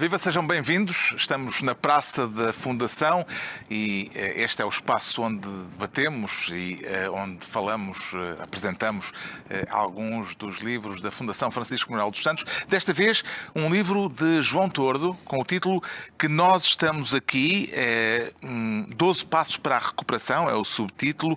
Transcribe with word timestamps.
Viva, 0.00 0.16
sejam 0.16 0.46
bem-vindos. 0.46 1.12
Estamos 1.14 1.60
na 1.60 1.74
Praça 1.74 2.26
da 2.26 2.54
Fundação 2.54 3.26
e 3.70 4.10
eh, 4.14 4.40
este 4.42 4.62
é 4.62 4.64
o 4.64 4.68
espaço 4.70 5.20
onde 5.20 5.46
debatemos 5.72 6.48
e 6.48 6.80
eh, 6.84 7.10
onde 7.10 7.44
falamos, 7.44 8.14
eh, 8.14 8.42
apresentamos 8.42 9.12
alguns 9.68 10.34
dos 10.34 10.60
livros 10.60 11.02
da 11.02 11.10
Fundação 11.10 11.50
Francisco 11.50 11.92
Manuel 11.92 12.10
dos 12.10 12.22
Santos. 12.22 12.46
Desta 12.66 12.94
vez, 12.94 13.22
um 13.54 13.68
livro 13.68 14.08
de 14.08 14.40
João 14.40 14.70
Tordo 14.70 15.14
com 15.22 15.38
o 15.38 15.44
título 15.44 15.82
Que 16.16 16.28
Nós 16.28 16.64
Estamos 16.64 17.14
Aqui, 17.14 17.70
12 18.96 19.26
Passos 19.26 19.58
para 19.58 19.76
a 19.76 19.80
Recuperação, 19.80 20.48
é 20.48 20.54
o 20.54 20.64
subtítulo. 20.64 21.36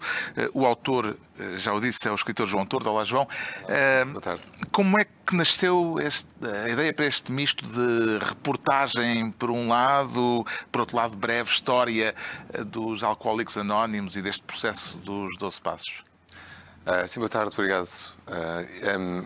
O 0.54 0.66
autor 0.66 1.18
já 1.58 1.74
o 1.74 1.80
disse, 1.80 2.08
é 2.08 2.12
o 2.12 2.16
escritor 2.16 2.48
João 2.48 2.66
Tordo. 2.66 2.90
Olá, 2.90 3.04
João. 3.04 3.28
Eh, 3.68 4.06
Boa 4.06 4.22
tarde. 4.22 4.44
Como 4.72 5.00
é 5.00 5.06
que 5.06 5.36
nasceu 5.36 6.00
este, 6.00 6.28
a 6.46 6.70
ideia 6.70 6.94
para 6.94 7.06
este 7.06 7.32
misto 7.32 7.66
de 7.66 8.24
reportagem, 8.24 9.32
por 9.32 9.50
um 9.50 9.68
lado, 9.68 10.46
por 10.72 10.82
outro 10.82 10.96
lado, 10.96 11.16
breve 11.16 11.50
história 11.50 12.14
eh, 12.54 12.64
dos 12.64 13.04
Alcoólicos 13.04 13.58
Anónimos 13.58 14.16
e 14.16 14.22
deste 14.22 14.44
processo 14.44 14.98
dos 14.98 15.38
12 15.38 15.62
Passos? 15.62 16.04
Uh, 16.86 17.08
sim, 17.08 17.20
boa 17.20 17.30
tarde, 17.30 17.52
obrigado. 17.54 17.88
Um, 19.00 19.26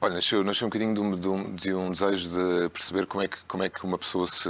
olha, 0.00 0.14
nasceu, 0.14 0.44
nasceu 0.44 0.66
um 0.66 0.70
bocadinho 0.70 0.94
de 0.94 1.00
um, 1.00 1.18
de, 1.18 1.28
um, 1.28 1.54
de 1.54 1.74
um, 1.74 1.90
desejo 1.90 2.28
de 2.30 2.68
perceber 2.70 3.06
como 3.06 3.24
é 3.24 3.28
que, 3.28 3.36
como 3.48 3.62
é 3.64 3.68
que 3.68 3.84
uma 3.84 3.98
pessoa 3.98 4.26
se 4.28 4.48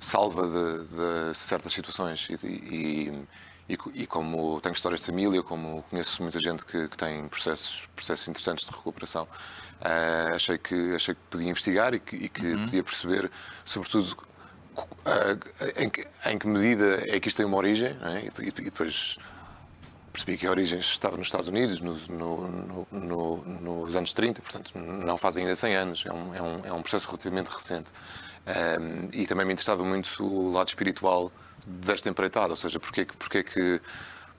salva 0.00 0.42
de, 0.46 1.30
de 1.30 1.34
certas 1.38 1.72
situações 1.72 2.28
e, 2.28 2.46
e 2.46 3.26
e, 3.68 3.76
e, 3.94 4.06
como 4.06 4.60
tenho 4.60 4.74
histórias 4.74 5.00
de 5.00 5.06
família, 5.06 5.42
como 5.42 5.82
conheço 5.90 6.22
muita 6.22 6.38
gente 6.38 6.64
que, 6.64 6.88
que 6.88 6.96
tem 6.96 7.26
processos, 7.28 7.88
processos 7.96 8.28
interessantes 8.28 8.66
de 8.66 8.72
recuperação, 8.72 9.24
uh, 9.24 10.34
achei, 10.34 10.56
que, 10.56 10.94
achei 10.94 11.14
que 11.14 11.20
podia 11.28 11.48
investigar 11.48 11.92
e 11.92 11.98
que, 11.98 12.16
e 12.16 12.28
que 12.28 12.46
uhum. 12.46 12.64
podia 12.64 12.84
perceber, 12.84 13.30
sobretudo, 13.64 14.16
uh, 14.76 15.72
em, 15.76 15.90
que, 15.90 16.06
em, 16.26 16.38
que, 16.38 16.46
medida 16.46 17.02
é 17.08 17.18
que 17.18 17.26
isto 17.26 17.38
tem 17.38 17.46
uma 17.46 17.56
origem, 17.56 17.96
é? 18.02 18.30
e, 18.40 18.48
e, 18.48 18.50
depois 18.50 19.18
percebi 20.12 20.38
que 20.38 20.46
a 20.46 20.50
origem 20.50 20.78
estava 20.78 21.16
nos 21.16 21.26
Estados 21.26 21.48
Unidos, 21.48 21.80
no, 21.80 21.94
no, 22.08 22.86
no, 22.90 23.36
nos 23.44 23.96
anos 23.96 24.12
30, 24.12 24.40
portanto, 24.40 24.78
não 24.78 25.18
faz 25.18 25.36
ainda 25.36 25.54
100 25.56 25.76
anos, 25.76 26.04
é 26.06 26.12
um, 26.12 26.34
é 26.34 26.40
um, 26.40 26.66
é 26.66 26.72
um 26.72 26.80
processo 26.82 27.06
relativamente 27.08 27.48
recente. 27.48 27.90
Um, 28.46 28.50
eh, 28.50 29.08
e 29.12 29.26
também 29.26 29.44
me 29.44 29.52
interessava 29.52 29.84
muito 29.84 30.24
o 30.24 30.52
lado 30.52 30.68
espiritual 30.68 31.30
desta 31.66 32.08
empreitada, 32.08 32.50
ou 32.50 32.56
seja, 32.56 32.78
porque, 32.78 33.04
porque, 33.18 33.42
que, 33.42 33.80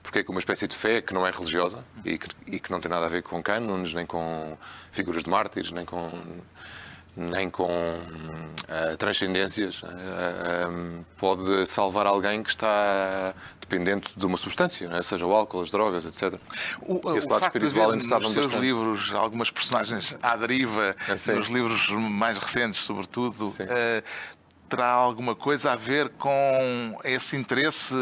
porque 0.02 0.24
que 0.24 0.30
uma 0.30 0.40
espécie 0.40 0.66
de 0.66 0.74
fé 0.74 1.02
que 1.02 1.12
não 1.12 1.26
é 1.26 1.30
religiosa 1.30 1.84
e 2.04 2.18
que, 2.18 2.28
e 2.46 2.58
que 2.58 2.70
não 2.70 2.80
tem 2.80 2.90
nada 2.90 3.06
a 3.06 3.08
ver 3.08 3.22
com 3.22 3.42
cânones, 3.42 3.92
nem 3.92 4.06
com 4.06 4.56
figuras 4.90 5.22
de 5.24 5.30
mártires, 5.30 5.70
nem 5.70 5.84
com 5.84 6.10
nem 7.18 7.50
com 7.50 7.66
uh, 7.66 8.96
transcendências, 8.96 9.82
uh, 9.82 9.86
eh, 9.86 10.68
um, 10.68 11.04
pode 11.16 11.66
salvar 11.66 12.06
alguém 12.06 12.44
que 12.44 12.50
está 12.50 13.34
dependente 13.60 14.12
de 14.16 14.24
uma 14.24 14.36
substância, 14.36 14.88
é? 14.92 15.02
seja 15.02 15.26
o 15.26 15.34
álcool, 15.34 15.60
as 15.60 15.70
drogas, 15.70 16.06
etc. 16.06 16.40
O, 16.80 17.00
Esse 17.16 17.26
o 17.26 17.30
lado 17.30 17.42
espiritual 17.42 17.94
interessava 17.94 18.22
nos 18.22 18.32
seus 18.32 18.46
bastante. 18.46 18.62
livros 18.62 19.12
algumas 19.12 19.50
personagens 19.50 20.16
à 20.22 20.36
deriva, 20.36 20.94
é, 21.08 21.32
nos 21.32 21.48
livros 21.48 21.88
mais 21.90 22.38
recentes, 22.38 22.84
sobretudo, 22.84 23.48
uh, 23.48 24.02
terá 24.68 24.90
alguma 24.90 25.34
coisa 25.34 25.72
a 25.72 25.76
ver 25.76 26.10
com 26.10 26.98
esse 27.04 27.36
interesse 27.36 27.94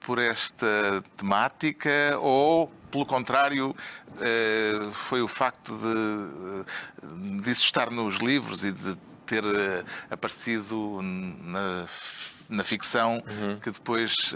por 0.00 0.18
esta 0.18 1.02
temática 1.16 2.18
ou, 2.20 2.68
pelo 2.90 3.06
contrário, 3.06 3.74
eh, 4.20 4.90
foi 4.92 5.22
o 5.22 5.28
facto 5.28 5.78
de, 5.78 7.40
de 7.42 7.50
isso 7.50 7.64
estar 7.64 7.90
nos 7.90 8.16
livros 8.16 8.64
e 8.64 8.72
de 8.72 8.96
ter 9.24 9.44
eh, 9.44 9.84
aparecido 10.10 11.00
na, 11.02 11.86
na 12.48 12.64
ficção 12.64 13.22
uhum. 13.26 13.58
que 13.60 13.70
depois 13.70 14.34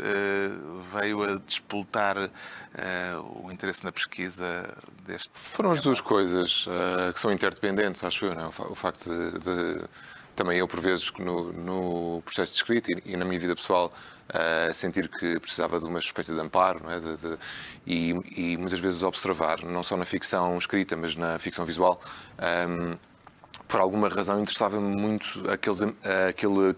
veio 0.95 1.23
a 1.23 1.35
despoltar 1.35 2.17
uh, 2.17 3.45
o 3.45 3.53
interesse 3.53 3.85
na 3.85 3.93
pesquisa 3.93 4.73
deste. 5.05 5.31
Foram 5.35 5.73
as 5.73 5.81
duas 5.81 6.01
coisas 6.01 6.67
que 7.13 7.21
são 7.21 7.31
interdependentes, 7.31 8.03
acho 8.03 8.25
eu, 8.25 8.35
não? 8.35 8.45
É? 8.45 8.47
o 8.47 8.75
facto 8.75 9.11
de, 9.11 9.39
de 9.41 9.89
também 10.37 10.59
eu, 10.59 10.69
por 10.69 10.81
vezes, 10.81 11.11
no, 11.19 11.53
no 11.53 12.23
processo 12.23 12.53
de 12.53 12.59
escrita 12.59 12.93
e, 12.93 13.13
e, 13.13 13.17
na 13.17 13.25
minha 13.25 13.41
vida 13.41 13.57
pessoal, 13.57 13.93
uh, 14.29 14.73
sentir 14.73 15.09
que 15.09 15.41
precisava 15.41 15.81
de 15.81 15.87
uma 15.87 15.99
espécie 15.99 16.33
de 16.33 16.41
amparo, 16.41 16.81
é? 16.91 17.01
De, 17.01 17.17
de, 17.17 17.39
e, 17.87 18.53
e, 18.53 18.57
muitas 18.59 18.79
vezes 18.79 19.03
observar, 19.03 19.65
não 19.65 19.83
só 19.83 19.97
na 19.97 20.05
ficção 20.05 20.57
escrita, 20.59 20.95
mas 20.97 21.17
na 21.17 21.39
ficção 21.39 21.65
visual, 21.65 22.01
um, 22.39 22.91
ehm, 22.91 22.99
por 23.67 23.81
alguma 23.81 24.09
razão 24.09 24.41
interessava-me 24.41 24.95
muito 24.95 25.51
aqueles, 25.51 25.81
aquele 26.29 26.77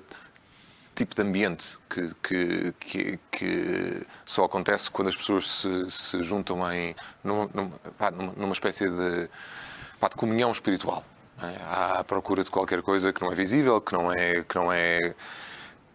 tipo 0.94 1.14
de 1.14 1.22
ambiente 1.22 1.78
que, 1.90 2.14
que, 2.22 2.74
que, 2.80 3.18
que, 3.30 4.06
só 4.24 4.44
acontece 4.44 4.90
quando 4.90 5.08
as 5.08 5.16
pessoas 5.16 5.46
se, 5.46 5.90
se 5.90 6.22
juntam 6.22 6.72
em, 6.72 6.94
numa, 7.22 7.48
numa, 7.52 8.32
numa 8.36 8.52
espécie 8.52 8.88
de, 8.88 9.28
pá, 10.00 10.08
de 10.08 10.16
comunhão 10.16 10.50
espiritual. 10.50 11.04
É? 11.42 11.56
À 11.98 12.04
procura 12.04 12.42
de 12.42 12.50
qualquer 12.50 12.82
coisa 12.82 13.12
que 13.12 13.20
não 13.20 13.30
é 13.30 13.34
visível, 13.34 13.80
que 13.80 13.92
não 13.92 14.12
é. 14.12 14.42
Que 14.42 14.54
não 14.56 14.72
é 14.72 15.14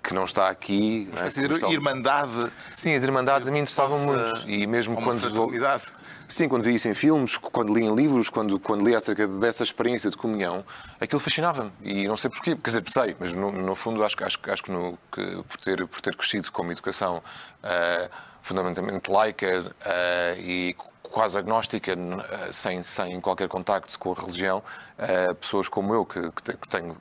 que 0.04 0.14
não 0.14 0.26
está 0.26 0.50
aqui. 0.50 1.10
Uma 1.14 1.28
espécie 1.28 1.46
é? 1.46 1.48
de 1.48 1.74
irmandade. 1.74 2.52
Sim, 2.74 2.94
as 2.94 3.04
irmandades 3.04 3.48
a 3.48 3.52
mim 3.52 3.60
interessavam 3.60 4.00
muito. 4.00 4.50
E 4.50 4.68
mesmo 4.68 5.02
quando. 5.02 5.22
Fraternidade. 5.22 5.84
Sim, 6.28 6.50
quando 6.50 6.64
vi 6.64 6.76
isso 6.76 6.88
em 6.88 6.94
filmes, 6.94 7.38
quando 7.38 7.74
li 7.74 7.84
em 7.84 7.94
livros, 7.94 8.30
quando, 8.30 8.60
quando 8.60 8.84
li 8.84 8.96
acerca 8.96 9.28
dessa 9.28 9.62
experiência 9.62 10.10
de 10.10 10.18
comunhão, 10.18 10.66
aquilo 11.00 11.20
fascinava-me. 11.20 11.72
E 11.82 12.08
não 12.08 12.18
sei 12.18 12.30
porquê, 12.30 12.56
quer 12.56 12.70
dizer, 12.70 12.84
sei, 12.90 13.16
mas 13.20 13.34
no, 13.34 13.52
no 13.52 13.76
fundo 13.76 14.04
acho, 14.04 14.16
acho, 14.24 14.40
acho 14.48 14.64
que, 14.64 14.72
no, 14.72 14.98
que, 15.12 15.44
por, 15.44 15.58
ter, 15.58 15.88
por 15.88 16.02
ter 16.02 16.16
crescido 16.16 16.52
com 16.52 16.64
uma 16.64 16.72
educação 16.72 17.18
uh, 17.18 18.10
fundamentalmente 18.42 19.12
laica 19.12 19.60
uh, 19.60 20.40
e 20.40 20.76
quase 21.14 21.38
agnóstica, 21.38 21.92
eh, 21.92 22.52
sem, 22.52 22.82
sem 22.82 23.22
qualquer 23.22 23.48
contacto 23.48 23.98
com 24.00 24.12
a 24.12 24.16
religião, 24.16 24.64
eh, 24.98 25.32
pessoas 25.36 25.70
como 25.70 25.94
eu, 25.94 26.04
que, 26.06 26.32
que 26.32 26.68
tenho 26.68 26.98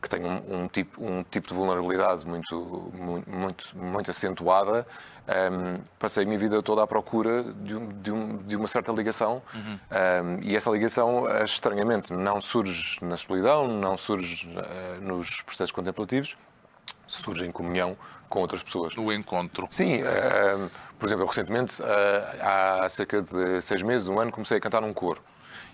que 0.00 0.16
um, 0.16 0.62
um, 0.62 0.66
tipo, 0.68 1.04
um 1.04 1.22
tipo 1.22 1.48
de 1.48 1.52
vulnerabilidade 1.52 2.26
muito, 2.26 2.90
muito, 3.26 3.76
muito 3.76 4.10
acentuada, 4.10 4.86
um, 5.28 5.32
ehm, 5.32 5.80
passei 5.98 6.22
a 6.22 6.26
minha 6.26 6.38
vida 6.38 6.62
toda 6.62 6.82
à 6.82 6.86
procura 6.86 7.42
de, 7.42 7.76
um, 7.76 7.88
de, 8.00 8.10
um, 8.10 8.36
de 8.38 8.56
uma 8.56 8.66
certa 8.66 8.90
ligação 8.92 9.42
uhum. 9.52 9.60
um, 9.60 9.78
ehm, 9.90 10.38
e 10.40 10.56
essa 10.56 10.70
ligação, 10.70 11.26
estranhamente, 11.44 12.14
não 12.14 12.40
surge 12.40 12.98
na 13.04 13.18
solidão, 13.18 13.68
não 13.68 13.98
surge 13.98 14.48
uh, 14.48 15.02
nos 15.02 15.42
processos 15.42 15.70
contemplativos, 15.70 16.34
surge 17.06 17.44
em 17.44 17.52
comunhão 17.52 17.94
com 18.30 18.40
outras 18.40 18.62
pessoas. 18.62 18.96
O 18.96 19.12
encontro. 19.12 19.66
Sim, 19.68 20.02
uh, 20.02 20.70
por 20.98 21.06
exemplo, 21.06 21.26
recentemente, 21.26 21.82
uh, 21.82 21.84
há 22.40 22.88
cerca 22.88 23.20
de 23.20 23.60
seis 23.60 23.82
meses, 23.82 24.08
um 24.08 24.18
ano, 24.18 24.32
comecei 24.32 24.56
a 24.56 24.60
cantar 24.60 24.80
num 24.80 24.94
coro. 24.94 25.20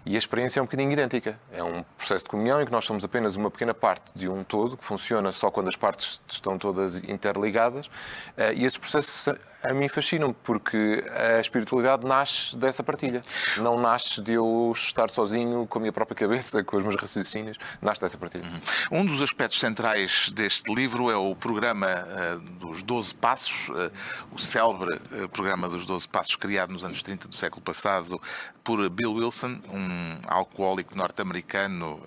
E 0.06 0.14
a 0.14 0.18
experiência 0.18 0.60
é 0.60 0.62
um 0.62 0.66
bocadinho 0.66 0.90
idêntica. 0.90 1.38
É 1.52 1.62
um 1.64 1.82
processo 1.98 2.22
de 2.22 2.30
comunhão 2.30 2.62
em 2.62 2.64
que 2.64 2.70
nós 2.70 2.84
somos 2.84 3.04
apenas 3.04 3.34
uma 3.34 3.50
pequena 3.50 3.74
parte 3.74 4.04
de 4.14 4.28
um 4.28 4.44
todo, 4.44 4.76
que 4.76 4.84
funciona 4.84 5.32
só 5.32 5.50
quando 5.50 5.68
as 5.68 5.74
partes 5.74 6.20
estão 6.28 6.56
todas 6.56 7.02
interligadas. 7.04 7.90
Eh, 8.36 8.54
e 8.54 8.64
esse 8.64 8.78
processo 8.78 9.36
a 9.62 9.72
mim 9.72 9.88
fascina-me, 9.88 10.34
porque 10.44 11.04
a 11.10 11.40
espiritualidade 11.40 12.06
nasce 12.06 12.56
dessa 12.56 12.82
partilha. 12.82 13.22
Não 13.56 13.78
nasce 13.80 14.20
de 14.20 14.32
eu 14.32 14.72
estar 14.74 15.10
sozinho 15.10 15.66
com 15.66 15.78
a 15.78 15.80
minha 15.80 15.92
própria 15.92 16.16
cabeça, 16.16 16.62
com 16.62 16.76
os 16.76 16.82
meus 16.82 16.96
raciocínios. 16.96 17.58
Nasce 17.80 18.00
dessa 18.00 18.16
partilha. 18.16 18.44
Um 18.90 19.04
dos 19.04 19.22
aspectos 19.22 19.58
centrais 19.58 20.30
deste 20.30 20.72
livro 20.72 21.10
é 21.10 21.16
o 21.16 21.34
programa 21.34 21.86
uh, 21.86 22.38
dos 22.38 22.82
12 22.82 23.14
Passos, 23.14 23.68
uh, 23.68 23.90
o 24.32 24.38
célebre 24.38 25.00
uh, 25.12 25.28
programa 25.28 25.68
dos 25.68 25.84
12 25.86 26.08
Passos, 26.08 26.36
criado 26.36 26.72
nos 26.72 26.84
anos 26.84 27.02
30 27.02 27.28
do 27.28 27.34
século 27.34 27.62
passado 27.62 28.20
por 28.62 28.88
Bill 28.90 29.12
Wilson, 29.12 29.60
um 29.72 30.18
alcoólico 30.26 30.96
norte-americano 30.96 32.02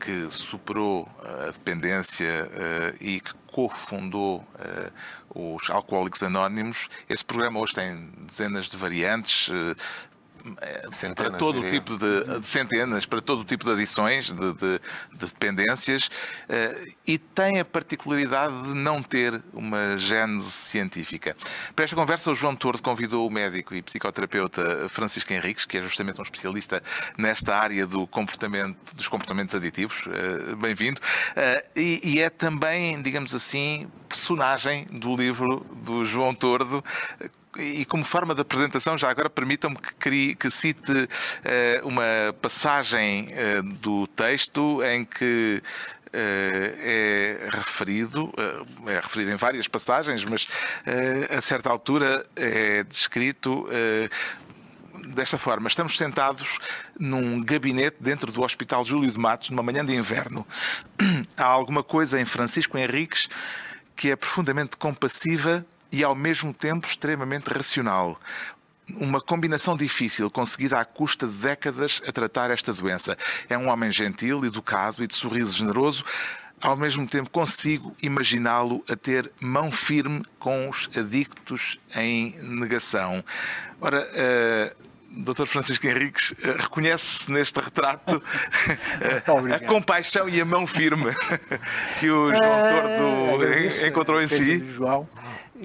que 0.00 0.28
superou 0.30 1.08
a 1.22 1.50
dependência 1.50 2.50
e 3.00 3.20
que 3.20 3.32
cofundou 3.54 4.44
uh, 5.34 5.56
os 5.56 5.70
Alcoólicos 5.70 6.24
Anónimos. 6.24 6.88
Este 7.08 7.24
programa 7.24 7.60
hoje 7.60 7.72
tem 7.72 8.10
dezenas 8.26 8.66
de 8.66 8.76
variantes, 8.76 9.48
Centenas, 10.90 11.30
para 11.30 11.38
todo 11.38 11.60
o 11.60 11.68
tipo 11.68 11.96
de, 11.96 12.38
de, 12.40 12.46
centenas, 12.46 13.06
para 13.06 13.20
todo 13.22 13.44
tipo 13.44 13.64
de 13.64 13.70
adições, 13.70 14.26
de, 14.26 14.34
de, 14.34 14.80
de 15.12 15.26
dependências, 15.26 16.06
uh, 16.06 16.92
e 17.06 17.16
tem 17.16 17.60
a 17.60 17.64
particularidade 17.64 18.62
de 18.62 18.74
não 18.74 19.02
ter 19.02 19.42
uma 19.52 19.96
gênese 19.96 20.50
científica. 20.50 21.34
Para 21.74 21.84
esta 21.84 21.96
conversa, 21.96 22.30
o 22.30 22.34
João 22.34 22.54
Tordo 22.54 22.82
convidou 22.82 23.26
o 23.26 23.30
médico 23.30 23.74
e 23.74 23.82
psicoterapeuta 23.82 24.86
Francisco 24.90 25.32
Henriques, 25.32 25.64
que 25.64 25.78
é 25.78 25.82
justamente 25.82 26.20
um 26.20 26.22
especialista 26.22 26.82
nesta 27.16 27.56
área 27.56 27.86
do 27.86 28.06
comportamento, 28.06 28.94
dos 28.94 29.08
comportamentos 29.08 29.54
aditivos. 29.54 30.04
Uh, 30.06 30.56
Bem-vindo. 30.56 31.00
Uh, 31.00 31.68
e, 31.74 32.00
e 32.04 32.20
é 32.20 32.28
também, 32.28 33.00
digamos 33.00 33.34
assim, 33.34 33.88
personagem 34.08 34.86
do 34.90 35.16
livro 35.16 35.66
do 35.82 36.04
João 36.04 36.34
Tordo 36.34 36.84
e 37.58 37.84
como 37.84 38.04
forma 38.04 38.34
de 38.34 38.40
apresentação, 38.40 38.96
já 38.96 39.10
agora 39.10 39.30
permitam-me 39.30 39.76
que, 39.76 39.94
crie, 39.94 40.34
que 40.34 40.50
cite 40.50 40.92
uh, 40.92 41.86
uma 41.86 42.34
passagem 42.40 43.28
uh, 43.28 43.62
do 43.62 44.06
texto 44.08 44.82
em 44.82 45.04
que 45.04 45.62
é 46.16 47.48
referido, 47.50 48.32
é 48.86 49.00
referido 49.00 49.32
em 49.32 49.34
várias 49.34 49.66
passagens, 49.66 50.22
mas 50.22 50.46
a 51.28 51.40
certa 51.40 51.68
altura 51.68 52.24
é 52.36 52.84
descrito 52.84 53.66
desta 55.08 55.36
forma. 55.36 55.66
Estamos 55.68 55.96
sentados 55.96 56.60
num 56.98 57.42
gabinete 57.42 57.96
dentro 58.00 58.30
do 58.30 58.42
Hospital 58.42 58.84
Júlio 58.84 59.10
de 59.10 59.18
Matos, 59.18 59.50
numa 59.50 59.62
manhã 59.62 59.84
de 59.84 59.92
inverno. 59.92 60.46
Há 61.36 61.44
alguma 61.44 61.82
coisa 61.82 62.20
em 62.20 62.24
Francisco 62.24 62.78
Henriques 62.78 63.28
que 63.96 64.10
é 64.10 64.16
profundamente 64.16 64.76
compassiva 64.76 65.64
e 65.94 66.02
ao 66.02 66.12
mesmo 66.12 66.52
tempo 66.52 66.88
extremamente 66.88 67.46
racional. 67.46 68.18
Uma 68.96 69.20
combinação 69.20 69.76
difícil, 69.76 70.28
conseguida 70.28 70.80
à 70.80 70.84
custa 70.84 71.24
de 71.24 71.34
décadas 71.34 72.02
a 72.04 72.10
tratar 72.10 72.50
esta 72.50 72.72
doença. 72.72 73.16
É 73.48 73.56
um 73.56 73.68
homem 73.68 73.92
gentil, 73.92 74.44
educado 74.44 75.04
e 75.04 75.06
de 75.06 75.14
sorriso 75.14 75.56
generoso. 75.56 76.04
Ao 76.60 76.76
mesmo 76.76 77.06
tempo, 77.06 77.30
consigo 77.30 77.94
imaginá-lo 78.02 78.84
a 78.88 78.96
ter 78.96 79.30
mão 79.40 79.70
firme 79.70 80.24
com 80.40 80.68
os 80.68 80.90
adictos 80.96 81.78
em 81.94 82.36
negação. 82.42 83.24
Ora, 83.80 84.08
uh, 84.10 84.84
Dr. 85.16 85.46
Francisco 85.46 85.86
Henriques 85.86 86.34
eh, 86.42 86.56
reconhece-se 86.58 87.30
neste 87.30 87.60
retrato 87.60 88.20
a 89.54 89.60
compaixão 89.64 90.28
e 90.28 90.40
a 90.40 90.44
mão 90.44 90.66
firme 90.66 91.12
que 92.00 92.10
o 92.10 92.34
João 92.34 92.66
eh, 92.66 92.98
Tordo 92.98 93.86
encontrou 93.86 94.20
em 94.20 94.28
si. 94.28 94.58
João. 94.72 95.08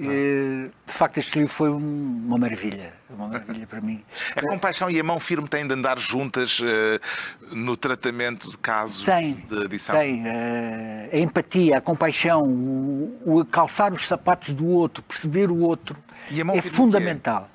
De 0.00 0.92
facto, 0.92 1.18
este 1.18 1.38
livro 1.38 1.52
foi 1.52 1.70
uma 1.70 2.38
maravilha, 2.38 2.92
uma 3.08 3.28
maravilha 3.28 3.66
para 3.66 3.80
mim. 3.80 4.02
A 4.34 4.40
compaixão 4.40 4.90
e 4.90 4.98
a 4.98 5.04
mão 5.04 5.20
firme 5.20 5.48
têm 5.48 5.66
de 5.66 5.74
andar 5.74 5.98
juntas 5.98 6.60
uh, 6.60 7.54
no 7.54 7.76
tratamento 7.76 8.50
de 8.50 8.58
casos 8.58 9.04
tem, 9.04 9.34
de 9.34 9.64
adição? 9.64 9.96
Tem. 9.96 10.22
Uh, 10.22 11.08
a 11.12 11.18
empatia, 11.18 11.78
a 11.78 11.80
compaixão, 11.80 12.44
o, 12.44 13.40
o, 13.40 13.44
calçar 13.44 13.92
os 13.92 14.06
sapatos 14.06 14.54
do 14.54 14.66
outro, 14.66 15.02
perceber 15.02 15.50
o 15.50 15.58
outro, 15.60 15.96
é 16.54 16.60
fundamental. 16.60 17.48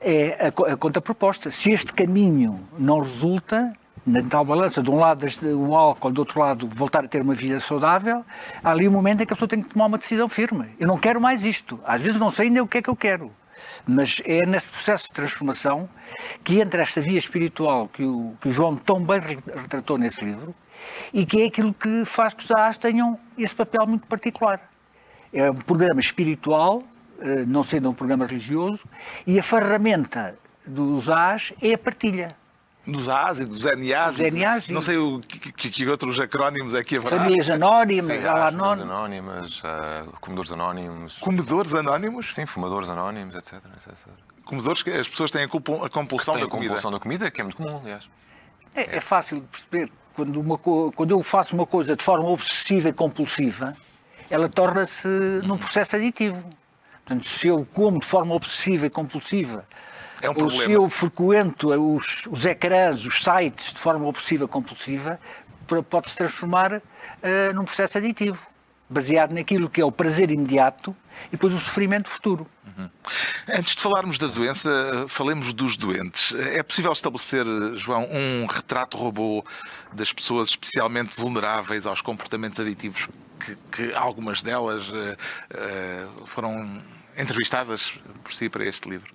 É? 0.00 0.12
é 0.12 0.46
a, 0.46 0.72
a 0.72 0.76
contraproposta. 0.76 1.50
Se 1.50 1.70
este 1.70 1.92
caminho 1.92 2.66
não 2.78 3.00
resulta, 3.00 3.72
na 4.06 4.22
tal 4.22 4.44
balança, 4.44 4.82
de 4.82 4.90
um 4.90 4.96
lado 4.96 5.26
o 5.44 5.76
álcool, 5.76 6.10
do 6.10 6.20
outro 6.20 6.40
lado 6.40 6.68
voltar 6.68 7.04
a 7.04 7.08
ter 7.08 7.22
uma 7.22 7.34
vida 7.34 7.60
saudável, 7.60 8.24
há 8.62 8.70
ali 8.70 8.88
um 8.88 8.90
momento 8.90 9.22
em 9.22 9.26
que 9.26 9.32
a 9.32 9.36
pessoa 9.36 9.48
tem 9.48 9.62
que 9.62 9.68
tomar 9.68 9.86
uma 9.86 9.98
decisão 9.98 10.28
firme. 10.28 10.74
Eu 10.78 10.86
não 10.86 10.98
quero 10.98 11.20
mais 11.20 11.44
isto. 11.44 11.78
Às 11.84 12.00
vezes 12.00 12.18
não 12.18 12.30
sei 12.30 12.48
ainda 12.48 12.62
o 12.62 12.66
que 12.66 12.78
é 12.78 12.82
que 12.82 12.90
eu 12.90 12.96
quero. 12.96 13.30
Mas 13.86 14.22
é 14.24 14.46
nesse 14.46 14.66
processo 14.66 15.04
de 15.04 15.10
transformação 15.10 15.88
que 16.42 16.60
entra 16.60 16.82
esta 16.82 17.00
via 17.00 17.18
espiritual 17.18 17.88
que 17.88 18.02
o, 18.02 18.34
que 18.40 18.48
o 18.48 18.52
João 18.52 18.76
tão 18.76 19.02
bem 19.02 19.20
retratou 19.20 19.98
nesse 19.98 20.24
livro 20.24 20.54
e 21.12 21.26
que 21.26 21.42
é 21.42 21.46
aquilo 21.46 21.74
que 21.74 22.04
faz 22.06 22.32
que 22.32 22.42
os 22.42 22.50
AAs 22.50 22.78
tenham 22.78 23.18
esse 23.36 23.54
papel 23.54 23.86
muito 23.86 24.06
particular. 24.06 24.60
É 25.32 25.50
um 25.50 25.54
programa 25.54 26.00
espiritual 26.00 26.82
eh, 27.22 27.44
não 27.46 27.62
sendo 27.62 27.90
um 27.90 27.94
programa 27.94 28.26
religioso, 28.26 28.84
e 29.26 29.38
a 29.38 29.42
ferramenta 29.42 30.38
dos 30.66 31.10
AS 31.10 31.52
é 31.60 31.74
a 31.74 31.78
partilha. 31.78 32.34
Dos 32.90 33.08
AS 33.08 33.38
e 33.38 33.44
dos 33.44 33.64
NAs. 33.64 34.18
Dos 34.18 34.32
NAs 34.32 34.68
não 34.68 34.80
sei 34.80 34.96
o 34.96 35.20
que, 35.20 35.52
que, 35.52 35.70
que, 35.70 35.88
outros 35.88 36.18
acrónimos 36.20 36.74
aqui 36.74 36.96
haverá. 36.96 37.18
Famílias 37.18 37.48
anónimas, 37.50 38.06
Sim, 38.06 38.26
anónimas, 38.26 38.80
anónimas 38.80 39.58
uh, 39.60 40.12
comedores 40.20 40.52
anónimos. 40.52 41.18
Comedores 41.18 41.74
anónimos? 41.74 42.34
Sim, 42.34 42.46
fumadores 42.46 42.88
anónimos, 42.88 43.34
etc. 43.36 43.54
etc. 43.76 44.08
Comedores 44.44 44.82
que 44.82 44.90
as 44.90 45.08
pessoas 45.08 45.30
têm 45.30 45.44
a 45.44 45.48
compulsão 45.48 46.34
da 46.34 46.46
comida. 46.46 46.46
a 46.46 46.48
compulsão 46.48 46.90
da 46.90 46.98
comida, 46.98 47.30
que 47.30 47.40
é 47.40 47.44
muito 47.44 47.56
comum, 47.56 47.78
aliás. 47.82 48.08
É, 48.74 48.96
é 48.96 49.00
fácil 49.00 49.40
de 49.40 49.46
perceber. 49.46 49.92
Quando, 50.14 50.40
uma, 50.40 50.58
quando 50.58 51.12
eu 51.12 51.22
faço 51.22 51.54
uma 51.54 51.64
coisa 51.64 51.96
de 51.96 52.02
forma 52.02 52.28
obsessiva 52.28 52.88
e 52.88 52.92
compulsiva, 52.92 53.76
ela 54.28 54.48
torna-se 54.48 55.08
num 55.44 55.56
processo 55.56 55.96
aditivo. 55.96 56.42
Portanto, 57.04 57.26
se 57.26 57.48
eu 57.48 57.66
como 57.72 57.98
de 57.98 58.06
forma 58.06 58.34
obsessiva 58.34 58.86
e 58.86 58.90
compulsiva, 58.90 59.64
é 60.20 60.30
um 60.30 60.34
problema. 60.34 60.64
se 60.64 60.72
eu 60.72 60.88
frequento 60.88 61.68
os, 61.68 62.26
os 62.30 62.44
ecrãs, 62.44 63.04
os 63.04 63.22
sites 63.22 63.72
de 63.72 63.78
forma 63.78 64.06
obsessiva 64.06 64.46
compulsiva, 64.46 65.18
pode-se 65.88 66.16
transformar 66.16 66.74
uh, 66.74 67.54
num 67.54 67.64
processo 67.64 67.98
aditivo, 67.98 68.38
baseado 68.88 69.32
naquilo 69.32 69.70
que 69.70 69.80
é 69.80 69.84
o 69.84 69.92
prazer 69.92 70.30
imediato 70.30 70.94
e 71.28 71.32
depois 71.32 71.54
o 71.54 71.58
sofrimento 71.58 72.08
futuro. 72.08 72.46
Uhum. 72.66 72.90
Antes 73.48 73.76
de 73.76 73.82
falarmos 73.82 74.18
da 74.18 74.26
doença, 74.26 75.06
falemos 75.08 75.52
dos 75.52 75.76
doentes. 75.76 76.34
É 76.34 76.62
possível 76.62 76.92
estabelecer, 76.92 77.46
João, 77.74 78.08
um 78.10 78.46
retrato 78.46 78.96
robô 78.96 79.44
das 79.92 80.12
pessoas 80.12 80.50
especialmente 80.50 81.16
vulneráveis 81.16 81.86
aos 81.86 82.02
comportamentos 82.02 82.58
aditivos, 82.58 83.08
que, 83.38 83.56
que 83.70 83.94
algumas 83.94 84.42
delas 84.42 84.90
uh, 84.90 84.94
uh, 84.94 86.26
foram 86.26 86.82
entrevistadas 87.16 87.98
por 88.24 88.32
si 88.32 88.48
para 88.48 88.64
este 88.64 88.88
livro? 88.88 89.10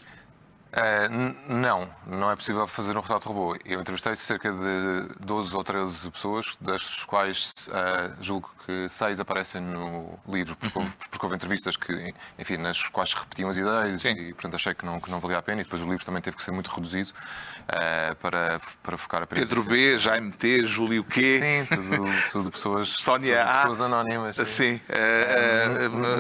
Uh, 0.76 1.54
não, 1.54 1.88
não 2.06 2.30
é 2.30 2.36
possível 2.36 2.68
fazer 2.68 2.98
um 2.98 3.00
retrato 3.00 3.30
robô. 3.30 3.58
Eu 3.64 3.80
entrevistei 3.80 4.14
cerca 4.18 4.52
de 4.52 5.08
12 5.22 5.56
ou 5.56 5.64
13 5.64 6.12
pessoas, 6.12 6.58
das 6.60 7.06
quais 7.06 7.70
uh, 7.70 8.14
julgo 8.22 8.54
que 8.66 8.90
seis 8.90 9.20
aparecem 9.20 9.62
no 9.62 10.20
livro, 10.28 10.56
porque, 10.58 10.78
houve, 10.78 10.92
porque 11.10 11.26
houve 11.26 11.36
entrevistas 11.36 11.78
que, 11.78 12.14
enfim, 12.38 12.58
nas 12.58 12.84
quais 12.90 13.14
repetiam 13.14 13.50
as 13.50 13.56
ideias 13.56 14.02
Sim. 14.02 14.12
e, 14.18 14.34
portanto, 14.34 14.56
achei 14.56 14.74
que 14.74 14.86
não, 14.86 15.00
que 15.00 15.10
não 15.10 15.22
valia 15.22 15.38
a 15.38 15.42
pena. 15.42 15.62
E 15.62 15.64
depois 15.64 15.82
o 15.82 15.88
livro 15.88 16.04
também 16.04 16.22
teve 16.22 16.36
que 16.36 16.44
ser 16.44 16.52
muito 16.52 16.70
reduzido 16.70 17.12
uh, 17.12 18.16
para, 18.18 18.60
para 18.84 18.98
focar 18.98 19.24
apenas. 19.24 19.48
Pedro 19.48 19.64
B, 19.64 19.98
Jaime 19.98 20.34
T, 20.34 20.66
Júlio 20.66 21.06
Q. 21.06 21.40
Sim, 21.40 21.76
tudo, 21.76 22.06
tudo 22.34 22.52
pessoas, 22.52 22.90
Sónia 23.00 23.46
tudo 23.46 23.56
pessoas 23.56 23.82
anónimas. 23.82 24.36
Sim. 24.36 24.46
sim. 24.46 24.82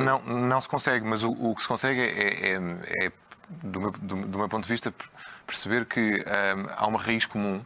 não, 0.06 0.22
não 0.22 0.62
se 0.62 0.70
consegue, 0.70 1.06
mas 1.06 1.24
o, 1.24 1.32
o 1.32 1.54
que 1.56 1.62
se 1.62 1.68
consegue 1.68 2.00
é, 2.00 2.54
é, 2.54 3.06
é 3.06 3.12
do 3.50 3.80
meu, 3.82 3.92
do, 3.92 4.16
do 4.28 4.38
meu 4.38 4.50
ponto 4.50 4.64
de 4.64 4.70
vista, 4.70 4.94
perceber 5.46 5.86
que 5.86 6.26
um, 6.26 6.68
há 6.76 6.88
uma 6.88 7.00
raiz 7.00 7.26
comum 7.26 7.64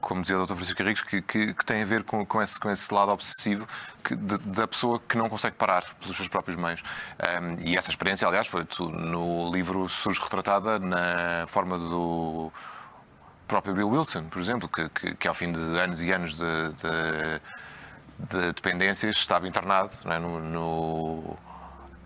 como 0.00 0.22
dizia 0.22 0.38
o 0.38 0.46
Dr. 0.46 0.54
Francisco 0.54 0.82
Henriques, 0.82 1.02
que, 1.02 1.20
que, 1.20 1.54
que, 1.54 1.64
tem 1.64 1.82
a 1.82 1.84
ver 1.84 2.04
com, 2.04 2.24
com, 2.24 2.40
esse, 2.40 2.58
com 2.58 2.70
esse 2.70 2.92
lado 2.92 3.10
obsessivo 3.10 3.66
que, 4.02 4.14
de, 4.14 4.38
da 4.38 4.66
pessoa 4.66 5.00
que 5.00 5.16
não 5.16 5.28
consegue 5.28 5.56
parar 5.56 5.84
pelos 6.00 6.16
seus 6.16 6.28
próprios 6.28 6.56
meios. 6.56 6.82
Um, 7.18 7.66
e 7.66 7.76
essa 7.76 7.90
experiência, 7.90 8.26
aliás, 8.26 8.46
foi 8.46 8.66
no 8.80 9.50
livro 9.52 9.88
surge 9.88 10.20
retratada 10.20 10.78
na 10.78 11.46
forma 11.48 11.78
do 11.78 12.52
próprio 13.46 13.74
Bill 13.74 13.88
Wilson, 13.88 14.24
por 14.24 14.40
exemplo, 14.40 14.68
que, 14.68 14.88
que, 14.90 15.14
que 15.14 15.28
ao 15.28 15.34
fim 15.34 15.52
de 15.52 15.60
anos 15.78 16.02
e 16.02 16.12
anos 16.12 16.34
de, 16.34 16.72
de, 16.74 17.40
de 18.30 18.52
dependências 18.52 19.16
estava 19.16 19.48
internado 19.48 19.92
é, 20.04 20.18
no, 20.18 20.38
no 20.38 21.36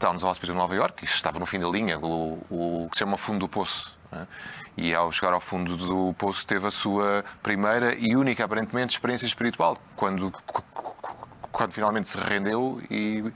Towns 0.03 0.25
Hospital 0.25 0.57
de 0.57 0.59
Nova 0.61 0.93
isto 1.01 1.15
estava 1.15 1.39
no 1.39 1.47
fim 1.47 1.61
da 1.61 1.69
linha, 1.69 1.97
o, 1.97 2.45
o 2.51 2.89
que 2.91 2.97
se 2.97 3.05
chama 3.05 3.17
fundo 3.17 3.39
do 3.39 3.49
poço. 3.49 3.97
Né? 4.11 4.27
E 4.77 4.93
ao 4.93 5.13
chegar 5.13 5.33
ao 5.33 5.41
fundo 5.41 5.77
do 5.77 6.13
poço 6.15 6.45
teve 6.45 6.67
a 6.67 6.73
sua 6.73 7.25
primeira 7.41 7.95
e 7.95 8.17
única, 8.17 8.45
aparentemente, 8.45 8.97
experiência 8.97 9.27
espiritual, 9.27 9.79
quando, 9.95 10.35
quando 11.53 11.73
finalmente 11.73 12.09
se 12.09 12.19
rendeu 12.19 12.83
e 12.91 13.33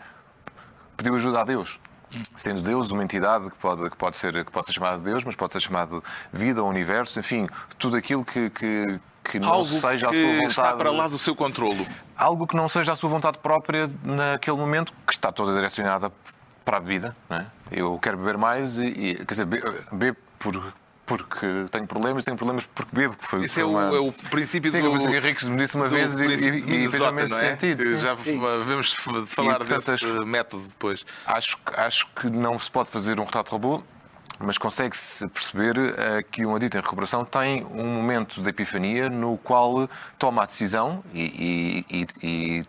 pediu 0.96 1.14
ajuda 1.14 1.42
a 1.42 1.44
Deus. 1.44 1.78
Sendo 2.34 2.60
Deus 2.60 2.90
uma 2.90 3.04
entidade 3.04 3.48
que 3.48 3.56
pode, 3.58 3.88
que 3.88 3.96
pode, 3.96 4.16
ser, 4.16 4.44
que 4.44 4.50
pode 4.50 4.66
ser 4.66 4.72
chamada 4.72 4.98
Deus, 4.98 5.22
mas 5.22 5.36
pode 5.36 5.52
ser 5.52 5.60
chamado 5.60 6.02
vida, 6.32 6.64
universo, 6.64 7.20
enfim, 7.20 7.48
tudo 7.78 7.96
aquilo 7.96 8.24
que, 8.24 8.50
que, 8.50 9.00
que 9.22 9.38
não 9.38 9.50
Algo 9.50 9.66
seja 9.66 10.08
que 10.08 10.16
a 10.16 10.18
sua 10.18 10.32
vontade. 10.32 10.46
está 10.48 10.72
para 10.76 10.90
lá 10.90 11.06
do 11.06 11.18
seu 11.18 11.36
controlo. 11.36 11.86
Algo 12.16 12.44
que 12.44 12.56
não 12.56 12.68
seja 12.68 12.92
a 12.92 12.96
sua 12.96 13.08
vontade 13.08 13.38
própria 13.38 13.88
naquele 14.02 14.56
momento, 14.56 14.92
que 15.06 15.12
está 15.12 15.30
toda 15.30 15.54
direcionada 15.54 16.10
para 16.66 16.78
a 16.78 16.80
bebida. 16.80 17.16
É? 17.30 17.44
Eu 17.70 17.96
quero 18.02 18.18
beber 18.18 18.36
mais 18.36 18.76
e, 18.76 18.86
e 18.86 19.14
quer 19.14 19.32
dizer, 19.32 19.46
bebo 19.92 20.18
por, 20.36 20.74
porque 21.06 21.46
tenho 21.70 21.86
problemas, 21.86 22.24
tenho 22.24 22.36
problemas 22.36 22.66
porque 22.66 22.94
bebo. 22.94 23.14
Foi, 23.16 23.44
Esse 23.44 23.54
foi 23.54 23.62
é, 23.62 23.66
o, 23.66 23.96
é, 23.96 24.00
o, 24.00 24.12
princípio 24.12 24.70
Sim, 24.70 24.82
do... 24.82 25.00
Sim, 25.00 25.08
o 25.08 25.14
Henriques 25.14 25.48
me 25.48 25.56
disse 25.56 25.76
uma 25.76 25.88
vez 25.88 26.18
e, 26.18 26.26
e, 26.26 26.84
e 26.84 26.88
fez 26.88 27.00
o 27.00 27.12
mesmo 27.12 27.36
é? 27.36 27.38
sentido. 27.38 27.96
Já 27.98 28.14
vamos 28.14 28.94
falar 29.26 29.54
e, 29.54 29.58
portanto, 29.58 29.92
desse 29.92 30.04
acho, 30.04 30.26
método 30.26 30.64
depois. 30.64 31.06
Acho, 31.24 31.56
acho 31.76 32.08
que 32.08 32.28
não 32.28 32.58
se 32.58 32.68
pode 32.68 32.90
fazer 32.90 33.20
um 33.20 33.24
retrato 33.24 33.52
robô, 33.52 33.84
mas 34.40 34.58
consegue-se 34.58 35.28
perceber 35.28 35.78
uh, 35.78 35.94
que 36.32 36.44
um 36.44 36.56
adito 36.56 36.76
em 36.76 36.80
recuperação 36.80 37.24
tem 37.24 37.64
um 37.64 37.86
momento 37.86 38.42
de 38.42 38.48
epifania 38.48 39.08
no 39.08 39.38
qual 39.38 39.88
toma 40.18 40.42
a 40.42 40.46
decisão 40.46 41.04
e, 41.14 41.84
e, 41.88 42.06
e 42.20 42.64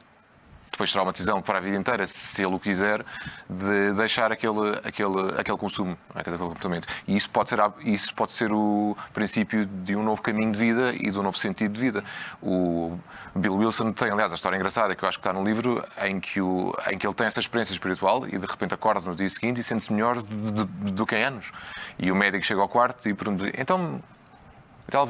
depois 0.78 0.92
será 0.92 1.04
uma 1.04 1.12
decisão 1.12 1.42
para 1.42 1.58
a 1.58 1.62
vida 1.62 1.76
inteira, 1.76 2.06
se 2.06 2.44
ele 2.44 2.54
o 2.54 2.60
quiser, 2.60 3.04
de 3.50 3.94
deixar 3.94 4.32
aquele, 4.32 4.78
aquele, 4.84 5.32
aquele 5.36 5.58
consumo, 5.58 5.98
é? 6.16 6.20
aquele 6.20 6.38
comportamento. 6.38 6.88
E 7.08 7.18
isso 7.18 7.28
pode, 7.32 7.50
ser, 7.50 7.60
isso 7.84 8.14
pode 8.14 8.32
ser 8.32 8.52
o 8.54 8.96
princípio 9.12 9.66
de 9.66 9.96
um 9.96 10.04
novo 10.04 10.22
caminho 10.22 10.52
de 10.52 10.60
vida 10.60 10.94
e 10.94 11.10
de 11.10 11.18
um 11.18 11.24
novo 11.24 11.36
sentido 11.36 11.74
de 11.74 11.80
vida. 11.80 12.04
O 12.44 12.96
Bill 13.36 13.56
Wilson 13.56 13.92
tem, 13.92 14.12
aliás, 14.12 14.32
a 14.32 14.36
história 14.36 14.56
engraçada 14.56 14.96
que 14.96 15.04
eu 15.04 15.10
acho 15.10 15.18
que 15.18 15.28
está 15.28 15.34
no 15.34 15.44
livro, 15.44 15.84
em 16.04 16.20
que, 16.20 16.40
o, 16.40 16.72
em 16.92 16.98
que 16.98 17.08
ele 17.08 17.16
tem 17.16 17.26
essa 17.26 17.40
experiência 17.40 17.74
espiritual 17.74 18.28
e 18.28 18.38
de 18.38 18.46
repente 18.46 18.76
acorda 18.76 19.02
no 19.02 19.16
dia 19.16 19.30
seguinte 19.30 19.60
e 19.60 19.64
sente-se 19.64 19.92
melhor 19.92 20.22
do, 20.22 20.66
do, 20.66 21.06
que 21.08 21.16
em 21.16 21.24
anos. 21.24 21.52
E 21.98 22.12
o 22.12 22.16
médico 22.16 22.46
chega 22.46 22.62
ao 22.62 22.70
quarto 22.70 23.10
e 23.10 23.16
pergunta: 23.16 23.50
então, 23.60 24.00
então, 24.88 25.08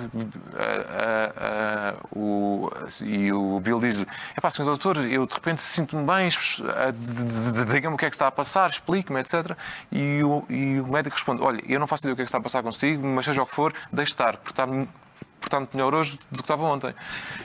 a, 0.55 1.33
a, 1.33 1.87
Uh, 1.87 2.17
o, 2.19 2.69
e 3.03 3.31
o 3.31 3.59
Bill 3.59 3.79
diz-lhe: 3.79 4.07
é 4.35 4.41
pá, 4.41 4.49
senhor 4.49 4.67
doutor, 4.67 4.97
eu 4.97 5.25
de 5.25 5.33
repente 5.33 5.61
sinto-me 5.61 6.05
bem, 6.05 6.29
diga-me 7.71 7.95
o 7.95 7.97
que 7.97 8.05
é 8.05 8.09
que 8.09 8.15
está 8.15 8.27
a 8.27 8.31
passar, 8.31 8.69
explique-me, 8.69 9.19
etc. 9.19 9.51
E 9.91 10.21
o, 10.23 10.43
e 10.49 10.79
o 10.79 10.87
médico 10.87 11.15
responde: 11.15 11.41
olha, 11.41 11.61
eu 11.67 11.79
não 11.79 11.87
faço 11.87 12.03
ideia 12.03 12.13
o 12.13 12.15
que 12.15 12.21
é 12.23 12.25
que 12.25 12.29
está 12.29 12.37
a 12.37 12.41
passar 12.41 12.63
consigo, 12.63 13.05
mas 13.05 13.25
seja 13.25 13.41
o 13.41 13.45
que 13.45 13.53
for, 13.53 13.73
deixe 13.91 14.11
estar, 14.11 14.37
porque 14.37 14.51
está 14.51 14.67
portanto, 15.39 15.73
melhor 15.73 15.93
hoje 15.93 16.19
do 16.31 16.37
que 16.37 16.43
estava 16.43 16.63
ontem. 16.63 16.93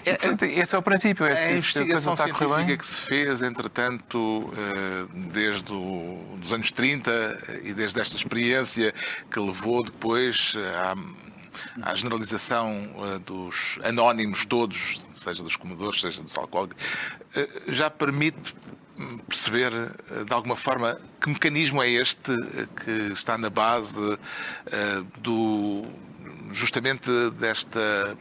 É, 0.04 0.14
portanto, 0.14 0.42
esse 0.44 0.74
é 0.74 0.78
o 0.78 0.82
princípio. 0.82 1.26
É, 1.26 1.32
a 1.32 1.52
investigação 1.52 2.14
a 2.14 2.16
científica 2.16 2.76
que 2.76 2.86
se 2.86 3.00
fez, 3.00 3.42
entretanto, 3.42 4.52
eh, 4.56 5.06
desde 5.32 5.72
os 5.72 6.52
anos 6.52 6.72
30 6.72 7.60
e 7.62 7.72
desde 7.72 8.00
esta 8.00 8.16
experiência 8.16 8.92
que 9.30 9.38
levou 9.38 9.84
depois 9.84 10.54
à, 11.80 11.94
generalização 11.94 12.90
eh, 12.97 13.18
dos 13.18 13.78
anónimos 13.82 14.44
todos, 14.44 15.06
seja 15.12 15.42
dos 15.42 15.56
comedores, 15.56 16.00
seja 16.00 16.23
dos 16.23 16.37
alcoólicos, 16.37 16.76
eh, 17.35 17.49
já 17.68 17.90
permite 17.90 18.54
perceber 19.26 19.73
de 20.26 20.32
alguma 20.32 20.54
forma 20.54 21.00
que 21.21 21.28
mecanismo 21.28 21.82
é 21.82 21.88
este 21.88 22.32
que 22.85 23.12
está 23.12 23.37
na 23.37 23.50
base 23.50 24.18
do 25.18 25.85
justamente 26.52 27.11
desta 27.30 28.16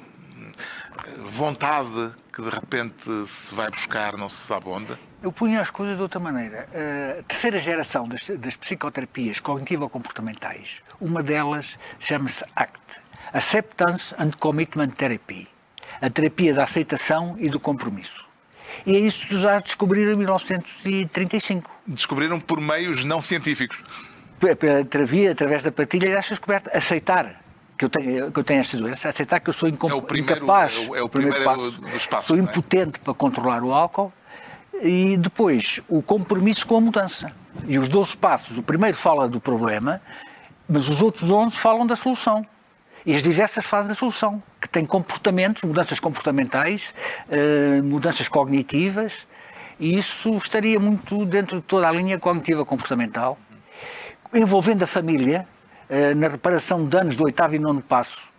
vontade 1.17 2.13
que 2.33 2.41
de 2.41 2.49
repente 2.49 3.27
se 3.27 3.53
vai 3.53 3.69
buscar, 3.69 4.17
não 4.17 4.29
se 4.29 4.47
sabe 4.47 4.69
onde? 4.69 4.97
Eu 5.21 5.31
punha 5.31 5.61
as 5.61 5.69
coisas 5.69 5.97
de 5.97 6.01
outra 6.01 6.19
maneira. 6.19 6.67
A 7.19 7.23
terceira 7.23 7.59
geração 7.59 8.07
das, 8.07 8.25
das 8.27 8.55
psicoterapias 8.55 9.39
cognitivo-comportamentais, 9.39 10.81
uma 10.99 11.21
delas 11.21 11.77
chama-se 11.99 12.43
ACT, 12.55 13.00
Acceptance 13.33 14.13
and 14.19 14.31
Commitment 14.39 14.89
Therapy, 14.89 15.47
a 16.01 16.09
terapia 16.09 16.53
da 16.53 16.63
aceitação 16.63 17.35
e 17.39 17.49
do 17.49 17.59
compromisso. 17.59 18.25
E 18.85 18.95
é 18.95 18.99
isso 18.99 19.27
que 19.27 19.35
os 19.35 19.41
já 19.41 19.59
descobriram 19.59 20.13
em 20.13 20.15
1935. 20.15 21.69
Descobriram 21.87 22.39
por 22.39 22.59
meios 22.59 23.03
não 23.03 23.21
científicos. 23.21 23.79
Através 25.29 25.63
da 25.63 25.71
partilha 25.71 26.09
desta 26.13 26.33
descoberta, 26.33 26.75
aceitar 26.75 27.41
que 27.77 27.85
eu 27.85 27.89
tenho, 27.89 28.31
que 28.31 28.39
eu 28.39 28.43
tenho 28.43 28.59
esta 28.59 28.77
doença, 28.77 29.09
aceitar 29.09 29.39
que 29.39 29.49
eu 29.49 29.53
sou 29.53 29.67
incom- 29.69 29.89
é 29.89 30.01
primeiro, 30.01 30.43
incapaz, 30.43 30.73
é 30.75 30.79
o, 30.79 30.95
é 30.95 31.01
o 31.01 31.09
primeiro, 31.09 31.35
primeiro 31.37 31.71
passo, 31.71 31.81
dos 31.81 32.05
passos, 32.05 32.27
sou 32.27 32.37
é? 32.37 32.39
impotente 32.39 32.99
para 32.99 33.13
controlar 33.13 33.63
o 33.63 33.73
álcool, 33.73 34.11
e 34.81 35.17
depois 35.17 35.81
o 35.87 36.01
compromisso 36.01 36.65
com 36.65 36.77
a 36.77 36.81
mudança. 36.81 37.31
E 37.67 37.77
os 37.77 37.89
12 37.89 38.15
passos, 38.17 38.57
o 38.57 38.63
primeiro 38.63 38.95
fala 38.97 39.27
do 39.27 39.39
problema, 39.39 40.01
mas 40.67 40.87
os 40.89 41.01
outros 41.01 41.29
11 41.29 41.55
falam 41.55 41.85
da 41.85 41.95
solução. 41.95 42.45
E 43.05 43.15
as 43.15 43.23
diversas 43.23 43.65
fases 43.65 43.89
da 43.89 43.95
solução, 43.95 44.41
que 44.59 44.69
têm 44.69 44.85
comportamentos, 44.85 45.63
mudanças 45.63 45.99
comportamentais, 45.99 46.93
eh, 47.31 47.81
mudanças 47.83 48.27
cognitivas, 48.27 49.27
e 49.79 49.97
isso 49.97 50.35
estaria 50.37 50.79
muito 50.79 51.25
dentro 51.25 51.57
de 51.57 51.63
toda 51.63 51.89
a 51.89 51.91
linha 51.91 52.19
cognitiva 52.19 52.63
comportamental, 52.63 53.39
envolvendo 54.31 54.83
a 54.83 54.87
família, 54.87 55.47
eh, 55.89 56.13
na 56.13 56.27
reparação 56.27 56.83
de 56.83 56.89
danos 56.89 57.17
do 57.17 57.23
oitavo 57.23 57.55
e 57.55 57.59
nono 57.59 57.81
passo, 57.81 58.29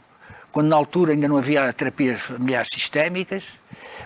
quando 0.52 0.68
na 0.68 0.76
altura 0.76 1.12
ainda 1.12 1.26
não 1.26 1.38
havia 1.38 1.72
terapias 1.72 2.20
familiares 2.20 2.68
sistémicas, 2.72 3.44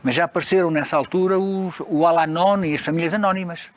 mas 0.03 0.15
já 0.15 0.25
apareceram 0.25 0.71
nessa 0.71 0.97
altura 0.97 1.39
os, 1.39 1.75
o 1.87 2.07
Alanon 2.07 2.65
e 2.65 2.75
as 2.75 2.81
famílias 2.81 3.13
anónimas. 3.13 3.76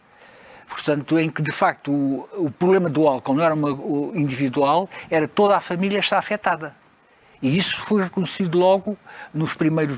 Portanto, 0.69 1.17
em 1.19 1.29
que 1.29 1.41
de 1.41 1.51
facto 1.51 1.91
o, 1.91 2.29
o 2.35 2.51
problema 2.51 2.89
do 2.89 3.07
álcool 3.07 3.33
não 3.33 3.43
era 3.43 3.53
uma, 3.53 3.71
individual, 4.15 4.87
era 5.09 5.27
toda 5.27 5.57
a 5.57 5.59
família 5.59 5.99
está 5.99 6.19
afetada. 6.19 6.75
E 7.41 7.57
isso 7.57 7.77
foi 7.81 8.03
reconhecido 8.03 8.57
logo 8.57 8.97
nos 9.33 9.55
primeiros, 9.55 9.97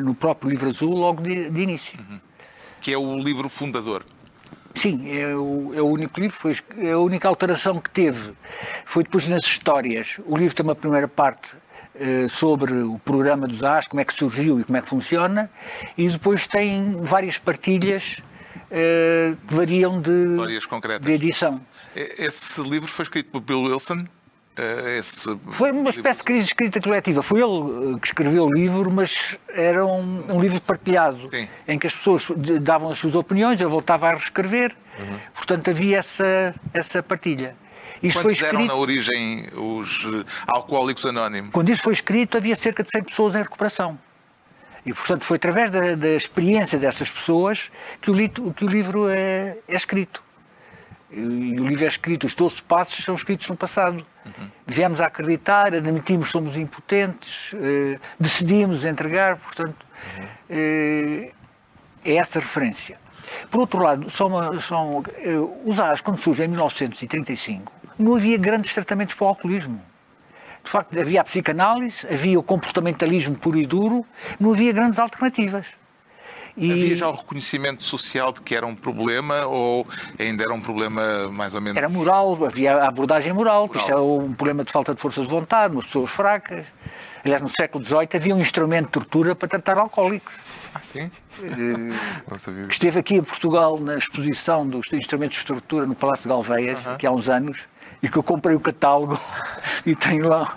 no 0.00 0.14
próprio 0.14 0.50
livro 0.50 0.70
azul, 0.70 0.94
logo 0.94 1.22
de, 1.22 1.50
de 1.50 1.60
início. 1.62 1.98
Uhum. 1.98 2.20
Que 2.80 2.92
é 2.92 2.98
o 2.98 3.18
livro 3.18 3.48
fundador. 3.48 4.04
Sim, 4.74 5.10
é 5.10 5.34
o, 5.34 5.72
é 5.74 5.82
o 5.82 5.86
único 5.86 6.18
livro, 6.20 6.36
foi 6.36 6.56
é 6.78 6.92
a 6.92 6.98
única 6.98 7.28
alteração 7.28 7.78
que 7.78 7.90
teve. 7.90 8.32
Foi 8.84 9.02
depois 9.02 9.28
nas 9.28 9.44
histórias. 9.44 10.18
O 10.24 10.36
livro 10.36 10.54
tem 10.54 10.64
uma 10.64 10.74
primeira 10.74 11.08
parte 11.08 11.56
eh, 11.94 12.26
sobre 12.28 12.72
o 12.72 12.98
programa 12.98 13.46
dos 13.46 13.62
AS, 13.62 13.86
como 13.86 14.00
é 14.00 14.04
que 14.04 14.14
surgiu 14.14 14.58
e 14.58 14.64
como 14.64 14.78
é 14.78 14.82
que 14.82 14.88
funciona, 14.88 15.50
e 15.96 16.08
depois 16.08 16.46
tem 16.46 16.96
várias 17.02 17.36
partilhas 17.36 18.18
eh, 18.72 19.34
que 19.46 19.54
variam 19.54 20.00
de, 20.00 20.36
de 21.00 21.12
edição. 21.12 21.60
Esse 21.94 22.60
livro 22.62 22.88
foi 22.88 23.02
escrito 23.02 23.30
por 23.30 23.40
Bill 23.40 23.64
Wilson, 23.64 24.06
eh, 24.56 24.98
esse... 24.98 25.38
Foi 25.50 25.70
uma 25.70 25.90
espécie 25.90 26.22
de 26.24 26.38
escrita 26.38 26.80
coletiva. 26.80 27.22
Foi 27.22 27.40
ele 27.40 27.94
eh, 27.94 27.98
que 27.98 28.06
escreveu 28.08 28.46
o 28.46 28.52
livro, 28.52 28.90
mas 28.90 29.38
era 29.48 29.84
um, 29.84 30.24
um 30.28 30.40
livro 30.40 30.60
partilhado, 30.60 31.28
Sim. 31.28 31.48
em 31.66 31.78
que 31.78 31.86
as 31.86 31.94
pessoas 31.94 32.26
davam 32.60 32.90
as 32.90 32.98
suas 32.98 33.14
opiniões, 33.14 33.60
ele 33.60 33.70
voltava 33.70 34.08
a 34.08 34.14
reescrever. 34.14 34.74
Uhum. 34.98 35.18
Portanto, 35.34 35.70
havia 35.70 35.98
essa, 35.98 36.54
essa 36.72 37.02
partilha. 37.02 37.56
Isso 38.02 38.18
Quantos 38.18 38.22
foi 38.22 38.32
escrito... 38.32 38.54
eram 38.56 38.66
na 38.66 38.74
origem 38.74 39.48
os 39.54 40.06
alcoólicos 40.46 41.06
anónimos? 41.06 41.50
Quando 41.52 41.70
isso 41.70 41.82
foi 41.82 41.92
escrito, 41.92 42.36
havia 42.36 42.56
cerca 42.56 42.82
de 42.82 42.90
100 42.90 43.04
pessoas 43.04 43.36
em 43.36 43.42
recuperação. 43.42 43.98
E, 44.84 44.92
portanto, 44.92 45.24
foi 45.24 45.36
através 45.36 45.70
da, 45.70 45.94
da 45.94 46.08
experiência 46.10 46.78
dessas 46.78 47.08
pessoas 47.08 47.70
que 48.00 48.10
o, 48.10 48.14
li, 48.14 48.28
que 48.28 48.64
o 48.64 48.68
livro 48.68 49.08
é, 49.08 49.56
é 49.68 49.76
escrito. 49.76 50.22
E 51.10 51.60
o 51.60 51.66
livro 51.66 51.84
é 51.84 51.88
escrito, 51.88 52.26
os 52.26 52.34
12 52.34 52.62
passos 52.62 53.04
são 53.04 53.14
escritos 53.14 53.48
no 53.48 53.56
passado. 53.56 54.04
Uhum. 54.24 54.48
Viemos 54.66 55.00
a 55.00 55.06
acreditar, 55.06 55.74
admitimos 55.74 56.26
que 56.26 56.32
somos 56.32 56.56
impotentes, 56.56 57.54
eh, 57.54 57.98
decidimos 58.18 58.84
entregar, 58.84 59.36
portanto, 59.36 59.86
uhum. 60.16 60.24
eh, 60.48 61.32
é 62.04 62.14
essa 62.14 62.40
referência. 62.40 62.98
Por 63.50 63.60
outro 63.60 63.82
lado, 63.82 64.08
são, 64.10 64.60
são, 64.60 65.04
eh, 65.18 65.36
os 65.64 65.78
AS, 65.78 66.00
quando 66.00 66.16
surgem 66.16 66.46
em 66.46 66.48
1935, 66.48 67.70
não 67.98 68.16
havia 68.16 68.38
grandes 68.38 68.72
tratamentos 68.72 69.14
para 69.14 69.24
o 69.26 69.28
alcoolismo. 69.28 69.82
De 70.64 70.70
facto, 70.70 70.98
havia 70.98 71.20
a 71.20 71.24
psicanálise, 71.24 72.06
havia 72.06 72.38
o 72.38 72.42
comportamentalismo 72.42 73.36
puro 73.36 73.58
e 73.58 73.66
duro, 73.66 74.06
não 74.38 74.52
havia 74.52 74.72
grandes 74.72 74.98
alternativas. 74.98 75.66
E... 76.56 76.70
Havia 76.70 76.96
já 76.96 77.08
o 77.08 77.14
reconhecimento 77.14 77.82
social 77.82 78.32
de 78.32 78.42
que 78.42 78.54
era 78.54 78.66
um 78.66 78.74
problema 78.74 79.46
ou 79.46 79.86
ainda 80.18 80.44
era 80.44 80.52
um 80.52 80.60
problema 80.60 81.28
mais 81.28 81.54
ou 81.54 81.60
menos. 81.60 81.78
Era 81.78 81.88
moral, 81.88 82.44
havia 82.44 82.76
a 82.76 82.88
abordagem 82.88 83.32
moral, 83.32 83.62
moral. 83.62 83.68
que 83.70 83.78
isto 83.78 83.90
é 83.90 83.96
um 83.96 84.32
problema 84.34 84.64
de 84.64 84.70
falta 84.70 84.94
de 84.94 85.00
forças 85.00 85.24
de 85.24 85.30
vontade, 85.30 85.74
umas 85.74 85.86
pessoas 85.86 86.10
fracas. 86.10 86.66
Aliás, 87.24 87.40
no 87.40 87.48
século 87.48 87.84
XVIII 87.84 88.08
havia 88.14 88.34
um 88.34 88.40
instrumento 88.40 88.86
de 88.86 88.92
tortura 88.92 89.34
para 89.34 89.48
tratar 89.48 89.78
alcoólicos. 89.78 90.34
Ah, 90.74 90.80
sim? 90.82 91.10
Sabia. 92.36 92.66
Que 92.66 92.72
esteve 92.72 92.98
aqui 92.98 93.14
em 93.14 93.22
Portugal 93.22 93.78
na 93.78 93.96
exposição 93.96 94.66
dos 94.66 94.92
instrumentos 94.92 95.38
de 95.38 95.46
tortura 95.46 95.86
no 95.86 95.94
Palácio 95.94 96.24
de 96.24 96.28
Galveias, 96.28 96.80
uh 96.80 96.90
-huh. 96.90 96.96
que 96.96 97.06
há 97.06 97.12
uns 97.12 97.28
anos, 97.28 97.60
e 98.02 98.08
que 98.08 98.16
eu 98.16 98.22
comprei 98.22 98.56
o 98.56 98.60
catálogo 98.60 99.18
e 99.86 99.94
tenho 99.94 100.28
lá 100.28 100.56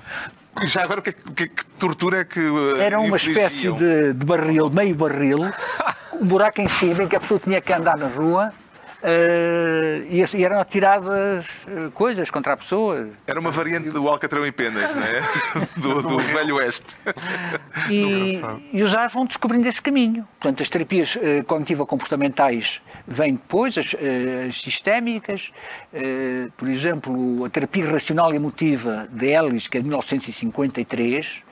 já 0.63 0.83
agora, 0.83 1.01
que, 1.01 1.11
que, 1.11 1.47
que 1.49 1.65
tortura 1.77 2.19
é 2.19 2.23
que. 2.23 2.39
Uh, 2.39 2.77
Era 2.77 2.97
uma 2.97 3.17
espécie 3.17 3.69
de, 3.73 4.13
de, 4.13 4.25
barril, 4.25 4.69
meio 4.69 4.95
barril, 4.95 5.39
um 6.13 6.25
buraco 6.25 6.61
em 6.61 6.67
cima 6.69 7.03
em 7.03 7.07
que 7.09 7.15
a 7.17 7.19
pessoa 7.19 7.39
tinha 7.41 7.59
que 7.59 7.73
andar 7.73 7.97
na 7.97 8.07
rua 8.07 8.53
Uh, 9.05 10.03
e, 10.09 10.23
assim, 10.23 10.43
eram 10.43 10.59
atiradas 10.59 11.45
uh, 11.67 11.91
coisas 11.91 12.31
contra 12.31 12.53
a 12.53 12.57
pessoa. 12.57 13.09
Era 13.27 13.39
uma 13.39 13.51
variante 13.51 13.91
do 13.91 14.07
Alcatrão 14.09 14.43
em 14.43 14.51
Penas, 14.51 14.95
não 14.95 15.03
é? 15.03 15.21
do, 15.77 16.01
do 16.01 16.17
Velho 16.17 16.55
Oeste. 16.55 16.87
E, 17.87 18.41
e 18.73 18.81
os 18.81 18.95
ARS 18.95 19.13
vão 19.13 19.27
descobrindo 19.27 19.67
esse 19.67 19.79
caminho. 19.79 20.27
Portanto, 20.39 20.63
as 20.63 20.69
terapias 20.69 21.15
uh, 21.17 21.43
cognitivo-comportamentais 21.45 22.81
vêm 23.07 23.35
depois, 23.35 23.77
as, 23.77 23.95
as 24.47 24.59
sistémicas, 24.59 25.51
por 26.57 26.67
exemplo, 26.67 27.45
a 27.45 27.49
terapia 27.49 27.87
racional 27.87 28.33
e 28.33 28.35
emotiva 28.35 29.07
de 29.11 29.27
Ellis, 29.27 29.67
que 29.67 29.77
é 29.77 29.81
de 29.81 29.87
1953, 29.87 31.25
eh, 31.25 31.44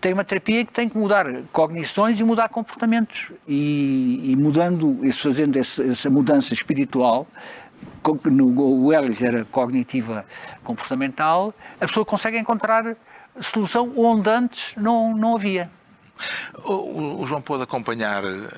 tem 0.00 0.12
uma 0.12 0.24
terapia 0.24 0.64
que 0.64 0.72
tem 0.72 0.88
que 0.88 0.96
mudar 0.96 1.26
cognições 1.52 2.18
e 2.18 2.24
mudar 2.24 2.48
comportamentos. 2.48 3.30
E, 3.46 4.32
e 4.32 4.36
mudando, 4.36 4.98
fazendo 5.12 5.58
essa 5.58 6.10
mudança 6.10 6.54
espiritual, 6.54 7.26
no, 8.24 8.84
o 8.86 8.92
Ellis 8.92 9.22
era 9.22 9.44
cognitiva 9.46 10.24
comportamental, 10.62 11.54
a 11.80 11.86
pessoa 11.86 12.04
consegue 12.04 12.38
encontrar 12.38 12.96
solução 13.40 13.92
onde 13.96 14.28
antes 14.30 14.74
não, 14.76 15.16
não 15.16 15.36
havia. 15.36 15.70
O, 16.64 17.22
o 17.22 17.26
João 17.26 17.42
pôde 17.42 17.62
acompanhar 17.62 18.22
eh, 18.24 18.48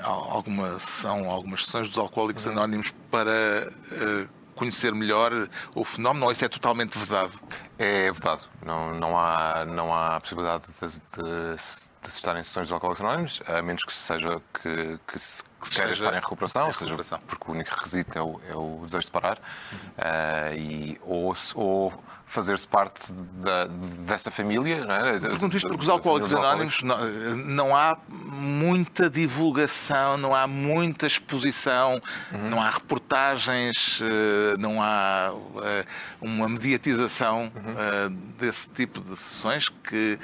alguma 0.00 0.78
sessão, 0.78 1.30
algumas 1.30 1.64
sessões 1.64 1.88
dos 1.88 1.98
Alcoólicos 1.98 2.46
Anónimos 2.46 2.92
para 3.10 3.72
uh, 3.92 4.28
conhecer 4.58 4.94
melhor 4.94 5.48
o 5.74 5.84
fenómeno 5.84 6.26
ou 6.26 6.32
isso 6.32 6.44
é 6.44 6.48
totalmente 6.48 6.98
vedado? 6.98 7.32
É 7.78 8.10
vedado. 8.10 8.44
Não, 8.64 8.92
não, 8.94 9.18
há, 9.18 9.64
não 9.64 9.94
há 9.94 10.20
possibilidade 10.20 10.64
de, 10.66 10.88
de, 10.88 10.98
de, 10.98 11.56
de 12.02 12.08
estar 12.08 12.36
em 12.36 12.42
sessões 12.42 12.66
de 12.66 12.72
Alcoólicos 12.72 13.00
Anónimos, 13.00 13.42
a 13.46 13.62
menos 13.62 13.84
que 13.84 13.92
seja 13.92 14.40
que, 14.60 14.98
que, 15.06 15.18
se, 15.18 15.42
que 15.62 15.70
quer 15.70 15.92
estar 15.92 16.12
em 16.12 16.20
recuperação, 16.20 16.66
ou 16.66 16.72
seja, 16.72 16.96
porque 17.26 17.50
o 17.50 17.54
único 17.54 17.70
requisito 17.70 18.18
é 18.18 18.22
o, 18.22 18.40
é 18.48 18.54
o 18.54 18.82
desejo 18.84 19.06
de 19.06 19.10
parar, 19.10 19.38
uhum. 19.72 19.78
uh, 19.78 20.54
e, 20.56 21.00
ou, 21.02 21.34
ou 21.54 22.04
fazer-se 22.28 22.68
parte 22.68 23.10
da, 23.12 23.66
dessa 24.06 24.30
família. 24.30 24.84
Não 24.84 24.94
é? 24.94 25.18
Pergunto 25.18 25.56
isto 25.56 25.68
porque 25.68 25.82
os 25.82 25.88
alcoólicos 25.88 26.32
anónimos 26.32 26.82
não, 26.82 27.36
não, 27.36 27.76
há 27.76 27.96
muita 28.08 29.08
divulgação, 29.08 30.16
não 30.18 30.34
há 30.34 30.46
muita 30.46 31.06
exposição, 31.06 32.00
uhum. 32.30 32.50
não 32.50 32.62
há 32.62 32.70
reportagens, 32.70 34.00
eh, 34.02 34.56
não 34.58 34.80
há 34.80 35.32
eh, 35.62 35.86
uma 36.20 36.48
mediatização 36.48 37.50
uhum. 37.54 37.74
Eh, 37.78 38.08
desse 38.38 38.68
tipo 38.68 39.00
de 39.00 39.16
sessões 39.16 39.68
que 39.68 40.18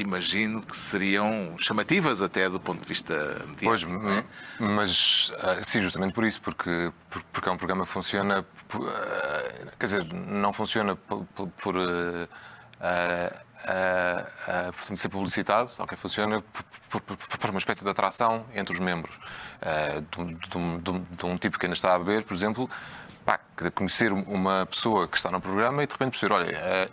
imagino 0.00 0.62
que 0.62 0.76
seriam 0.76 1.56
chamativas 1.58 2.22
até 2.22 2.48
do 2.48 2.58
ponto 2.58 2.82
de 2.82 2.88
vista 2.88 3.14
mediático. 3.46 3.92
Pois, 4.00 4.16
é? 4.16 4.24
mas 4.58 5.32
sim, 5.62 5.80
justamente 5.80 6.14
por 6.14 6.24
isso, 6.24 6.40
porque, 6.40 6.92
porque 7.32 7.48
é 7.48 7.52
um 7.52 7.56
programa 7.56 7.84
que 7.84 7.90
funciona, 7.90 8.44
quer 9.78 9.86
dizer, 9.86 10.12
não 10.12 10.52
funciona 10.52 10.96
por, 10.96 11.24
por 11.62 11.76
uh, 11.76 12.28
uh, 13.60 14.72
portanto, 14.72 14.96
ser 14.96 15.08
publicitado, 15.08 15.70
ok, 15.78 15.96
funciona 15.96 16.42
por, 16.88 17.00
por, 17.00 17.16
por, 17.16 17.50
uma 17.50 17.58
espécie 17.58 17.84
de 17.84 17.90
atração 17.90 18.44
entre 18.54 18.74
os 18.74 18.80
membros. 18.80 19.18
De 20.10 20.20
um, 20.20 20.34
de, 20.34 20.56
um, 20.56 20.78
de, 20.78 21.26
um, 21.26 21.36
tipo 21.36 21.58
que 21.58 21.66
ainda 21.66 21.76
está 21.76 21.94
a 21.94 21.98
beber, 21.98 22.24
por 22.24 22.34
exemplo, 22.34 22.70
pá, 23.64 23.70
conhecer 23.70 24.12
uma 24.12 24.66
pessoa 24.66 25.06
que 25.06 25.16
está 25.16 25.30
no 25.30 25.40
programa 25.40 25.82
e 25.82 25.86
de 25.86 25.92
repente 25.92 26.18
perceber, 26.18 26.34
olha, 26.34 26.90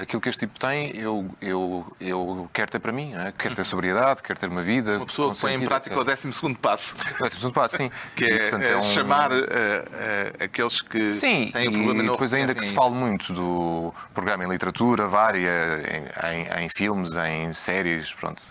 aquilo 0.00 0.20
que 0.20 0.28
este 0.28 0.46
tipo 0.46 0.58
tem, 0.58 0.96
eu, 0.96 1.28
eu, 1.40 1.96
eu 2.00 2.50
quero 2.52 2.70
ter 2.70 2.78
para 2.78 2.92
mim, 2.92 3.14
é? 3.14 3.32
quero 3.36 3.54
ter 3.54 3.64
sobriedade, 3.64 4.22
quero 4.22 4.38
ter 4.38 4.48
uma 4.48 4.62
vida. 4.62 4.96
Uma 4.96 5.06
pessoa 5.06 5.34
que 5.34 5.40
põe 5.40 5.54
em 5.54 5.64
prática 5.64 5.94
etc. 5.94 6.24
o 6.24 6.28
12 6.28 6.54
passo. 6.56 6.94
O 7.22 7.24
12 7.24 7.52
passo, 7.52 7.76
sim. 7.76 7.90
que 8.14 8.24
é, 8.24 8.28
e, 8.28 8.38
portanto, 8.40 8.64
é 8.64 8.76
um... 8.76 8.82
chamar 8.82 9.32
uh, 9.32 9.36
uh, 9.36 10.44
aqueles 10.44 10.80
que 10.80 11.06
sim, 11.06 11.50
têm 11.52 11.68
o 11.68 11.72
problema 11.72 12.02
e 12.02 12.10
depois 12.10 12.34
ainda 12.34 12.54
que 12.54 12.64
se 12.64 12.72
fale 12.72 12.94
muito 12.94 13.32
do 13.32 13.94
programa 14.12 14.44
em 14.44 14.48
literatura, 14.48 15.06
vária, 15.06 16.10
em, 16.22 16.60
em, 16.60 16.64
em 16.64 16.68
filmes, 16.68 17.10
em 17.16 17.52
séries, 17.52 18.12
pronto, 18.12 18.42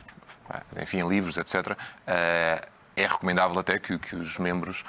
enfim, 0.81 0.99
em 0.99 1.07
livros, 1.07 1.37
etc., 1.37 1.71
uh, 1.71 2.71
é 2.95 3.07
recomendável 3.07 3.57
até 3.59 3.79
que, 3.79 3.97
que 3.97 4.15
os 4.15 4.37
membros 4.37 4.83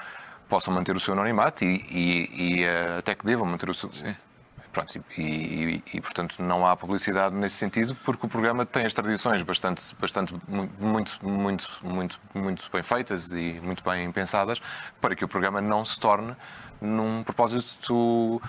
possam 0.52 0.74
manter 0.74 0.94
o 0.94 1.00
seu 1.00 1.14
anonimato 1.14 1.64
e, 1.64 1.82
e, 1.90 2.60
e 2.60 2.66
uh, 2.66 2.98
até 2.98 3.14
que 3.14 3.24
devam 3.24 3.46
manter 3.46 3.70
o 3.70 3.74
seu. 3.74 3.90
Sim. 3.90 4.14
Pronto, 4.70 5.02
e, 5.18 5.82
e, 5.94 6.00
portanto 6.00 6.42
não 6.42 6.66
há 6.66 6.74
publicidade 6.74 7.34
nesse 7.34 7.56
sentido 7.56 7.94
porque 8.04 8.24
o 8.24 8.28
programa 8.28 8.64
tem 8.64 8.86
as 8.86 8.94
tradições 8.94 9.42
bastante, 9.42 9.94
bastante 10.00 10.34
muito, 10.78 11.18
muito, 11.22 11.68
muito, 11.82 12.20
muito 12.34 12.70
bem 12.72 12.82
feitas 12.82 13.32
e 13.32 13.60
muito 13.62 13.82
bem 13.84 14.10
pensadas 14.12 14.60
para 14.98 15.14
que 15.14 15.24
o 15.24 15.28
programa 15.28 15.60
não 15.60 15.84
se 15.84 15.98
torne 15.98 16.34
num 16.80 17.22
propósito 17.22 18.40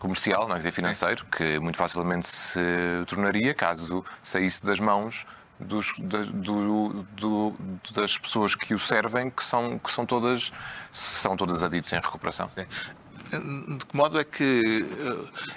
comercial, 0.00 0.48
não 0.48 0.56
é 0.56 0.58
dizer 0.58 0.72
financeiro, 0.72 1.24
que 1.26 1.58
muito 1.60 1.76
facilmente 1.76 2.28
se 2.28 2.60
tornaria 3.06 3.54
caso 3.54 4.04
saísse 4.22 4.64
das 4.66 4.80
mãos 4.80 5.24
dos, 5.60 5.92
da, 5.98 6.22
do, 6.22 7.04
do, 7.12 7.54
das 7.92 8.16
pessoas 8.18 8.54
que 8.54 8.74
o 8.74 8.78
servem, 8.78 9.30
que 9.30 9.44
são, 9.44 9.78
que 9.78 9.92
são 9.92 10.06
todas 10.06 10.52
são 10.92 11.36
todas 11.36 11.62
aditos 11.62 11.92
em 11.92 11.96
recuperação. 11.96 12.50
Sim. 12.54 12.66
De 13.78 13.86
que 13.86 13.96
modo 13.96 14.18
é 14.18 14.24
que 14.24 14.84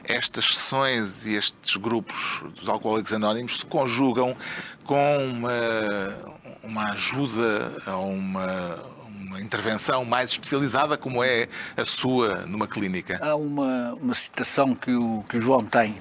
eh, 0.06 0.16
estas 0.16 0.46
sessões 0.46 1.26
e 1.26 1.34
estes 1.34 1.76
grupos 1.76 2.44
dos 2.56 2.70
alcoólicos 2.70 3.12
anónimos 3.12 3.58
se 3.58 3.66
conjugam 3.66 4.38
com 4.84 5.18
uma, 5.18 5.52
uma 6.62 6.92
ajuda 6.92 7.72
a 7.88 7.98
uma, 7.98 8.80
uma 9.10 9.42
intervenção 9.42 10.06
mais 10.06 10.30
especializada, 10.30 10.98
como 10.98 11.24
é 11.24 11.48
a 11.76 11.84
sua 11.84 12.46
numa 12.46 12.68
clínica? 12.68 13.20
Há 13.20 13.36
uma, 13.36 13.94
uma 13.96 14.14
citação 14.14 14.76
que 14.76 14.94
o, 14.94 15.26
que 15.28 15.38
o 15.38 15.42
João 15.42 15.66
tem. 15.66 15.94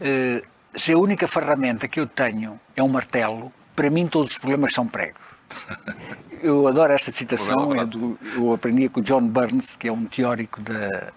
Uh, 0.00 0.51
se 0.74 0.92
a 0.92 0.98
única 0.98 1.28
ferramenta 1.28 1.88
que 1.88 2.00
eu 2.00 2.06
tenho 2.06 2.58
é 2.74 2.82
um 2.82 2.88
martelo, 2.88 3.52
para 3.74 3.90
mim 3.90 4.06
todos 4.06 4.32
os 4.32 4.38
problemas 4.38 4.72
são 4.72 4.86
pregos. 4.86 5.20
Eu 6.42 6.66
adoro 6.66 6.92
esta 6.92 7.12
citação, 7.12 7.74
é 7.74 7.84
do, 7.84 8.18
eu 8.34 8.52
aprendi 8.52 8.88
com 8.88 9.00
o 9.00 9.02
John 9.02 9.26
Burns, 9.28 9.76
que 9.76 9.86
é 9.86 9.92
um 9.92 10.06
teórico 10.06 10.60
da, 10.60 11.12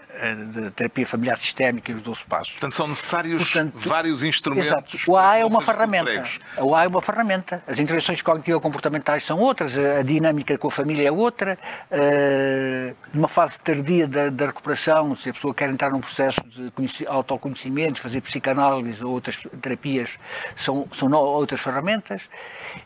da 0.45 0.71
terapia 0.71 1.05
familiar 1.05 1.37
sistémica 1.37 1.91
e 1.91 1.95
os 1.95 2.03
12 2.03 2.21
passos. 2.25 2.53
Portanto, 2.53 2.73
são 2.73 2.87
necessários 2.87 3.51
Portanto, 3.51 3.73
vários 3.77 4.23
instrumentos. 4.23 4.67
Exato. 4.67 4.97
O 5.07 5.17
A 5.17 5.37
é 5.37 5.45
uma 5.45 5.61
ferramenta. 5.61 6.23
O 6.57 6.75
A 6.75 6.83
é 6.83 6.87
uma 6.87 7.01
ferramenta. 7.01 7.63
As 7.67 7.79
intervenções 7.79 8.21
cognitivo-comportamentais 8.21 9.23
são 9.23 9.39
outras, 9.39 9.77
a 9.77 10.01
dinâmica 10.01 10.57
com 10.57 10.67
a 10.67 10.71
família 10.71 11.07
é 11.07 11.11
outra. 11.11 11.57
Uh, 11.91 12.95
numa 13.13 13.27
fase 13.27 13.59
tardia 13.59 14.07
da, 14.07 14.29
da, 14.29 14.47
recuperação, 14.47 15.15
se 15.15 15.29
a 15.29 15.33
pessoa 15.33 15.53
quer 15.53 15.69
entrar 15.69 15.91
num 15.91 16.01
processo 16.01 16.39
de 16.45 16.71
autoconhecimento, 17.07 17.99
fazer 17.99 18.21
psicanálise 18.21 19.03
ou 19.03 19.11
outras 19.11 19.39
terapias, 19.61 20.17
são, 20.55 20.87
são 20.91 21.11
outras 21.11 21.59
ferramentas. 21.59 22.23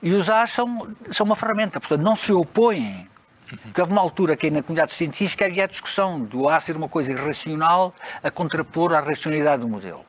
E 0.01 0.11
os 0.11 0.29
A 0.29 0.45
são, 0.47 0.87
são 1.11 1.25
uma 1.25 1.35
ferramenta. 1.35 1.79
Portanto, 1.79 2.01
não 2.01 2.15
se 2.15 2.31
opõem 2.31 3.08
porque 3.57 3.81
houve 3.81 3.93
uma 3.93 4.01
altura 4.01 4.35
que 4.35 4.49
na 4.49 4.61
comunidade 4.61 4.93
científica 4.93 5.45
havia 5.45 5.63
a 5.63 5.67
discussão 5.67 6.19
do 6.21 6.47
A 6.47 6.59
ser 6.59 6.75
uma 6.75 6.89
coisa 6.89 7.11
irracional 7.11 7.93
a 8.23 8.29
contrapor 8.29 8.93
à 8.93 8.99
racionalidade 8.99 9.61
do 9.61 9.67
modelo. 9.67 10.05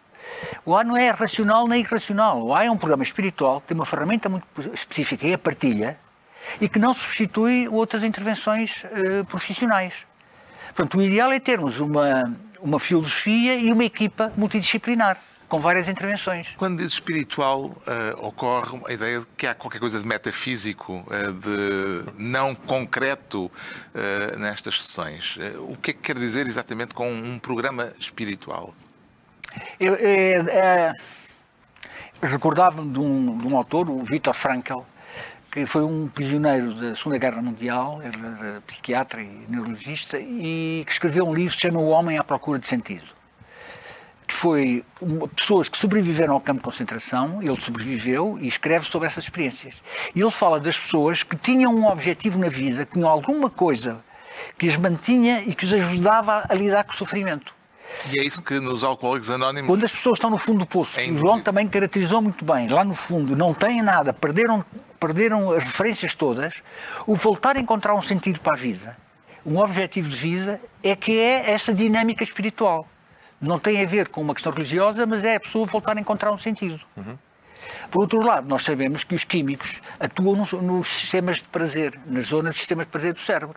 O 0.65 0.77
A 0.77 0.85
não 0.85 0.97
é 0.97 1.11
racional 1.11 1.67
nem 1.67 1.81
irracional. 1.81 2.43
O 2.43 2.55
A 2.55 2.65
é 2.65 2.71
um 2.71 2.77
programa 2.77 3.03
espiritual 3.03 3.61
que 3.61 3.69
tem 3.69 3.75
uma 3.75 3.87
ferramenta 3.87 4.29
muito 4.29 4.47
específica, 4.73 5.27
é 5.27 5.35
a 5.35 5.39
partilha, 5.39 5.99
e 6.61 6.69
que 6.69 6.79
não 6.79 6.95
substitui 6.95 7.69
outras 7.69 8.03
intervenções 8.03 8.85
uh, 8.85 9.25
profissionais. 9.27 10.07
Portanto, 10.75 10.99
o 10.99 11.03
ideal 11.03 11.33
é 11.33 11.41
termos 11.41 11.81
uma, 11.81 12.33
uma 12.61 12.79
filosofia 12.79 13.57
e 13.57 13.73
uma 13.73 13.85
equipa 13.85 14.33
multidisciplinar 14.37 15.19
com 15.51 15.59
várias 15.59 15.89
intervenções. 15.89 16.47
Quando 16.57 16.79
diz 16.79 16.93
espiritual, 16.93 17.65
uh, 17.65 18.25
ocorre 18.25 18.81
a 18.87 18.93
ideia 18.93 19.21
de 19.21 19.27
que 19.37 19.49
há 19.49 19.55
qualquer 19.55 19.81
coisa 19.81 19.99
de 19.99 20.07
metafísico, 20.07 21.05
uh, 21.09 21.33
de 21.33 22.13
não 22.17 22.55
concreto 22.55 23.47
uh, 23.47 24.39
nestas 24.39 24.85
sessões. 24.85 25.37
o 25.69 25.77
que 25.77 25.91
é 25.91 25.95
que 25.95 26.01
quer 26.01 26.17
dizer 26.17 26.47
exatamente 26.47 26.95
com 26.95 27.13
um 27.13 27.39
programa 27.39 27.93
espiritual? 27.99 28.73
Eu, 29.81 29.97
eu, 29.97 30.45
eu 32.23 32.29
recordava-me 32.29 32.93
de 32.93 33.01
um, 33.01 33.37
de 33.37 33.47
um 33.49 33.57
autor, 33.57 33.91
o 33.91 34.05
Viktor 34.05 34.33
Frankl, 34.33 34.83
que 35.51 35.67
foi 35.67 35.83
um 35.83 36.07
prisioneiro 36.07 36.75
da 36.75 36.95
Segunda 36.95 37.19
Guerra 37.19 37.43
Mundial, 37.43 38.01
era 38.01 38.61
psiquiatra 38.69 39.21
e 39.21 39.47
neurologista, 39.49 40.17
e 40.17 40.85
que 40.87 40.93
escreveu 40.93 41.27
um 41.27 41.35
livro 41.35 41.51
que 41.51 41.61
se 41.61 41.67
chama 41.67 41.81
O 41.81 41.89
Homem 41.89 42.19
à 42.19 42.23
Procura 42.23 42.61
de 42.61 42.69
Sentido 42.69 43.20
que 44.31 44.37
foi 44.37 44.85
uma, 45.01 45.27
pessoas 45.27 45.69
que 45.69 45.77
sobreviveram 45.77 46.35
ao 46.35 46.41
campo 46.41 46.59
de 46.59 46.65
concentração, 46.65 47.43
ele 47.43 47.61
sobreviveu 47.61 48.39
e 48.41 48.47
escreve 48.47 48.87
sobre 48.87 49.09
essas 49.09 49.25
experiências. 49.25 49.75
E 50.15 50.21
ele 50.21 50.31
fala 50.31 50.61
das 50.61 50.79
pessoas 50.79 51.25
que 51.25 51.37
tinham 51.37 51.75
um 51.75 51.89
objetivo 51.89 52.39
na 52.39 52.49
vida, 52.49 52.87
que 52.87 52.93
tinham 52.93 53.09
alguma 53.09 53.51
coisa 53.51 53.99
que 54.57 54.69
as 54.69 54.77
mantinha 54.77 55.43
e 55.45 55.53
que 55.53 55.65
os 55.65 55.73
ajudava 55.73 56.47
a 56.49 56.55
lidar 56.55 56.85
com 56.85 56.93
o 56.93 56.97
sofrimento. 56.97 57.53
E 58.09 58.21
é 58.21 58.25
isso 58.25 58.41
que 58.41 58.61
nos 58.61 58.85
Alcoólicos 58.85 59.33
Anónimos. 59.33 59.67
Quando 59.67 59.85
as 59.85 59.91
pessoas 59.91 60.17
estão 60.17 60.31
no 60.31 60.39
fundo 60.39 60.61
do 60.61 60.67
poço, 60.67 61.01
é 61.01 61.09
o 61.09 61.17
João 61.17 61.41
também 61.41 61.67
caracterizou 61.67 62.23
muito 62.23 62.45
bem, 62.45 62.69
lá 62.69 62.85
no 62.85 62.95
fundo, 62.95 63.35
não 63.35 63.53
têm 63.53 63.83
nada, 63.83 64.13
perderam, 64.13 64.65
perderam 65.01 65.51
as 65.51 65.65
referências 65.65 66.15
todas, 66.15 66.55
o 67.05 67.17
voltar 67.17 67.57
a 67.57 67.61
encontrar 67.61 67.97
um 67.97 68.03
sentido 68.03 68.39
para 68.39 68.53
a 68.53 68.57
vida, 68.57 68.97
um 69.45 69.59
objetivo 69.59 70.09
de 70.09 70.15
vida, 70.15 70.61
é 70.85 70.95
que 70.95 71.19
é 71.19 71.51
essa 71.51 71.75
dinâmica 71.75 72.23
espiritual 72.23 72.87
não 73.41 73.59
tem 73.59 73.83
a 73.83 73.87
ver 73.87 74.09
com 74.09 74.21
uma 74.21 74.35
questão 74.35 74.53
religiosa, 74.53 75.07
mas 75.07 75.25
é 75.25 75.37
a 75.37 75.41
pessoa 75.41 75.67
voltar 75.67 75.97
a 75.97 76.01
encontrar 76.01 76.33
um 76.33 76.39
sentido. 76.39 76.81
Uhum. 76.97 77.17
Por 77.91 78.03
outro 78.03 78.23
lado, 78.25 78.49
nós 78.49 78.63
sabemos 78.63 79.05
que 79.05 79.15
os 79.15 79.25
químicos 79.25 79.81
atuam 79.99 80.37
nos, 80.37 80.53
nos, 80.53 80.89
sistemas 80.89 81.39
de 81.39 81.45
prazer, 81.45 81.99
nas 82.07 82.27
zonas 82.27 82.55
de 82.55 82.61
sistemas 82.61 82.87
de 82.87 82.93
prazer 82.93 83.13
do 83.13 83.21
cérebro. 83.21 83.57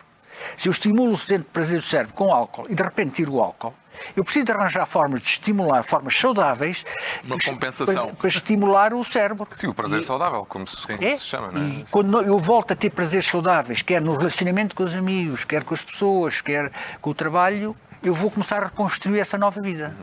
Se 0.56 0.68
eu 0.68 0.72
estimulo 0.72 1.12
o 1.12 1.16
sistema 1.16 1.40
de 1.40 1.50
prazer 1.50 1.78
do 1.78 1.84
cérebro 1.84 2.14
com 2.14 2.32
álcool 2.32 2.66
e 2.68 2.74
de 2.74 2.82
repente 2.82 3.14
tiro 3.14 3.34
o 3.34 3.40
álcool, 3.40 3.74
eu 4.16 4.24
preciso 4.24 4.46
de 4.46 4.52
arranjar 4.52 4.86
formas 4.86 5.20
de 5.20 5.28
estimular, 5.28 5.84
formas 5.84 6.18
saudáveis 6.18 6.84
Uma 7.22 7.38
compensação. 7.38 8.06
Para, 8.06 8.14
para 8.16 8.28
estimular 8.28 8.92
o 8.92 9.04
cérebro. 9.04 9.46
Sim, 9.54 9.68
o 9.68 9.74
prazer 9.74 10.00
e, 10.00 10.02
saudável, 10.02 10.44
como 10.44 10.66
se, 10.66 10.92
é? 10.92 11.16
se 11.16 11.24
chama, 11.24 11.52
não 11.52 11.62
é? 11.62 11.64
E 11.64 11.84
quando 11.90 12.20
eu 12.20 12.38
volto 12.38 12.72
a 12.72 12.76
ter 12.76 12.90
prazeres 12.90 13.26
saudáveis, 13.26 13.82
quer 13.82 14.00
no 14.00 14.16
relacionamento 14.16 14.74
com 14.74 14.82
os 14.82 14.94
amigos, 14.94 15.44
quer 15.44 15.62
com 15.62 15.74
as 15.74 15.82
pessoas, 15.82 16.40
quer 16.40 16.72
com 17.00 17.10
o 17.10 17.14
trabalho, 17.14 17.76
eu 18.04 18.14
vou 18.14 18.30
começar 18.30 18.62
a 18.62 18.66
reconstruir 18.66 19.18
essa 19.18 19.38
nova 19.38 19.60
vida. 19.60 19.96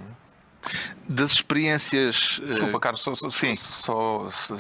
Das 1.08 1.32
experiências. 1.32 2.40
Eh, 2.44 2.48
Desculpa, 2.48 2.80
Carlos, 2.80 3.02
só, 3.02 3.16
só, 3.16 3.30
sim. 3.30 3.56
Só, 3.56 4.30
só, 4.32 4.56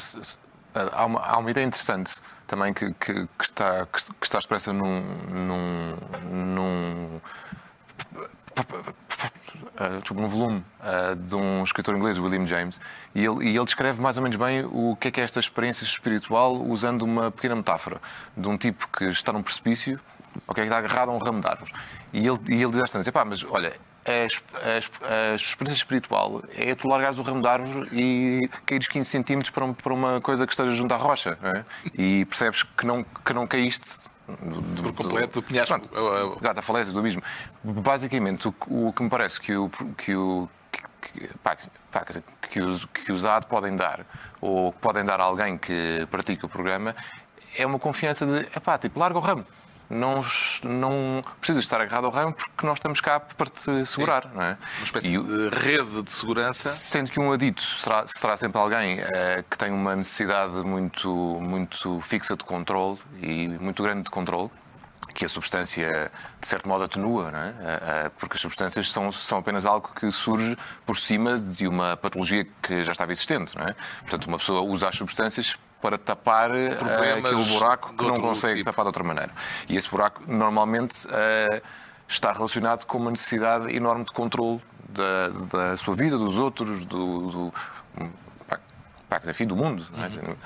há, 0.74 1.06
uma, 1.06 1.20
há 1.20 1.38
uma 1.38 1.52
ideia 1.52 1.66
interessante 1.66 2.14
também 2.48 2.74
que, 2.74 2.94
que, 2.94 3.14
que 3.14 3.44
está, 3.44 3.86
que, 3.86 4.26
está 4.26 4.38
expressa 4.40 4.74
num, 4.74 5.02
num, 5.30 5.98
num 6.30 7.22
uh, 9.80 10.14
um 10.14 10.28
volume 10.28 10.64
uh, 10.82 11.16
de 11.16 11.36
um 11.36 11.64
escritor 11.64 11.96
inglês, 11.96 12.20
William 12.20 12.46
James, 12.46 12.80
e 13.16 13.24
ele, 13.24 13.46
e 13.46 13.56
ele 13.56 13.66
descreve 13.66 14.02
mais 14.02 14.18
ou 14.18 14.24
menos 14.24 14.38
bem 14.38 14.66
o 14.66 14.98
que 15.00 15.08
é 15.08 15.12
que 15.12 15.22
é 15.22 15.24
esta 15.24 15.40
experiência 15.40 15.86
espiritual 15.86 16.62
usando 16.62 17.04
uma 17.04 17.32
pequena 17.32 17.56
metáfora 17.56 18.02
de 18.36 18.50
um 18.50 18.58
tipo 18.58 18.88
que 18.90 19.06
está 19.06 19.32
num 19.32 19.42
precipício 19.42 20.00
ok? 20.48 20.64
Está 20.64 20.78
agarrado 20.78 21.10
a 21.10 21.14
um 21.14 21.18
ramo 21.18 21.42
de 21.42 21.48
árvore. 21.48 21.72
E 22.14 22.28
ele, 22.28 22.40
e 22.50 22.62
ele 22.62 22.72
diz 22.72 22.82
às 22.82 22.92
tantas, 22.92 23.10
pá, 23.10 23.24
mas 23.24 23.44
olha, 23.44 23.74
a, 24.06 25.36
experiência 25.36 25.82
espiritual 25.82 26.44
é 26.56 26.74
tu 26.74 26.88
largares 26.88 27.20
o 27.20 27.22
ramo 27.22 27.42
de 27.42 27.48
árvore 27.48 27.90
e 27.92 28.50
caíres 28.66 28.88
15 28.88 29.10
centímetros 29.10 29.50
para, 29.52 29.66
um, 29.66 29.74
para 29.74 29.94
uma 29.94 30.20
coisa 30.20 30.46
que 30.46 30.54
esteja 30.54 30.72
junto 30.72 30.94
à 30.94 30.98
rocha. 30.98 31.38
É? 31.44 31.64
E 31.94 32.26
percebes 32.26 32.64
que 32.64 32.86
não, 32.86 33.04
que 33.04 33.34
não 33.34 33.46
caíste 33.46 34.00
do, 34.28 34.94
Por 34.94 34.94
completo, 34.94 35.42
do 35.42 35.44
penhasco. 35.44 35.80
Exato, 36.40 36.60
a 36.60 36.62
falésia 36.64 36.94
do 36.94 37.00
abismo. 37.00 37.22
Basicamente, 37.64 38.48
o, 38.48 38.56
o 38.70 38.94
que 38.94 39.04
me 39.04 39.10
parece 39.10 39.40
que 39.40 39.56
o, 39.56 39.70
que 39.98 40.16
o, 40.16 40.50
que, 41.02 41.28
pá, 41.44 41.58
pá, 41.92 42.04
dizer, 42.04 42.24
que, 42.50 42.60
os, 42.60 42.86
que 42.86 43.12
os 43.12 43.26
AD 43.26 43.48
podem 43.48 43.76
dar, 43.76 44.06
ou 44.40 44.72
podem 44.74 45.04
dar 45.04 45.20
a 45.20 45.24
alguém 45.24 45.58
que 45.58 46.08
pratica 46.10 46.46
o 46.46 46.50
programa, 46.50 46.96
é 47.58 47.66
uma 47.66 47.78
confiança 47.78 48.26
de, 48.26 48.60
pá, 48.62 48.78
tipo, 48.78 49.00
larga 49.00 49.18
o 49.18 49.22
ramo 49.22 49.46
não, 49.92 50.24
não 50.64 51.22
precisas 51.40 51.64
estar 51.64 51.82
agarrado 51.82 52.06
ao 52.06 52.12
ramo 52.12 52.34
porque 52.34 52.66
nós 52.66 52.78
estamos 52.78 53.02
cá 53.02 53.20
para 53.20 53.50
te 53.50 53.86
segurar. 53.86 54.32
Não 54.34 54.42
é? 54.42 54.58
Uma 54.78 54.86
espécie 54.86 55.08
e, 55.08 55.22
de 55.22 55.50
rede 55.50 56.02
de 56.04 56.12
segurança. 56.12 56.70
Sendo 56.70 57.12
que 57.12 57.20
um 57.20 57.32
adito 57.32 57.62
será, 57.62 58.06
será 58.08 58.38
sempre 58.38 58.60
alguém 58.60 59.00
uh, 59.00 59.06
que 59.50 59.58
tem 59.58 59.72
uma 59.72 59.96
necessidade 59.96 60.56
muito, 60.64 61.10
muito 61.42 62.00
fixa 62.02 62.36
de 62.36 62.44
controle 62.44 62.98
e 63.22 63.48
muito 63.48 63.84
grande 63.84 64.04
de 64.04 64.10
controle 64.10 64.50
que 65.14 65.26
a 65.26 65.30
substância, 65.30 66.12
de 66.40 66.48
certo 66.48 66.68
modo, 66.70 66.86
atenua, 66.86 67.32
é? 67.34 67.50
Eh, 67.50 67.80
eh, 67.84 68.12
porque 68.18 68.36
as 68.36 68.42
substâncias 68.42 68.90
são, 68.90 69.12
são 69.12 69.40
apenas 69.40 69.66
algo 69.66 69.90
que 69.94 70.10
surge 70.10 70.58
por 70.86 70.98
cima 70.98 71.38
de 71.38 71.68
uma 71.68 71.98
patologia 71.98 72.48
que 72.62 72.82
já 72.82 72.94
estava 72.94 73.12
existente. 73.12 73.54
É? 73.60 73.76
Portanto, 74.02 74.28
uma 74.28 74.38
pessoa 74.38 74.62
usa 74.62 74.88
as 74.88 74.96
substâncias 74.96 75.58
para 75.82 75.98
tapar 75.98 76.52
uh, 76.52 76.56
aquele 77.18 77.44
buraco 77.46 77.94
que 77.96 78.06
não 78.06 78.22
consegue 78.22 78.58
tipo. 78.58 78.70
tapar 78.70 78.84
de 78.84 78.90
outra 78.90 79.04
maneira. 79.04 79.32
E 79.68 79.76
esse 79.76 79.90
buraco 79.90 80.22
normalmente 80.28 81.08
uh, 81.08 81.62
está 82.08 82.32
relacionado 82.32 82.86
com 82.86 82.98
uma 82.98 83.12
necessidade 83.12 83.76
enorme 83.76 84.06
de 84.06 84.12
controle 84.12 84.62
da, 84.90 85.30
da 85.30 85.78
sua 85.78 85.96
vida, 85.96 86.18
dos 86.18 86.38
outros, 86.38 86.86
do, 86.86 87.32
do 87.32 87.54
enfim, 89.30 89.46
do 89.46 89.56
mundo. 89.56 89.86
É? 89.98 90.08
Uhum. 90.08 90.32
Uh, 90.32 90.38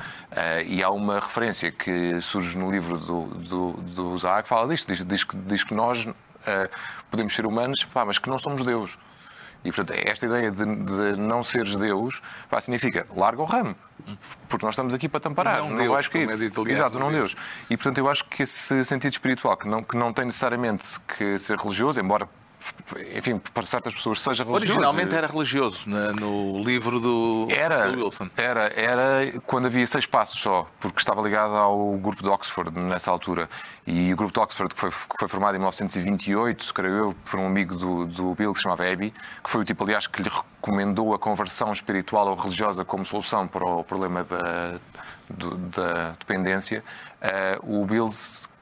e 0.68 0.84
há 0.84 0.90
uma 0.90 1.20
referência 1.20 1.72
que 1.72 2.20
surge 2.22 2.58
no 2.58 2.72
livro 2.72 2.98
do, 2.98 3.26
do, 3.26 3.72
do 3.74 4.16
Isaac 4.16 4.44
que 4.44 4.50
fala 4.50 4.68
disto. 4.68 4.88
Diz, 4.92 5.06
diz, 5.06 5.26
diz 5.46 5.64
que 5.64 5.74
nós 5.74 6.06
uh, 6.06 6.14
podemos 7.12 7.36
ser 7.36 7.46
humanos, 7.46 7.84
pá, 7.84 8.06
mas 8.06 8.18
que 8.18 8.30
não 8.30 8.40
somos 8.40 8.64
Deus. 8.64 8.98
E, 9.66 9.72
portanto, 9.72 10.00
esta 10.06 10.26
ideia 10.28 10.52
de, 10.52 10.64
de 10.64 11.18
não 11.18 11.44
seres 11.44 11.76
Deus 11.76 12.22
pá, 12.50 12.62
significa 12.62 13.08
larga 13.16 13.42
o 13.42 13.46
ramo. 13.46 13.76
Porque 14.48 14.64
nós 14.64 14.74
estamos 14.76 14.94
aqui 14.94 15.10
para 15.10 15.20
te 15.20 15.28
amparar, 15.28 15.62
não, 15.62 15.72
não 15.72 15.78
Deus, 15.78 15.92
vais 15.92 16.08
cair. 16.08 16.30
É 16.30 16.72
Exato, 16.72 17.00
não 17.00 17.12
Deus. 17.12 17.36
E, 17.70 17.76
portanto, 17.76 17.98
eu 17.98 18.08
acho 18.08 18.24
que 18.26 18.44
esse 18.44 18.86
sentido 18.86 19.12
espiritual, 19.12 19.58
que 19.58 19.68
não, 19.68 19.84
que 19.84 19.98
não 19.98 20.14
tem 20.14 20.26
necessariamente 20.26 21.00
que 21.18 21.40
ser 21.40 21.58
religioso, 21.58 22.00
embora 22.00 22.30
enfim, 23.16 23.40
para 23.54 23.66
certas 23.66 23.94
pessoas 23.94 24.22
seja 24.22 24.44
religioso. 24.44 24.72
Originalmente 24.72 25.16
era 25.16 25.28
religioso, 25.28 25.80
no 25.88 26.62
livro 26.62 27.00
do, 27.00 27.48
era, 27.50 27.92
do 27.92 28.06
Wilson. 28.06 28.30
Era, 28.38 28.72
era 28.76 29.40
quando 29.46 29.66
havia 29.66 29.86
seis 29.86 30.06
passos 30.06 30.40
só, 30.40 30.68
porque 30.80 31.00
estava 31.00 31.22
ligado 31.22 31.56
ao 31.56 31.98
grupo 31.98 32.22
de 32.22 32.30
Oxford 32.30 32.72
nessa 32.80 33.12
altura. 33.12 33.50
E 33.86 34.14
o 34.14 34.16
grupo 34.16 34.34
de 34.34 34.40
Oxford, 34.40 34.74
que 34.74 34.80
foi, 34.80 34.90
que 34.90 35.16
foi 35.20 35.28
formado 35.28 35.56
em 35.56 35.60
1928, 35.60 36.74
creio 36.74 36.96
eu, 36.96 37.16
por 37.30 37.40
um 37.40 37.48
amigo 37.48 37.76
do, 37.76 38.06
do 38.06 38.34
Bill 38.36 38.52
que 38.54 38.60
se 38.60 38.64
chamava 38.64 38.90
Abby, 38.90 39.14
que 39.44 39.50
foi 39.50 39.62
o 39.62 39.66
tipo, 39.66 39.84
aliás, 39.84 40.08
que 40.08 40.22
lhe 40.22 40.30
recomendou 40.30 41.14
a 41.14 41.20
conversão 41.20 41.72
espiritual 41.72 42.28
ou 42.28 42.36
religiosa 42.36 42.84
como 42.84 43.06
solução 43.06 43.48
para 43.48 43.66
o 43.66 43.84
problema 43.84 44.24
da, 44.24 44.76
da 45.30 46.12
dependência. 46.12 46.84
Uh, 47.22 47.82
o 47.82 47.86
Bill 47.86 48.10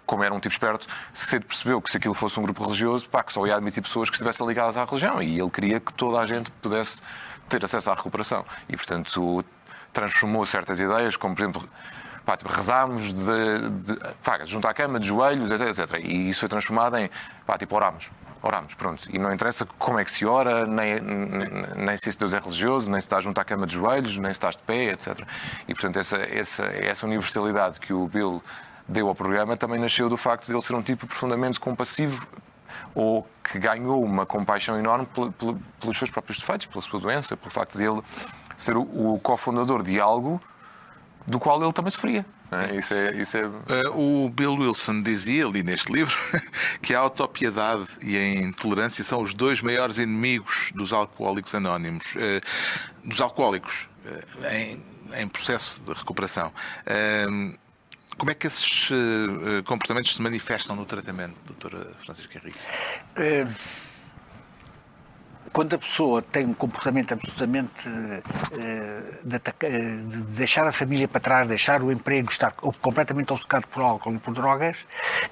como 0.06 0.24
era 0.24 0.34
um 0.34 0.39
tipo 0.39 0.54
esperto, 0.54 0.88
cedo 1.13 1.46
percebeu 1.46 1.82
que 1.82 1.92
se 1.92 1.98
aquilo 1.98 2.13
fosse 2.13 2.39
um 2.39 2.44
grupo 2.44 2.63
religioso, 2.63 3.10
pá, 3.10 3.24
que 3.24 3.34
só 3.34 3.46
ia 3.46 3.56
admitir 3.56 3.82
pessoas 3.82 4.10
que 4.10 4.16
estivessem 4.16 4.46
ligadas 4.46 4.78
à 4.78 4.86
religião. 4.86 5.22
E 5.22 5.39
ele 5.39 5.50
queria 5.50 5.80
que 5.80 5.94
toda 5.94 6.20
a 6.20 6.26
gente 6.26 6.52
pudesse 6.62 7.02
ter 7.50 7.63
acesso 7.63 7.92
à 7.92 7.94
recuperação. 7.94 8.46
E, 8.68 8.76
portanto, 8.76 9.44
transformou 9.92 10.46
certas 10.46 10.80
ideias, 10.80 11.16
como, 11.16 11.36
por 11.36 11.42
exemplo, 11.42 11.70
pá, 12.26 12.36
tipo, 12.36 12.52
rezámos 12.52 13.13
de, 13.13 13.70
de, 13.70 14.00
pá, 14.24 14.44
junto 14.44 14.68
à 14.68 14.74
cama, 14.74 15.00
de 15.00 15.08
joelhos, 15.08 15.50
etc. 15.50 16.00
E 16.04 16.30
isso 16.30 16.42
foi 16.42 16.50
transformado 16.50 16.98
em, 16.98 17.10
pá, 17.46 17.58
tipo, 17.58 17.76
oramos. 17.76 18.12
Oramos, 18.42 18.74
pronto. 18.74 19.08
E 19.10 19.18
não 19.18 19.34
interessa 19.34 19.66
como 19.80 20.00
é 20.00 20.04
que 20.04 20.12
se 20.12 20.26
ora, 20.26 20.66
nem, 20.66 21.00
nem 21.00 21.96
se 21.96 22.18
Deus 22.18 22.34
é 22.34 22.39
religioso, 22.39 22.92
nem 22.92 23.00
se 23.00 23.08
está 23.08 23.22
junto 23.22 23.39
à 23.39 23.46
cama 23.46 23.66
de 23.66 23.74
joelhos, 23.74 24.18
nem 24.18 24.34
se 24.34 24.38
está 24.38 24.50
de 24.50 24.58
pé, 24.58 24.92
etc. 24.92 25.26
E, 25.66 25.74
portanto, 25.74 25.98
essa, 25.98 26.18
essa, 26.18 26.66
essa 26.66 27.06
universalidade 27.06 27.80
que 27.80 27.94
o 27.94 28.06
Bill 28.06 28.44
deu 28.88 29.08
ao 29.08 29.15
programa 29.15 29.56
também 29.56 29.80
nasceu 29.80 30.10
do 30.10 30.17
facto 30.17 30.48
de 30.48 30.54
ele 30.54 30.62
ser 30.62 30.76
um 30.76 30.82
tipo 30.82 31.08
profundamente 31.08 31.60
compassivo 31.60 32.28
ou 32.93 33.28
que 33.43 33.60
ganhou 33.60 34.04
uma 34.04 34.26
compaixão 34.26 34.78
enorme 34.78 35.08
pelos 35.80 35.98
seus 35.98 36.10
próprios 36.10 36.39
defeitos, 36.39 36.65
pela 36.65 36.82
sua 36.82 37.00
doença, 37.00 37.38
pelo 37.38 37.52
facto 37.52 37.78
de 37.78 37.84
ele 37.84 38.02
ser 38.58 38.76
o 38.78 39.19
cofundador 39.22 39.84
de 39.84 40.00
algo 40.00 40.41
do 41.26 41.39
qual 41.39 41.62
ele 41.62 41.74
também 41.74 41.91
sofria. 41.91 42.26
É? 42.52 42.76
Isso 42.76 42.93
é, 42.93 43.12
isso 43.17 43.38
é... 43.38 43.41
Eh, 43.41 43.89
o 43.89 44.30
Bill 44.30 44.54
Wilson 44.54 45.02
dizia 45.02 45.46
ali 45.46 45.63
neste 45.63 45.91
livro 45.91 46.15
que 46.82 46.93
a 46.93 47.00
autopiedade 47.00 47.88
e 48.02 48.15
a 48.15 48.36
intolerância 48.36 49.04
são 49.04 49.22
os 49.22 49.34
dois 49.34 49.62
maiores 49.62 49.98
inimigos 49.98 50.72
dos 50.76 50.93
alcoólicos 50.93 51.56
anónimos. 51.56 52.06
Eh, 52.15 52.41
dos 53.04 53.19
alcoólicos 53.22 53.89
eh, 54.43 54.78
em, 55.13 55.22
em 55.22 55.28
processo 55.28 55.82
de 55.82 55.93
recuperação. 55.93 56.52
Como 58.17 58.32
é 58.32 58.36
que 58.36 58.47
esses 58.47 58.89
uh, 58.89 59.63
comportamentos 59.65 60.15
se 60.15 60.21
manifestam 60.21 60.76
no 60.76 60.86
tratamento, 60.86 61.36
doutora 61.45 61.91
Francisca 62.04 62.38
Henrique? 62.38 62.60
É, 63.15 63.47
quando 65.52 65.76
a 65.76 65.78
pessoa 65.78 66.21
tem 66.21 66.45
um 66.45 66.54
comportamento 66.54 67.13
absolutamente 67.13 67.88
uh, 67.88 68.23
de, 69.23 69.39
de, 69.39 70.17
deixar 70.36 70.67
a 70.67 70.71
família 70.71 71.08
para 71.08 71.21
trás, 71.21 71.47
deixar 71.47 71.82
o 71.84 71.91
emprego, 71.91 72.30
estar 72.32 72.52
completamente 72.52 73.32
obcecado 73.34 73.67
por 73.67 73.82
álcool 73.82 74.15
e 74.15 74.19
por 74.19 74.34
drogas, 74.34 74.78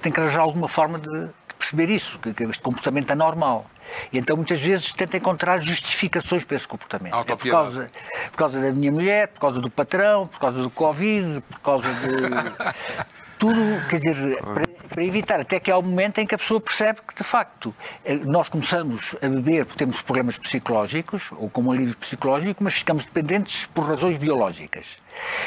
tem 0.00 0.12
que 0.12 0.20
arranjar 0.20 0.40
alguma 0.40 0.68
forma 0.68 0.98
de, 0.98 1.30
perceber 1.62 1.90
isso, 1.90 2.18
que 2.18 2.30
este 2.42 2.62
comportamento 2.62 3.12
é 3.12 3.14
normal. 3.14 3.70
E 4.12 4.18
então 4.18 4.36
muitas 4.36 4.60
vezes 4.60 4.92
tenta 4.92 5.16
encontrar 5.16 5.60
justificações 5.60 6.44
para 6.44 6.56
esse 6.56 6.68
comportamento. 6.68 7.14
É 7.14 7.36
por, 7.36 7.50
causa, 7.50 7.86
por 8.30 8.36
causa 8.36 8.60
da 8.60 8.70
minha 8.70 8.92
mulher, 8.92 9.28
por 9.28 9.40
causa 9.40 9.60
do 9.60 9.70
patrão, 9.70 10.26
por 10.26 10.38
causa 10.38 10.62
do 10.62 10.70
Covid, 10.70 11.40
por 11.40 11.60
causa 11.60 11.88
de. 11.88 13.12
tudo, 13.42 13.88
quer 13.90 13.98
dizer, 13.98 14.38
para, 14.38 14.68
para, 14.88 15.04
evitar, 15.04 15.40
até 15.40 15.58
que 15.58 15.68
há 15.68 15.76
um 15.76 15.82
momento 15.82 16.18
em 16.18 16.26
que 16.26 16.32
a 16.32 16.38
pessoa 16.38 16.60
percebe 16.60 17.00
que, 17.08 17.12
de 17.12 17.24
facto, 17.24 17.74
eh, 18.04 18.14
nós 18.14 18.48
começamos 18.48 19.16
a 19.20 19.28
beber 19.28 19.66
porque 19.66 19.84
temos 19.84 20.00
problemas 20.00 20.38
psicológicos, 20.38 21.32
ou 21.32 21.50
com 21.50 21.62
um 21.62 21.72
alívio 21.72 21.96
psicológico, 21.96 22.62
mas 22.62 22.74
ficamos 22.74 23.04
dependentes 23.04 23.66
por 23.74 23.84
razões 23.84 24.16
biológicas. 24.16 25.01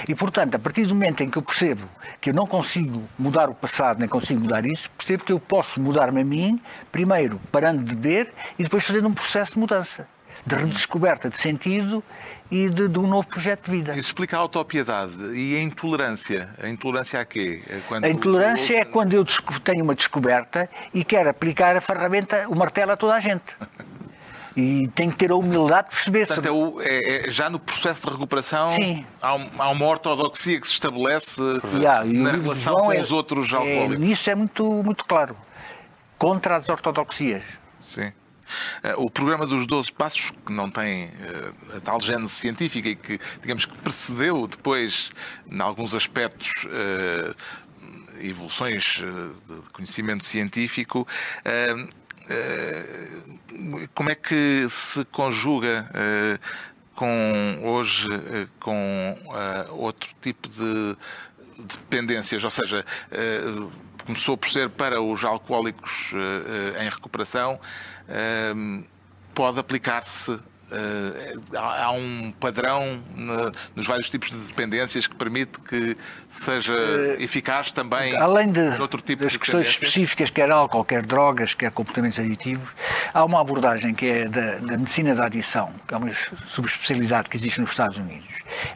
E, 0.08 0.16
portanto, 0.16 0.56
a 0.56 0.60
partir 0.60 0.86
do 0.86 0.94
momento 0.94 1.22
em 1.22 1.30
que 1.30 1.38
eu 1.38 1.42
percebo 1.42 1.88
que 2.22 2.30
eu 2.30 2.34
não 2.34 2.46
consigo 2.46 3.04
mudar 3.18 3.50
o 3.50 3.56
passado, 3.56 4.00
nem 4.00 4.08
consigo 4.08 4.42
mudar 4.42 4.66
isso, 4.66 4.90
percebo 4.92 5.24
que 5.24 5.32
eu 5.32 5.40
posso 5.40 5.80
mudar-me 5.80 6.22
a 6.22 6.26
mim, 6.26 6.62
primeiro 6.92 7.40
parando 7.52 7.84
de 7.84 7.96
beber 7.96 8.34
e 8.58 8.64
depois 8.64 8.84
fazendo 8.84 9.08
um 9.08 9.14
processo 9.14 9.54
de 9.54 9.60
mudança, 9.60 10.08
de 10.46 10.56
redescoberta 10.56 11.30
de 11.30 11.38
sentido 11.38 12.04
e 12.52 12.70
de, 12.70 12.88
de, 12.88 13.00
um 13.00 13.08
novo 13.08 13.28
projeto 13.28 13.66
de 13.66 13.72
vida. 13.72 13.92
Isso 13.94 14.02
explica 14.02 14.38
a 14.38 14.40
autopiedade 14.40 15.14
e 15.34 15.56
a 15.56 15.62
intolerância. 15.62 16.50
A 16.62 16.70
intolerância 16.70 17.20
a 17.20 17.26
quê? 17.26 17.64
É 17.68 18.06
a 18.06 18.10
intolerância 18.10 18.78
é 18.78 18.86
quando 18.86 19.14
eu 19.14 19.26
tenho 19.64 19.84
uma 19.84 19.96
descoberta 19.96 20.70
e 20.94 21.04
quero 21.04 21.30
aplicar 21.30 21.76
a 21.76 21.82
ferramenta, 21.82 22.48
o 22.48 22.56
martelo 22.56 22.92
a 22.92 22.98
toda 22.98 23.16
a 23.16 23.20
gente. 23.20 23.56
E 24.56 24.88
tem 24.90 25.10
que 25.10 25.18
ter 25.18 25.32
a 25.32 25.36
humildade 25.36 25.90
de 25.90 25.96
perceber. 25.96 26.28
Portanto, 26.28 26.46
é, 26.46 26.52
o, 26.52 26.82
é, 26.82 27.28
é 27.28 27.32
já 27.32 27.50
no 27.50 27.60
processo 27.60 28.06
de 28.06 28.12
recuperação. 28.12 28.72
Há, 29.22 29.36
um, 29.36 29.50
há 29.58 29.70
uma 29.70 29.86
ortodoxia 29.86 30.60
que 30.62 30.68
se 30.68 30.74
estabelece 30.74 31.42
yeah, 31.74 32.06
na 32.06 32.32
relação 32.32 32.76
com 32.76 32.94
é, 32.94 33.02
os 33.02 33.12
outros 33.12 33.52
é, 33.52 33.56
alcoólicos. 33.56 34.06
Nisso 34.06 34.30
é 34.30 34.36
muito, 34.36 34.64
muito 34.64 35.04
claro. 35.04 35.36
Contra 36.18 36.56
as 36.56 36.70
ortodoxias. 36.70 37.44
Sim. 37.82 38.14
Eh, 38.84 38.94
o 38.98 39.10
programa 39.10 39.46
dos 39.46 39.66
12 39.66 39.92
Passos, 39.92 40.32
que 40.46 40.52
não 40.52 40.70
tem 40.70 41.12
eh, 41.20 41.52
a 41.78 41.82
tal 41.82 42.00
gênese 42.00 42.34
científica 42.34 42.90
e 42.90 42.96
que, 42.96 43.20
digamos 43.42 43.66
que 43.66 43.76
precedeu 43.78 44.48
depois, 44.48 45.12
em 45.50 45.60
alguns 45.60 45.94
aspectos, 45.94 46.52
eh, 46.68 47.34
evoluções 48.22 49.04
de 49.04 49.70
conhecimento 49.74 50.24
científico, 50.24 51.06
como 53.94 54.10
é 54.10 54.16
que 54.16 54.68
se 54.70 55.06
conjuga 55.06 55.90
com 56.96 57.60
hoje 57.64 58.08
com 58.60 59.18
outro 59.72 60.10
tipo 60.22 60.48
de 60.48 60.96
dependências, 61.58 62.44
ou 62.44 62.50
seja, 62.50 62.86
começou 64.06 64.38
por 64.38 64.50
ser 64.50 64.70
para 64.70 65.02
os 65.02 65.24
alcoólicos 65.24 66.12
em 66.80 66.90
recuperação, 66.90 67.60
pode 69.34 69.60
aplicar-se 69.60 70.40
há 71.56 71.92
um 71.92 72.34
padrão 72.40 73.02
nos 73.76 73.86
vários 73.86 74.10
tipos 74.10 74.30
de 74.30 74.38
dependências 74.38 75.08
que 75.08 75.16
permite 75.16 75.60
que 75.62 75.96
seja 76.28 76.74
uh, 76.74 77.22
eficaz 77.22 77.72
também 77.72 78.16
além 78.16 78.52
de, 78.52 78.82
outro 78.82 79.02
tipo 79.02 79.24
das 79.24 79.34
de 79.34 79.40
questões 79.40 79.68
específicas, 79.68 80.30
quer 80.30 80.50
álcool, 80.52 80.84
quer 80.84 81.06
drogas, 81.06 81.54
quer 81.54 81.72
comportamentos 81.72 82.20
aditivos, 82.20 82.70
há 83.14 83.24
uma 83.24 83.40
abordagem 83.40 83.94
que 83.94 84.06
é 84.06 84.28
da, 84.28 84.56
da 84.56 84.78
medicina 84.78 85.16
da 85.16 85.26
adição, 85.26 85.72
que 85.88 85.94
é 85.94 85.98
uma 85.98 86.12
subespecialidade 86.48 87.30
que 87.30 87.38
existe 87.38 87.62
nos 87.62 87.72
Estados 87.72 87.98
Unidos, 87.98 88.28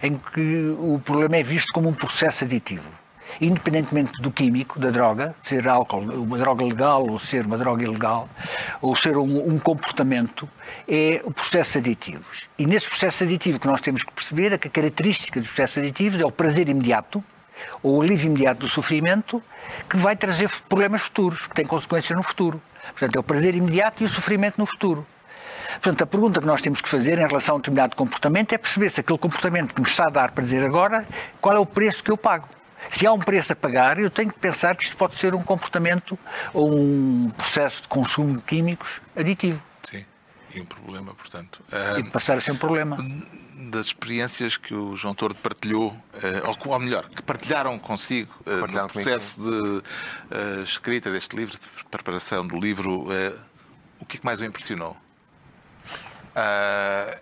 em 0.01 0.17
que 0.17 0.75
o 0.77 1.01
problema 1.03 1.37
é 1.37 1.43
visto 1.43 1.71
como 1.73 1.89
um 1.89 1.93
processo 1.93 2.43
aditivo 2.43 2.98
independentemente 3.39 4.21
do 4.21 4.31
químico, 4.31 4.79
da 4.79 4.89
droga, 4.89 5.35
ser 5.41 5.67
álcool, 5.67 5.99
uma 5.99 6.37
droga 6.37 6.63
legal 6.63 7.07
ou 7.07 7.19
ser 7.19 7.45
uma 7.45 7.57
droga 7.57 7.83
ilegal, 7.83 8.29
ou 8.81 8.95
ser 8.95 9.17
um, 9.17 9.53
um 9.53 9.59
comportamento, 9.59 10.49
é 10.87 11.21
o 11.23 11.31
processo 11.31 11.77
aditivos. 11.77 12.49
E 12.57 12.65
nesse 12.65 12.87
processo 12.87 13.23
aditivo 13.23 13.59
que 13.59 13.67
nós 13.67 13.81
temos 13.81 14.03
que 14.03 14.11
perceber 14.11 14.53
é 14.53 14.57
que 14.57 14.67
a 14.67 14.71
característica 14.71 15.39
dos 15.39 15.49
processos 15.49 15.77
aditivos 15.77 16.19
é 16.19 16.25
o 16.25 16.31
prazer 16.31 16.69
imediato, 16.69 17.23
ou 17.83 17.97
o 17.97 18.01
alívio 18.01 18.27
imediato 18.27 18.61
do 18.61 18.69
sofrimento, 18.69 19.43
que 19.89 19.97
vai 19.97 20.15
trazer 20.15 20.49
problemas 20.67 21.01
futuros, 21.01 21.45
que 21.47 21.55
têm 21.55 21.65
consequências 21.65 22.15
no 22.15 22.23
futuro. 22.23 22.61
Portanto, 22.91 23.15
é 23.15 23.19
o 23.19 23.23
prazer 23.23 23.55
imediato 23.55 24.01
e 24.03 24.05
o 24.05 24.09
sofrimento 24.09 24.57
no 24.57 24.65
futuro. 24.65 25.05
Portanto, 25.73 26.01
a 26.01 26.07
pergunta 26.07 26.41
que 26.41 26.47
nós 26.47 26.61
temos 26.61 26.81
que 26.81 26.89
fazer 26.89 27.19
em 27.19 27.27
relação 27.27 27.55
a 27.55 27.57
um 27.57 27.59
determinado 27.59 27.95
comportamento 27.95 28.53
é 28.53 28.57
perceber 28.57 28.89
se 28.89 29.01
aquele 29.01 29.19
comportamento 29.19 29.73
que 29.75 29.81
nos 29.81 29.91
está 29.91 30.05
a 30.05 30.09
dar 30.09 30.31
prazer 30.31 30.65
agora, 30.65 31.05
qual 31.39 31.55
é 31.55 31.59
o 31.59 31.65
preço 31.65 32.03
que 32.03 32.09
eu 32.09 32.17
pago. 32.17 32.47
Se 32.89 33.05
há 33.05 33.11
um 33.11 33.19
preço 33.19 33.53
a 33.53 33.55
pagar, 33.55 33.99
eu 33.99 34.09
tenho 34.09 34.31
que 34.31 34.39
pensar 34.39 34.75
que 34.75 34.83
isto 34.83 34.95
pode 34.95 35.15
ser 35.15 35.35
um 35.35 35.43
comportamento 35.43 36.17
ou 36.53 36.73
um 36.73 37.29
processo 37.35 37.81
de 37.81 37.87
consumo 37.87 38.37
de 38.37 38.43
químicos 38.43 39.01
aditivo. 39.15 39.61
Sim, 39.89 40.05
e 40.53 40.61
um 40.61 40.65
problema, 40.65 41.13
portanto. 41.13 41.61
E 41.97 42.03
passar 42.03 42.37
a 42.37 42.41
ser 42.41 42.51
um 42.51 42.57
problema. 42.57 42.97
Das 43.71 43.87
experiências 43.87 44.55
que 44.55 44.73
o 44.73 44.95
João 44.95 45.13
Tordo 45.13 45.35
partilhou, 45.35 45.93
eh, 46.23 46.41
ou, 46.65 46.79
melhor, 46.79 47.09
que 47.09 47.21
partilharam 47.21 47.77
consigo 47.77 48.33
partilharam 48.45 48.87
no 48.87 48.93
processo 48.93 49.35
comigo, 49.35 49.83
de 50.29 50.59
uh, 50.59 50.63
escrita 50.63 51.11
deste 51.11 51.35
livro, 51.35 51.57
de 51.57 51.83
preparação 51.91 52.47
do 52.47 52.57
livro, 52.57 53.03
uh, 53.03 53.37
o 53.99 54.05
que 54.05 54.15
é 54.15 54.19
que 54.19 54.25
mais 54.25 54.39
o 54.39 54.45
impressionou? 54.45 54.95
Uh, 56.29 57.19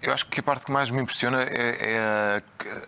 eu 0.00 0.12
acho 0.12 0.26
que 0.26 0.40
a 0.40 0.42
parte 0.42 0.66
que 0.66 0.72
mais 0.72 0.90
me 0.90 1.02
impressiona 1.02 1.42
é, 1.42 1.94
é 1.94 1.98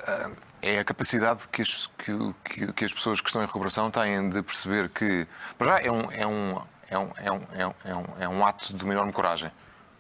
a 0.07 0.31
é 0.63 0.79
a 0.79 0.85
capacidade 0.85 1.49
que 1.49 1.61
as, 1.61 1.91
que, 1.99 2.73
que 2.73 2.85
as, 2.85 2.93
pessoas 2.93 3.21
que 3.21 3.29
estão 3.29 3.43
em 3.43 3.47
recuperação 3.47 3.91
têm 3.91 4.31
de 4.31 4.41
perceber 4.43 4.89
que, 4.89 5.27
para 5.59 5.73
já, 5.73 5.87
é 5.87 5.91
um, 5.91 6.13
é 6.13 6.27
um, 6.27 6.63
é 6.89 6.99
um, 6.99 7.11
é 7.17 7.33
um, 7.33 7.75
é 7.85 7.95
um, 7.97 8.05
é 8.21 8.29
um 8.29 8.47
ato 8.47 8.73
de 8.73 8.85
uma 8.85 8.95
enorme 8.95 9.13
coragem, 9.13 9.51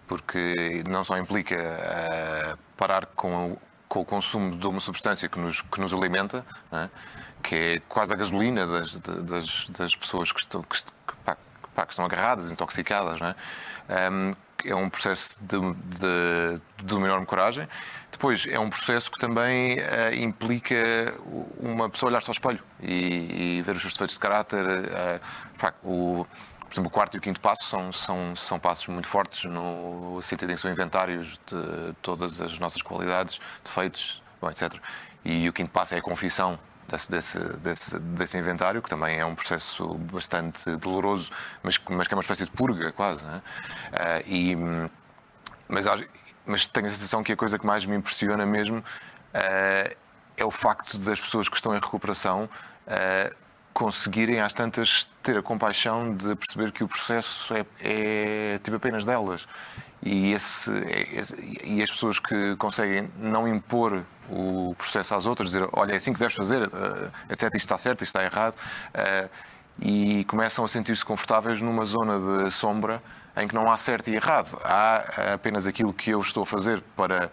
porque 0.06 0.84
não 0.88 1.02
só 1.02 1.18
implica 1.18 1.56
uh, 1.56 2.58
parar 2.76 3.06
com, 3.06 3.58
com 3.88 4.00
o 4.00 4.04
consumo 4.04 4.56
de 4.56 4.66
uma 4.66 4.80
substância 4.80 5.28
que 5.28 5.38
nos, 5.38 5.60
que 5.62 5.80
nos 5.80 5.92
alimenta, 5.92 6.46
é? 6.70 6.88
que 7.42 7.54
é 7.56 7.82
quase 7.88 8.14
a 8.14 8.16
gasolina 8.16 8.64
das, 8.64 8.96
das, 8.96 9.68
das 9.68 9.96
pessoas 9.96 10.30
que 10.30 10.40
estão, 10.40 10.62
que, 10.62 10.76
pá, 11.74 11.82
pá, 11.82 11.86
que 11.86 11.92
estão 11.92 12.04
agarradas, 12.04 12.52
intoxicadas. 12.52 13.20
Não 13.20 13.28
é? 13.28 14.10
Um, 14.10 14.34
é 14.64 14.74
um 14.74 14.88
processo 14.88 15.36
de, 15.40 15.58
de, 15.58 16.84
de 16.84 16.94
uma 16.94 17.06
enorme 17.06 17.26
coragem. 17.26 17.68
Depois, 18.10 18.46
é 18.48 18.58
um 18.58 18.70
processo 18.70 19.10
que 19.10 19.18
também 19.18 19.78
uh, 19.78 20.14
implica 20.14 20.76
uma 21.58 21.90
pessoa 21.90 22.10
olhar-se 22.10 22.30
ao 22.30 22.32
espelho 22.32 22.62
e, 22.80 23.58
e, 23.58 23.62
ver 23.62 23.74
os 23.74 23.82
seus 23.82 23.94
defeitos 23.94 24.14
de 24.14 24.20
caráter. 24.20 24.64
Uh, 24.64 25.72
o, 25.82 26.26
por 26.60 26.74
exemplo, 26.74 26.88
o 26.88 26.90
quarto 26.90 27.16
e 27.16 27.18
o 27.18 27.20
quinto 27.20 27.40
passo 27.40 27.64
são, 27.66 27.92
são, 27.92 28.36
são 28.36 28.58
passos 28.58 28.86
muito 28.88 29.06
fortes 29.06 29.44
no 29.44 30.20
sentido 30.22 30.52
em 30.52 30.54
que 30.54 30.60
são 30.60 30.70
inventários 30.70 31.38
de 31.46 31.92
todas 32.00 32.40
as 32.40 32.58
nossas 32.58 32.80
qualidades, 32.80 33.40
defeitos, 33.62 34.22
bom, 34.40 34.50
etc. 34.50 34.74
E 35.24 35.48
o 35.48 35.52
quinto 35.52 35.70
passo 35.70 35.94
é 35.94 35.98
a 35.98 36.02
confissão 36.02 36.58
desse, 36.92 37.10
desse, 37.10 37.38
desse, 37.58 37.98
desse, 37.98 38.38
inventário, 38.38 38.82
que 38.82 38.88
também 38.88 39.18
é 39.18 39.24
um 39.24 39.34
processo 39.34 39.94
bastante 39.94 40.76
doloroso, 40.76 41.30
mas, 41.62 41.80
mas 41.90 42.06
que 42.06 42.14
é 42.14 42.16
uma 42.16 42.22
espécie 42.22 42.44
de 42.44 42.50
purga, 42.50 42.92
quase. 42.92 43.24
Uh, 43.24 43.40
e, 44.26 44.56
mas, 45.68 45.86
mas 46.44 46.66
tenho 46.66 46.86
a 46.86 46.90
sensação 46.90 47.22
que 47.22 47.32
a 47.32 47.36
coisa 47.36 47.58
que 47.58 47.66
mais 47.66 47.84
me 47.86 47.96
impressiona 47.96 48.44
mesmo 48.44 48.78
uh, 48.78 49.96
é 50.36 50.44
o 50.44 50.50
facto 50.50 50.98
das 50.98 51.20
pessoas 51.20 51.48
que 51.48 51.56
estão 51.56 51.74
em 51.74 51.80
recuperação 51.80 52.44
uh, 52.86 53.36
conseguirem, 53.72 54.40
às 54.40 54.52
tantas, 54.52 55.10
ter 55.22 55.36
a 55.36 55.42
compaixão 55.42 56.14
de 56.14 56.36
perceber 56.36 56.72
que 56.72 56.84
o 56.84 56.88
processo 56.88 57.54
é, 57.54 57.64
é 57.80 58.58
tipo 58.62 58.76
apenas 58.76 59.06
delas. 59.06 59.48
E, 60.02 60.32
esse, 60.32 60.70
esse, 61.12 61.60
e 61.62 61.82
as 61.82 61.90
pessoas 61.90 62.18
que 62.18 62.56
conseguem 62.56 63.08
não 63.18 63.46
impor 63.46 64.04
o 64.28 64.74
processo 64.76 65.14
às 65.14 65.26
outras, 65.26 65.50
dizer 65.50 65.68
olha, 65.72 65.92
é 65.92 65.96
assim 65.96 66.12
que 66.12 66.18
deves 66.18 66.34
fazer, 66.34 66.62
uh, 66.64 67.12
etc. 67.30 67.42
Isto 67.42 67.56
está 67.56 67.78
certo, 67.78 68.02
isto 68.02 68.18
está 68.18 68.24
errado. 68.24 68.54
Uh, 68.54 69.28
e 69.80 70.24
começam 70.24 70.64
a 70.64 70.68
sentir-se 70.68 71.04
confortáveis 71.04 71.62
numa 71.62 71.84
zona 71.84 72.44
de 72.44 72.50
sombra 72.50 73.02
em 73.36 73.48
que 73.48 73.54
não 73.54 73.70
há 73.70 73.76
certo 73.76 74.08
e 74.08 74.16
errado. 74.16 74.58
Há 74.62 75.32
apenas 75.34 75.66
aquilo 75.66 75.92
que 75.92 76.10
eu 76.10 76.20
estou 76.20 76.42
a 76.42 76.46
fazer 76.46 76.82
para 76.96 77.30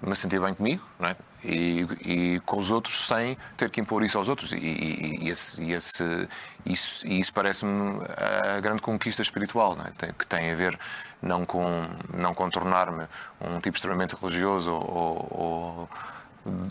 me 0.00 0.14
sentir 0.14 0.40
bem 0.40 0.54
comigo 0.54 0.82
é? 1.00 1.16
e, 1.44 1.86
e 2.04 2.40
com 2.40 2.58
os 2.58 2.70
outros 2.70 3.06
sem 3.06 3.36
ter 3.56 3.70
que 3.70 3.80
impor 3.80 4.02
isso 4.02 4.18
aos 4.18 4.28
outros. 4.28 4.52
E, 4.52 4.56
e, 4.56 5.24
e 5.24 5.30
esse, 5.30 5.70
esse, 5.70 6.28
isso, 6.64 7.06
isso 7.06 7.32
parece-me 7.32 8.00
a 8.16 8.60
grande 8.60 8.82
conquista 8.82 9.22
espiritual, 9.22 9.76
é? 10.02 10.12
que 10.12 10.26
tem 10.26 10.50
a 10.50 10.54
ver 10.54 10.78
não 11.22 11.44
com, 11.44 11.86
não 12.14 12.34
com 12.34 12.48
tornar-me 12.50 13.06
um 13.40 13.60
tipo 13.60 13.76
extremamente 13.76 14.14
religioso 14.14 14.72
ou, 14.72 15.28
ou 15.30 15.88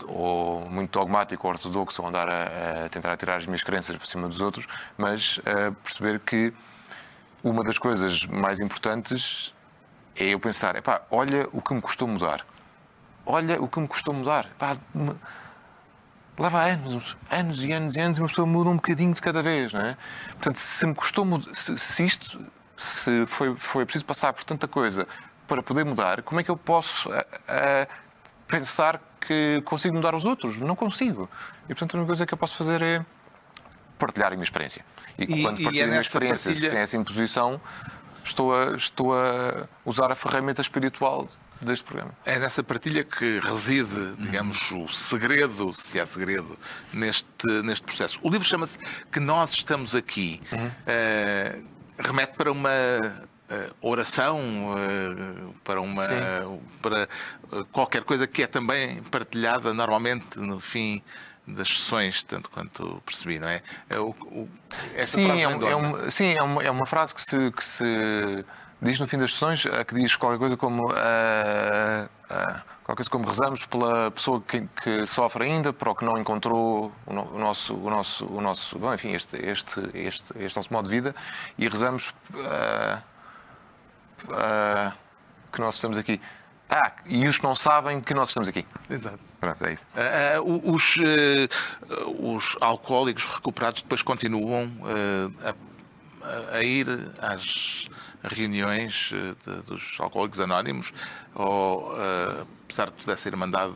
ou 0.08 0.70
muito 0.70 0.98
dogmático 0.98 1.46
ou 1.46 1.52
ortodoxo, 1.52 2.00
ou 2.00 2.08
andar 2.08 2.30
a, 2.30 2.86
a, 2.86 2.88
tentar 2.88 3.14
tirar 3.18 3.36
as 3.36 3.44
minhas 3.44 3.62
crenças 3.62 3.94
por 3.94 4.06
cima 4.06 4.26
dos 4.26 4.40
outros, 4.40 4.66
mas 4.96 5.38
a 5.44 5.70
perceber 5.70 6.18
que 6.20 6.50
uma 7.44 7.62
das 7.62 7.76
coisas 7.76 8.24
mais 8.24 8.58
importantes 8.58 9.52
é 10.14 10.28
eu 10.28 10.40
pensar, 10.40 10.76
epá, 10.76 11.02
olha 11.10 11.46
o 11.52 11.60
que 11.60 11.74
me 11.74 11.82
custou 11.82 12.08
mudar 12.08 12.42
olha 13.26 13.60
o 13.60 13.68
que 13.68 13.80
me 13.80 13.88
custou 13.88 14.14
mudar. 14.14 14.48
Pá, 14.56 14.76
me... 14.94 15.14
Leva 16.38 16.62
anos, 16.62 17.16
anos 17.30 17.64
e 17.64 17.72
anos 17.72 17.96
e 17.96 18.00
anos 18.00 18.18
e 18.18 18.20
uma 18.20 18.28
pessoa 18.28 18.46
muda 18.46 18.68
um 18.68 18.76
bocadinho 18.76 19.12
de 19.14 19.22
cada 19.22 19.42
vez, 19.42 19.72
não 19.72 19.80
é? 19.80 19.96
Portanto, 20.32 20.56
se 20.56 20.86
me 20.86 20.94
custou 20.94 21.24
mudar, 21.24 21.54
se, 21.54 21.78
se, 21.78 22.04
isto, 22.04 22.38
se 22.76 23.26
foi, 23.26 23.54
foi 23.56 23.84
preciso 23.84 24.04
passar 24.04 24.32
por 24.32 24.44
tanta 24.44 24.68
coisa 24.68 25.06
para 25.46 25.62
poder 25.62 25.84
mudar, 25.84 26.22
como 26.22 26.40
é 26.40 26.44
que 26.44 26.50
eu 26.50 26.56
posso 26.56 27.10
a, 27.12 27.24
a 27.48 27.86
pensar 28.46 29.00
que 29.20 29.62
consigo 29.64 29.94
mudar 29.94 30.14
os 30.14 30.24
outros? 30.24 30.58
Não 30.58 30.76
consigo. 30.76 31.28
E, 31.64 31.68
portanto, 31.68 31.94
a 31.94 31.98
única 31.98 32.08
coisa 32.08 32.26
que 32.26 32.34
eu 32.34 32.38
posso 32.38 32.56
fazer 32.56 32.82
é 32.82 33.04
partilhar 33.98 34.28
a 34.28 34.36
minha 34.36 34.44
experiência. 34.44 34.84
E, 35.18 35.24
e 35.24 35.42
quando 35.42 35.62
partilho 35.62 35.80
é 35.80 35.84
a 35.84 35.86
minha 35.86 36.00
experiência 36.00 36.50
partilha... 36.50 36.70
sem 36.70 36.78
essa 36.80 36.96
imposição, 36.96 37.60
estou 38.22 38.54
a, 38.54 38.76
estou 38.76 39.14
a 39.14 39.66
usar 39.84 40.12
a 40.12 40.14
ferramenta 40.14 40.60
espiritual 40.60 41.28
deste 41.60 41.84
programa. 41.84 42.12
É 42.24 42.38
nessa 42.38 42.62
partilha 42.62 43.02
que 43.02 43.40
reside, 43.40 44.14
digamos, 44.18 44.70
o 44.72 44.88
segredo, 44.88 45.72
se 45.72 45.98
há 45.98 46.04
segredo, 46.04 46.58
neste, 46.92 47.46
neste 47.64 47.84
processo. 47.84 48.18
O 48.22 48.28
livro 48.28 48.46
chama-se 48.46 48.78
Que 49.10 49.18
Nós 49.18 49.52
Estamos 49.52 49.94
Aqui. 49.94 50.42
Uhum. 50.52 50.66
Uh, 50.66 51.75
remete 51.98 52.34
para 52.34 52.50
uma 52.52 52.70
uh, 52.70 53.74
oração, 53.80 54.74
uh, 54.74 55.54
para, 55.64 55.80
uma, 55.80 56.02
para 56.82 57.08
qualquer 57.72 58.02
coisa 58.02 58.26
que 58.26 58.42
é 58.42 58.46
também 58.46 59.02
partilhada 59.04 59.72
normalmente 59.72 60.38
no 60.38 60.60
fim 60.60 61.02
das 61.46 61.68
sessões, 61.68 62.24
tanto 62.24 62.50
quanto 62.50 63.00
percebi, 63.06 63.38
não 63.38 63.48
é? 63.48 63.62
é 63.88 63.98
o, 63.98 64.10
o, 64.10 64.48
sim, 65.02 65.30
é, 65.30 65.42
é, 65.42 65.76
um, 65.76 66.10
sim 66.10 66.34
é, 66.34 66.42
uma, 66.42 66.62
é 66.62 66.70
uma 66.70 66.86
frase 66.86 67.14
que 67.14 67.22
se, 67.22 67.52
que 67.52 67.64
se 67.64 68.44
diz 68.82 68.98
no 68.98 69.06
fim 69.06 69.16
das 69.16 69.32
sessões, 69.32 69.64
eh, 69.64 69.84
que 69.84 69.94
diz 69.94 70.16
qualquer 70.16 70.38
coisa 70.38 70.56
como. 70.56 70.88
Uh, 70.88 72.08
uh, 72.30 72.75
qualquer 72.86 73.02
coisa 73.02 73.10
como 73.10 73.26
rezamos 73.26 73.66
pela 73.66 74.12
pessoa 74.12 74.40
que, 74.40 74.60
que, 74.80 75.04
sofre 75.06 75.42
ainda, 75.42 75.72
para 75.72 75.90
o 75.90 75.94
que 75.94 76.04
não 76.04 76.16
encontrou 76.16 76.92
o, 77.04 77.12
no, 77.12 77.22
o 77.34 77.38
nosso, 77.38 77.74
o 77.74 77.90
nosso, 77.90 78.24
o 78.26 78.40
nosso, 78.40 78.78
bom, 78.78 78.94
enfim, 78.94 79.10
este, 79.10 79.36
este, 79.44 79.80
este, 79.92 80.32
este 80.38 80.56
nosso 80.56 80.72
modo 80.72 80.88
de 80.88 80.94
vida 80.94 81.12
e 81.58 81.66
rezamos 81.68 82.14
uh, 82.30 83.02
que 85.52 85.60
nós 85.60 85.74
estamos 85.74 85.98
aqui. 85.98 86.20
Ah, 86.70 86.92
e 87.06 87.26
os 87.26 87.38
que 87.38 87.44
não 87.44 87.56
sabem 87.56 88.00
que 88.00 88.14
nós 88.14 88.28
estamos 88.28 88.48
aqui. 88.48 88.64
Exato. 88.88 89.18
Pronto, 89.40 89.66
é 89.66 89.72
isso. 89.72 89.84
Uh, 90.40 90.72
os, 90.72 90.96
uh, 90.96 92.34
os 92.34 92.56
alcoólicos 92.60 93.26
recuperados 93.26 93.82
depois 93.82 94.00
continuam 94.00 94.70
a, 95.44 95.54
a, 96.52 96.62
ir 96.62 96.86
às 97.20 97.88
reuniões 98.22 99.10
de, 99.44 99.62
dos 99.62 99.96
alcoólicos 99.98 100.40
anónimos, 100.40 100.92
ou, 101.34 101.92
apesar 102.64 102.86
de 102.86 102.92
tudo 102.92 103.12
essa 103.12 103.28
irmandade, 103.28 103.74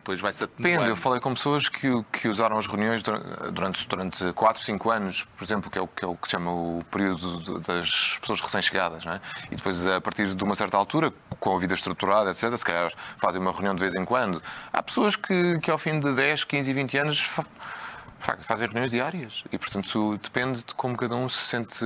depois 0.00 0.20
vai-se 0.20 0.46
Depende, 0.46 0.88
eu 0.88 0.96
falei 0.96 1.20
com 1.20 1.32
pessoas 1.34 1.68
que, 1.68 1.88
que 2.10 2.28
usaram 2.28 2.58
as 2.58 2.66
reuniões 2.66 3.02
durante, 3.02 3.86
durante 3.86 4.32
4, 4.32 4.62
5 4.62 4.90
anos, 4.90 5.24
por 5.36 5.44
exemplo, 5.44 5.70
que 5.70 5.78
é 5.78 5.82
o 5.82 5.86
que, 5.86 6.04
é 6.04 6.08
o 6.08 6.16
que 6.16 6.26
se 6.26 6.32
chama 6.32 6.50
o 6.50 6.82
período 6.90 7.60
das 7.60 8.18
pessoas 8.18 8.40
recém-chegadas, 8.40 9.06
é? 9.06 9.20
E 9.50 9.56
depois, 9.56 9.86
a 9.86 10.00
partir 10.00 10.34
de 10.34 10.44
uma 10.44 10.54
certa 10.54 10.76
altura, 10.76 11.12
com 11.38 11.54
a 11.54 11.58
vida 11.58 11.74
estruturada, 11.74 12.30
etc., 12.30 12.56
se 12.56 12.64
calhar 12.64 12.92
fazem 13.18 13.40
uma 13.40 13.52
reunião 13.52 13.74
de 13.74 13.80
vez 13.80 13.94
em 13.94 14.04
quando. 14.04 14.42
Há 14.72 14.82
pessoas 14.82 15.16
que, 15.16 15.58
que 15.60 15.70
ao 15.70 15.78
fim 15.78 16.00
de 16.00 16.12
10, 16.12 16.44
15 16.44 16.70
e 16.70 16.74
20 16.74 16.98
anos 16.98 17.30
facto, 18.24 18.44
fazem 18.44 18.66
reuniões 18.66 18.90
diárias 18.90 19.44
e, 19.52 19.58
portanto, 19.58 20.18
depende 20.22 20.64
de 20.64 20.74
como 20.74 20.96
cada 20.96 21.16
um 21.16 21.28
se 21.28 21.42
sente 21.42 21.84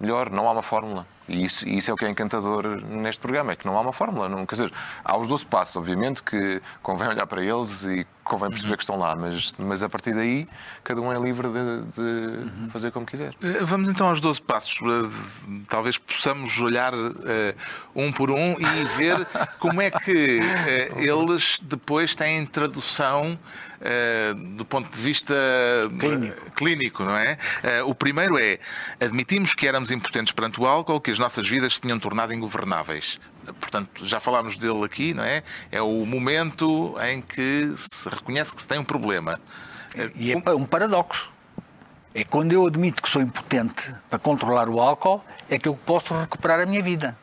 melhor. 0.00 0.30
Não 0.30 0.48
há 0.48 0.52
uma 0.52 0.62
fórmula. 0.62 1.06
E 1.28 1.44
isso, 1.44 1.68
isso 1.68 1.90
é 1.90 1.94
o 1.94 1.96
que 1.96 2.04
é 2.04 2.10
encantador 2.10 2.82
neste 2.84 3.20
programa, 3.20 3.52
é 3.52 3.56
que 3.56 3.64
não 3.64 3.76
há 3.78 3.80
uma 3.80 3.92
fórmula. 3.92 4.28
Não, 4.28 4.44
quer 4.44 4.56
dizer, 4.56 4.72
há 5.04 5.16
os 5.16 5.28
12 5.28 5.46
passos, 5.46 5.76
obviamente, 5.76 6.22
que 6.22 6.60
convém 6.82 7.08
olhar 7.08 7.26
para 7.26 7.42
eles 7.42 7.84
e 7.84 8.06
convém 8.24 8.50
perceber 8.50 8.70
uhum. 8.70 8.76
que 8.76 8.82
estão 8.82 8.96
lá, 8.96 9.16
mas, 9.16 9.52
mas 9.58 9.82
a 9.82 9.88
partir 9.88 10.14
daí 10.14 10.48
cada 10.84 11.00
um 11.00 11.12
é 11.12 11.18
livre 11.18 11.48
de, 11.48 11.82
de 11.92 12.00
uhum. 12.00 12.70
fazer 12.70 12.90
como 12.90 13.06
quiser. 13.06 13.34
Eh, 13.42 13.64
vamos 13.64 13.88
então 13.88 14.08
aos 14.08 14.20
12 14.20 14.40
passos. 14.42 14.74
Eh, 14.80 15.64
talvez 15.68 15.98
possamos 15.98 16.58
olhar 16.60 16.94
uh, 16.94 17.18
um 17.94 18.12
por 18.12 18.30
um 18.30 18.56
e 18.58 18.84
ver 18.96 19.26
como 19.58 19.80
é 19.80 19.90
que 19.90 20.40
uh, 20.40 20.98
eles 21.00 21.58
depois 21.62 22.14
têm 22.14 22.44
tradução 22.46 23.38
Uh, 23.82 24.34
do 24.56 24.64
ponto 24.64 24.88
de 24.94 25.02
vista 25.02 25.34
clínico. 25.98 26.50
clínico, 26.52 27.02
não 27.02 27.16
é? 27.16 27.36
Uh, 27.82 27.90
o 27.90 27.94
primeiro 27.94 28.38
é 28.38 28.60
admitimos 29.00 29.54
que 29.54 29.66
éramos 29.66 29.90
impotentes 29.90 30.32
perante 30.32 30.60
o 30.60 30.66
álcool, 30.66 31.00
que 31.00 31.10
as 31.10 31.18
nossas 31.18 31.48
vidas 31.48 31.74
se 31.74 31.80
tinham 31.80 31.98
tornado 31.98 32.32
ingovernáveis. 32.32 33.18
Portanto, 33.60 34.06
já 34.06 34.20
falámos 34.20 34.54
dele 34.54 34.84
aqui, 34.84 35.12
não 35.12 35.24
é? 35.24 35.42
É 35.72 35.82
o 35.82 36.06
momento 36.06 36.94
em 37.02 37.20
que 37.20 37.72
se 37.76 38.08
reconhece 38.08 38.54
que 38.54 38.62
se 38.62 38.68
tem 38.68 38.78
um 38.78 38.84
problema. 38.84 39.40
E 40.14 40.30
é 40.30 40.36
um 40.36 40.64
paradoxo. 40.64 41.28
É 42.14 42.22
quando 42.22 42.52
eu 42.52 42.66
admito 42.66 43.02
que 43.02 43.08
sou 43.08 43.20
impotente 43.20 43.92
para 44.08 44.18
controlar 44.18 44.68
o 44.68 44.80
álcool, 44.80 45.24
é 45.50 45.58
que 45.58 45.66
eu 45.66 45.74
posso 45.74 46.14
recuperar 46.14 46.60
a 46.60 46.66
minha 46.66 46.82
vida. 46.82 47.16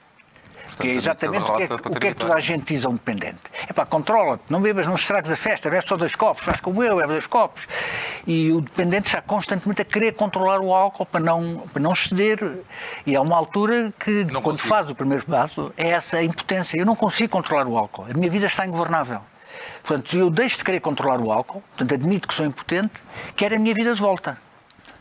Portanto, 0.69 0.85
que 0.85 0.93
é 0.93 0.95
exatamente 0.95 1.43
o 1.43 1.55
que, 1.55 1.63
é, 1.63 1.65
o 1.65 1.79
que 1.79 2.07
é 2.07 2.09
que 2.11 2.15
toda 2.15 2.35
a 2.35 2.39
gente 2.39 2.73
diz 2.73 2.85
a 2.85 2.89
um 2.89 2.93
dependente. 2.93 3.39
É 3.67 3.73
pá, 3.73 3.85
controla-te, 3.85 4.43
não 4.49 4.61
bebas, 4.61 4.85
não 4.85 4.95
estragues 4.95 5.31
a 5.31 5.35
festa, 5.35 5.69
bebe 5.69 5.85
só 5.87 5.97
dois 5.97 6.15
copos, 6.15 6.43
faz 6.43 6.61
como 6.61 6.83
eu, 6.83 6.97
bebe 6.97 7.07
dois 7.09 7.25
copos. 7.25 7.67
E 8.27 8.51
o 8.51 8.61
dependente 8.61 9.07
está 9.07 9.21
constantemente 9.21 9.81
a 9.81 9.85
querer 9.85 10.13
controlar 10.13 10.59
o 10.59 10.73
álcool 10.73 11.05
para 11.05 11.19
não, 11.19 11.63
para 11.73 11.81
não 11.81 11.95
ceder. 11.95 12.39
E 13.05 13.15
há 13.15 13.21
uma 13.21 13.35
altura 13.35 13.91
que, 13.99 14.25
não 14.25 14.41
quando 14.41 14.57
consigo. 14.57 14.67
faz 14.67 14.89
o 14.89 14.95
primeiro 14.95 15.25
passo, 15.25 15.73
é 15.75 15.89
essa 15.89 16.21
impotência. 16.21 16.79
Eu 16.79 16.85
não 16.85 16.95
consigo 16.95 17.29
controlar 17.29 17.67
o 17.67 17.77
álcool, 17.77 18.05
a 18.09 18.13
minha 18.13 18.29
vida 18.29 18.45
está 18.45 18.65
ingovernável. 18.65 19.21
Portanto, 19.83 20.15
eu 20.15 20.29
deixo 20.29 20.59
de 20.59 20.63
querer 20.63 20.79
controlar 20.79 21.19
o 21.19 21.31
álcool, 21.31 21.63
portanto, 21.69 21.93
admito 21.95 22.27
que 22.27 22.33
sou 22.33 22.45
impotente, 22.45 23.01
quero 23.35 23.55
a 23.55 23.59
minha 23.59 23.73
vida 23.73 23.93
de 23.93 23.99
volta. 23.99 24.37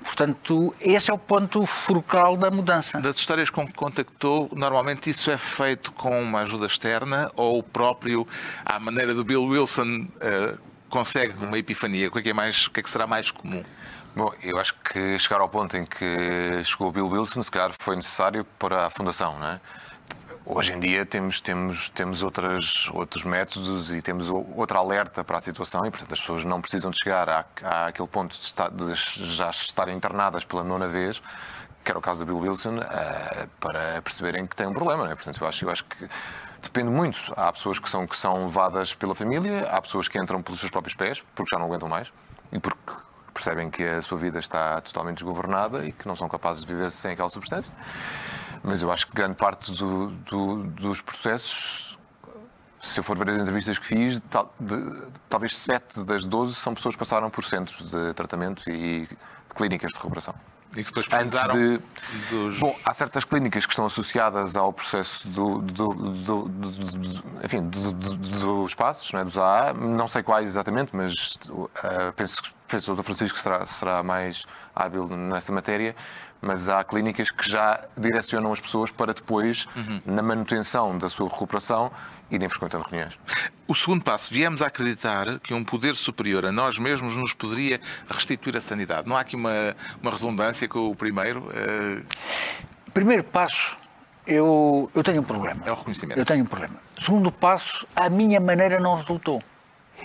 Portanto, 0.08 0.74
esse 0.80 1.10
é 1.10 1.14
o 1.14 1.18
ponto 1.18 1.66
focal 1.66 2.34
da 2.34 2.50
mudança. 2.50 2.98
Das 2.98 3.16
histórias 3.16 3.50
com 3.50 3.66
que 3.66 3.74
contactou, 3.74 4.48
normalmente 4.54 5.10
isso 5.10 5.30
é 5.30 5.36
feito 5.36 5.92
com 5.92 6.22
uma 6.22 6.40
ajuda 6.40 6.64
externa 6.64 7.30
ou 7.36 7.58
o 7.58 7.62
próprio, 7.62 8.26
à 8.64 8.80
maneira 8.80 9.12
do 9.12 9.22
Bill 9.22 9.44
Wilson, 9.44 10.08
uh, 10.16 10.58
consegue 10.88 11.34
uma 11.44 11.58
epifania? 11.58 12.08
O 12.08 12.10
que 12.10 12.20
é, 12.20 12.22
que 12.22 12.30
é 12.30 12.32
mais, 12.32 12.66
o 12.66 12.70
que 12.70 12.80
é 12.80 12.82
que 12.82 12.88
será 12.88 13.06
mais 13.06 13.30
comum? 13.30 13.62
Bom, 14.16 14.32
eu 14.42 14.58
acho 14.58 14.74
que 14.82 15.18
chegar 15.18 15.42
ao 15.42 15.48
ponto 15.48 15.76
em 15.76 15.84
que 15.84 16.64
chegou 16.64 16.88
o 16.88 16.90
Bill 16.90 17.08
Wilson, 17.08 17.42
se 17.42 17.50
calhar 17.50 17.70
foi 17.78 17.94
necessário 17.94 18.46
para 18.58 18.86
a 18.86 18.90
fundação, 18.90 19.38
não 19.38 19.46
é? 19.46 19.60
Hoje 20.50 20.72
em 20.72 20.80
dia 20.80 21.04
temos, 21.04 21.42
temos, 21.42 21.90
temos 21.90 22.22
outras, 22.22 22.88
outros 22.94 23.22
métodos 23.22 23.92
e 23.92 24.00
temos 24.00 24.30
outra 24.30 24.78
alerta 24.78 25.22
para 25.22 25.36
a 25.36 25.40
situação 25.42 25.84
e, 25.84 25.90
portanto, 25.90 26.14
as 26.14 26.20
pessoas 26.20 26.42
não 26.42 26.58
precisam 26.58 26.90
de 26.90 26.96
chegar 26.96 27.46
àquele 27.62 28.08
ponto 28.08 28.34
de, 28.34 28.42
estar, 28.42 28.70
de 28.70 28.94
já 28.94 29.50
estarem 29.50 29.94
internadas 29.94 30.46
pela 30.46 30.64
nona 30.64 30.88
vez, 30.88 31.20
que 31.84 31.92
era 31.92 31.98
o 31.98 32.00
caso 32.00 32.24
do 32.24 32.32
Bill 32.32 32.50
Wilson, 32.50 32.78
uh, 32.78 33.48
para 33.60 34.00
perceberem 34.00 34.46
que 34.46 34.56
tem 34.56 34.66
um 34.66 34.72
problema. 34.72 35.04
Não 35.04 35.12
é? 35.12 35.14
Portanto, 35.14 35.38
eu 35.38 35.46
acho, 35.46 35.66
eu 35.66 35.70
acho 35.70 35.84
que 35.84 36.08
depende 36.62 36.90
muito. 36.90 37.18
Há 37.36 37.52
pessoas 37.52 37.78
que 37.78 37.90
são, 37.90 38.06
que 38.06 38.16
são 38.16 38.46
levadas 38.46 38.94
pela 38.94 39.14
família, 39.14 39.68
há 39.70 39.82
pessoas 39.82 40.08
que 40.08 40.18
entram 40.18 40.40
pelos 40.40 40.60
seus 40.60 40.72
próprios 40.72 40.94
pés, 40.94 41.22
porque 41.34 41.50
já 41.54 41.58
não 41.58 41.66
aguentam 41.66 41.90
mais 41.90 42.10
e 42.50 42.58
porque 42.58 42.94
percebem 43.34 43.68
que 43.68 43.84
a 43.84 44.00
sua 44.00 44.16
vida 44.16 44.38
está 44.38 44.80
totalmente 44.80 45.16
desgovernada 45.16 45.84
e 45.84 45.92
que 45.92 46.08
não 46.08 46.16
são 46.16 46.26
capazes 46.26 46.64
de 46.64 46.72
viver 46.72 46.90
sem 46.90 47.12
aquela 47.12 47.28
substância. 47.28 47.74
Mas 48.62 48.82
eu 48.82 48.90
acho 48.90 49.06
que 49.06 49.14
grande 49.14 49.34
parte 49.34 49.72
do, 49.72 50.08
do, 50.08 50.64
dos 50.64 51.00
processos, 51.00 51.98
se 52.80 52.98
eu 52.98 53.04
for 53.04 53.16
ver 53.16 53.30
as 53.30 53.36
entrevistas 53.36 53.78
que 53.78 53.86
fiz, 53.86 54.20
tal, 54.30 54.52
de, 54.58 55.02
talvez 55.28 55.56
7 55.56 56.02
das 56.04 56.24
12 56.24 56.54
são 56.54 56.74
pessoas 56.74 56.94
que 56.94 56.98
passaram 56.98 57.30
por 57.30 57.44
centros 57.44 57.90
de 57.90 58.12
tratamento 58.14 58.68
e 58.68 59.08
clínicas 59.54 59.90
de 59.90 59.96
recuperação. 59.96 60.34
E 60.72 60.84
que 60.84 60.90
depois 60.90 61.06
precisaram 61.06 61.54
de, 61.54 61.80
dos... 62.30 62.58
Bom, 62.58 62.76
há 62.84 62.92
certas 62.92 63.24
clínicas 63.24 63.64
que 63.64 63.72
estão 63.72 63.86
associadas 63.86 64.54
ao 64.54 64.72
processo 64.72 65.26
do, 65.28 65.60
do, 65.60 65.94
do, 65.94 66.48
do 66.48 67.24
enfim, 67.42 67.68
dos 67.68 68.74
passos, 68.74 69.10
não 69.12 69.20
é? 69.20 69.24
dos 69.24 69.38
AA. 69.38 69.72
Não 69.72 70.06
sei 70.06 70.22
quais 70.22 70.46
exatamente, 70.46 70.94
mas 70.94 71.38
uh, 71.48 71.70
penso, 72.14 72.36
penso 72.36 72.42
que 72.42 72.57
o 72.76 72.94
Dr. 72.94 73.02
Francisco 73.02 73.38
será, 73.38 73.66
será 73.66 74.02
mais 74.02 74.44
hábil 74.74 75.08
nessa 75.08 75.52
matéria 75.52 75.94
mas 76.40 76.68
há 76.68 76.84
clínicas 76.84 77.30
que 77.30 77.48
já 77.48 77.84
direcionam 77.96 78.52
as 78.52 78.60
pessoas 78.60 78.90
para 78.90 79.12
depois, 79.12 79.66
uhum. 79.74 80.00
na 80.06 80.22
manutenção 80.22 80.96
da 80.96 81.08
sua 81.08 81.28
recuperação, 81.28 81.90
irem 82.30 82.48
frequentando 82.48 82.84
reuniões. 82.84 83.18
O 83.66 83.74
segundo 83.74 84.04
passo, 84.04 84.32
viemos 84.32 84.62
a 84.62 84.66
acreditar 84.66 85.40
que 85.40 85.52
um 85.52 85.64
poder 85.64 85.96
superior 85.96 86.46
a 86.46 86.52
nós 86.52 86.78
mesmos 86.78 87.16
nos 87.16 87.32
poderia 87.32 87.80
restituir 88.08 88.56
a 88.56 88.60
sanidade. 88.60 89.08
Não 89.08 89.16
há 89.16 89.20
aqui 89.20 89.36
uma, 89.36 89.74
uma 90.00 90.10
redundância 90.10 90.68
com 90.68 90.90
o 90.90 90.94
primeiro? 90.94 91.48
Uh... 91.48 92.04
Primeiro 92.94 93.24
passo, 93.24 93.76
eu, 94.26 94.90
eu 94.94 95.02
tenho 95.02 95.20
um 95.20 95.24
problema. 95.24 95.62
É 95.66 95.72
o 95.72 95.74
reconhecimento. 95.74 96.18
Eu 96.18 96.24
tenho 96.24 96.42
um 96.42 96.46
problema. 96.46 96.76
Segundo 97.00 97.30
passo, 97.30 97.86
a 97.94 98.08
minha 98.08 98.40
maneira 98.40 98.78
não 98.80 98.94
resultou. 98.94 99.42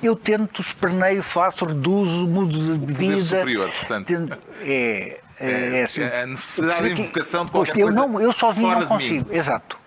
Eu 0.04 0.16
tento, 0.16 0.62
esperneio, 0.62 1.24
faço, 1.24 1.66
reduzo, 1.66 2.28
mudo 2.28 2.58
de 2.58 2.86
bebida. 2.86 3.14
Poder 3.14 3.24
superior, 3.24 3.72
portanto. 3.72 4.08
Tento, 4.08 4.38
é, 4.62 5.20
é, 5.40 5.52
é, 5.52 5.80
é, 5.80 5.84
assim, 5.84 6.02
é 6.02 6.22
a 6.22 6.28
necessidade 6.28 6.94
de 6.94 7.02
invocação 7.02 7.46
de 7.46 7.52
qualquer 7.52 7.78
eu 7.78 7.88
coisa 7.88 8.00
não, 8.00 8.22
Eu 8.22 8.32
sozinho 8.32 8.80
não 8.80 8.88
consigo, 8.88 9.34
exato. 9.34 9.78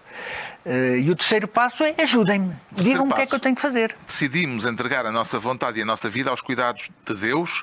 Uh, 0.65 0.99
e 0.99 1.11
o 1.11 1.15
terceiro 1.15 1.47
passo 1.47 1.85
é 1.85 1.95
ajudem-me, 1.99 2.53
digam-me 2.73 3.13
o 3.13 3.15
que 3.15 3.23
é 3.23 3.27
que 3.27 3.35
eu 3.35 3.39
tenho 3.39 3.55
que 3.55 3.63
fazer. 3.63 3.95
Decidimos 4.05 4.67
entregar 4.67 5.07
a 5.07 5.13
nossa 5.13 5.39
vontade 5.39 5.79
e 5.79 5.83
a 5.83 5.85
nossa 5.87 6.11
vida 6.11 6.29
aos 6.29 6.41
cuidados 6.41 6.91
de 7.07 7.15
Deus 7.15 7.63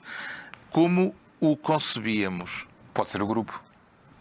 como 0.72 1.13
o 1.42 1.58
concebíamos. 1.58 2.66
Pode 2.94 3.10
ser 3.10 3.22
o 3.22 3.28
grupo, 3.28 3.62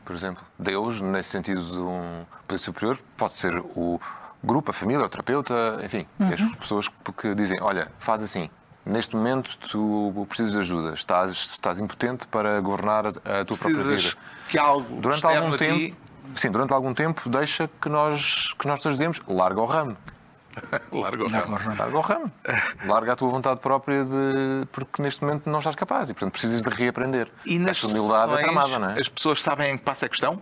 por 0.05 0.16
exemplo. 0.16 0.42
Deus, 0.59 1.01
nesse 1.01 1.29
sentido 1.29 1.62
de 1.62 1.79
um 1.79 2.25
poder 2.49 2.59
superior, 2.59 2.99
pode 3.16 3.35
ser 3.35 3.57
o 3.57 4.01
grupo, 4.42 4.70
a 4.70 4.74
família, 4.74 5.05
o 5.05 5.09
terapeuta, 5.09 5.81
enfim, 5.85 6.07
uhum. 6.18 6.28
as 6.28 6.57
pessoas 6.57 6.88
que 7.16 7.35
dizem: 7.35 7.61
olha, 7.61 7.90
faz 7.98 8.22
assim, 8.22 8.50
neste 8.85 9.16
momento 9.16 9.57
tu 9.59 10.26
precisas 10.28 10.52
de 10.52 10.59
ajuda, 10.59 10.94
estás, 10.94 11.33
estás 11.33 11.81
impotente 11.81 12.26
para 12.26 12.61
governar 12.61 13.07
a, 13.07 13.44
tua 13.44 13.57
precisas 13.57 13.59
própria 13.59 13.96
vida. 13.96 14.16
Que 14.48 14.59
algo 14.59 15.00
durante 15.00 15.24
algum 15.24 15.57
tempo, 15.57 15.78
ti... 15.78 15.96
sim, 16.35 16.50
durante 16.50 16.72
algum 16.72 16.94
tempo 16.94 17.28
deixa 17.28 17.70
que 17.81 17.88
nós 17.88 18.55
que 18.59 18.66
nós 18.66 18.81
te 18.81 18.88
ajudemos, 18.88 19.20
larga 19.28 19.61
o 19.61 19.66
ramo. 19.66 19.96
larga 20.92 21.24
o 21.24 21.28
ramo. 21.28 21.59
Larga 21.78 21.96
o 21.96 22.00
ramo. 22.00 22.33
Larga 22.85 23.12
a 23.12 23.16
tua 23.16 23.31
vontade 23.31 23.61
própria 23.61 24.05
de 24.05 24.66
porque 24.70 25.00
neste 25.00 25.24
momento 25.24 25.48
não 25.48 25.61
estás 25.61 25.74
capaz 25.74 26.11
e 26.11 26.14
portanto 26.14 26.33
precisas 26.33 26.62
de 26.62 26.68
reaprender. 26.68 27.31
E 27.46 27.57
Essa 27.64 27.87
humildade 27.87 28.35
é 28.35 28.42
tramada, 28.42 28.78
não 28.78 28.90
é? 28.90 29.00
As 29.00 29.09
pessoas 29.09 29.40
sabem 29.40 29.72
em 29.72 29.78
que 29.78 29.85
passo 29.85 30.05
é 30.05 30.09
questão? 30.09 30.38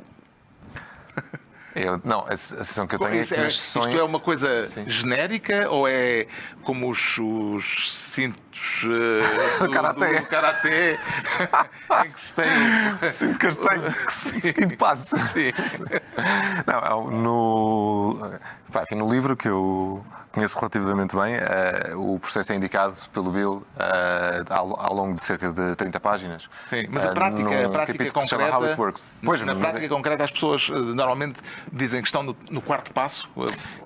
Eu, 1.75 2.01
não, 2.05 2.27
a, 2.27 2.37
sensação 2.37 2.87
que 2.87 2.95
eu 2.97 2.99
tenho 2.99 3.23
é 3.23 3.25
que 3.25 3.35
as 3.35 3.59
sessões... 3.59 3.87
Isto 3.87 3.99
é 3.99 4.03
uma 4.03 4.21
coisa 4.21 4.67
Sim. 4.67 4.89
genérica 4.89 5.69
ou 5.71 5.87
é 5.87 6.27
como 6.63 6.89
os, 6.89 7.19
os 7.19 7.93
cintos 7.93 8.83
uh, 8.85 9.65
do, 9.65 9.71
karaté. 9.71 10.21
do 10.21 10.27
karaté 10.27 10.99
em 12.05 12.11
que 12.11 12.21
se 12.21 12.33
tem... 12.33 13.09
Cinto 13.09 13.39
castanho, 13.39 13.95
quinto 14.55 14.77
passo. 14.77 15.17
Sim. 15.29 15.53
Não, 16.67 17.09
é 17.09 17.13
no, 17.13 18.31
pá, 18.73 18.85
no 18.93 19.13
livro 19.13 19.37
que 19.37 19.49
eu 19.49 20.05
conheço 20.33 20.59
relativamente 20.59 21.17
bem. 21.17 21.37
Uh, 21.37 22.15
o 22.15 22.19
processo 22.19 22.53
é 22.53 22.57
indicado 22.57 22.95
pelo 23.13 23.31
Bill 23.31 23.67
uh, 23.77 24.53
ao, 24.53 24.81
ao, 24.81 24.95
longo 24.95 25.15
de 25.15 25.25
cerca 25.25 25.53
de 25.53 25.75
30 25.77 26.01
páginas. 26.01 26.49
Sim, 26.69 26.87
mas 26.89 27.05
a 27.05 27.13
prática, 27.13 27.51
uh, 27.51 27.67
a 27.67 27.69
prática 27.71 28.11
concreta. 28.11 28.95
Pois, 29.25 29.43
na 29.43 29.55
prática 29.55 29.85
é... 29.85 29.89
concreta, 29.89 30.25
as 30.25 30.31
pessoas 30.31 30.69
normalmente 30.69 31.41
dizem 31.73 32.01
que 32.01 32.09
estão 32.09 32.23
no, 32.23 32.37
no 32.51 32.63
quarto 32.63 32.93
passo. 32.93 33.29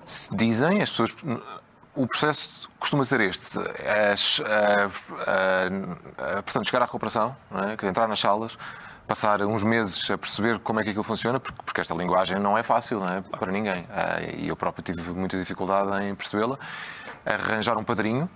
Se 0.03 0.35
dizem, 0.35 0.81
as 0.81 0.89
pessoas. 0.89 1.11
O 1.95 2.05
processo 2.05 2.69
costuma 2.77 3.05
ser 3.05 3.21
este: 3.21 3.57
as, 4.11 4.41
portanto, 6.43 6.65
chegar 6.65 6.81
à 6.81 6.85
recuperação, 6.85 7.35
é? 7.53 7.87
entrar 7.87 8.05
nas 8.05 8.19
salas, 8.19 8.57
passar 9.07 9.41
uns 9.43 9.63
meses 9.63 10.09
a 10.09 10.17
perceber 10.17 10.59
como 10.59 10.79
é 10.79 10.83
que 10.83 10.89
aquilo 10.89 11.03
funciona, 11.03 11.39
porque, 11.39 11.61
porque 11.63 11.81
esta 11.81 11.93
linguagem 11.93 12.39
não 12.39 12.57
é 12.57 12.63
fácil 12.63 12.99
não 12.99 13.09
é? 13.09 13.21
para 13.21 13.51
ninguém. 13.51 13.85
Ah, 13.89 14.21
e 14.37 14.47
eu 14.47 14.55
próprio 14.55 14.83
tive 14.83 15.11
muita 15.11 15.37
dificuldade 15.37 16.05
em 16.05 16.15
percebê-la. 16.15 16.57
Arranjar 17.25 17.77
um 17.77 17.83
padrinho, 17.83 18.29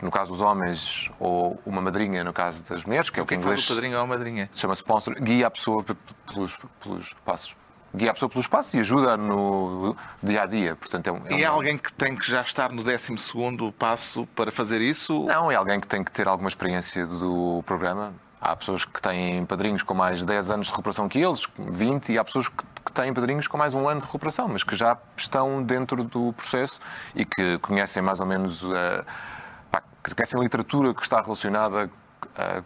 no 0.00 0.10
caso 0.10 0.32
dos 0.32 0.40
homens, 0.40 1.10
ou 1.18 1.60
uma 1.64 1.80
madrinha 1.80 2.22
no 2.22 2.32
caso 2.32 2.64
das 2.64 2.84
mulheres, 2.84 3.10
que 3.10 3.20
é 3.20 3.22
o 3.22 3.26
que 3.26 3.34
em 3.34 3.38
inglês. 3.38 3.60
Faz 3.60 3.70
o 3.70 3.74
padrinho 3.74 3.96
ou 3.96 4.04
a 4.04 4.06
madrinha? 4.06 4.48
Se 4.52 4.60
chama 4.60 4.74
sponsor, 4.74 5.14
guia 5.20 5.46
a 5.46 5.50
pessoa 5.50 5.84
pelos, 6.26 6.58
pelos 6.80 7.14
passos 7.24 7.56
guia 7.94 8.10
a 8.10 8.14
pessoa 8.14 8.28
pelos 8.28 8.46
passos 8.46 8.74
e 8.74 8.80
ajuda 8.80 9.16
no 9.16 9.96
dia 10.22 10.42
a 10.42 10.46
dia. 10.46 10.76
Portanto, 10.76 11.06
é, 11.08 11.12
um, 11.12 11.26
é 11.26 11.38
e 11.38 11.42
é 11.42 11.46
alguém 11.46 11.78
que 11.78 11.92
tem 11.92 12.14
que 12.14 12.30
já 12.30 12.42
estar 12.42 12.70
no 12.70 12.82
12 12.82 13.14
passo 13.78 14.26
para 14.36 14.52
fazer 14.52 14.80
isso? 14.80 15.24
Não, 15.24 15.50
é 15.50 15.54
alguém 15.54 15.80
que 15.80 15.86
tem 15.86 16.04
que 16.04 16.12
ter 16.12 16.28
alguma 16.28 16.48
experiência 16.48 17.06
do 17.06 17.62
programa. 17.64 18.14
Há 18.40 18.54
pessoas 18.54 18.84
que 18.84 19.02
têm 19.02 19.44
padrinhos 19.44 19.82
com 19.82 19.94
mais 19.94 20.24
10 20.24 20.50
anos 20.50 20.66
de 20.66 20.72
recuperação 20.72 21.08
que 21.08 21.18
eles, 21.18 21.46
20, 21.58 22.12
e 22.12 22.18
há 22.18 22.24
pessoas 22.24 22.48
que, 22.48 22.64
têm 22.94 23.12
padrinhos 23.12 23.46
com 23.46 23.56
mais 23.56 23.74
um 23.74 23.88
ano 23.88 24.00
de 24.00 24.06
recuperação, 24.06 24.48
mas 24.48 24.64
que 24.64 24.74
já 24.74 24.96
estão 25.16 25.62
dentro 25.62 26.02
do 26.02 26.32
processo 26.32 26.80
e 27.14 27.24
que 27.24 27.58
conhecem 27.58 28.02
mais 28.02 28.18
ou 28.18 28.26
menos, 28.26 28.62
uh, 28.62 29.04
pá, 29.70 29.82
que 30.02 30.14
conhecem 30.14 30.40
a 30.40 30.42
literatura 30.42 30.92
que 30.94 31.02
está 31.02 31.20
relacionada 31.20 31.86
uh, 31.86 32.64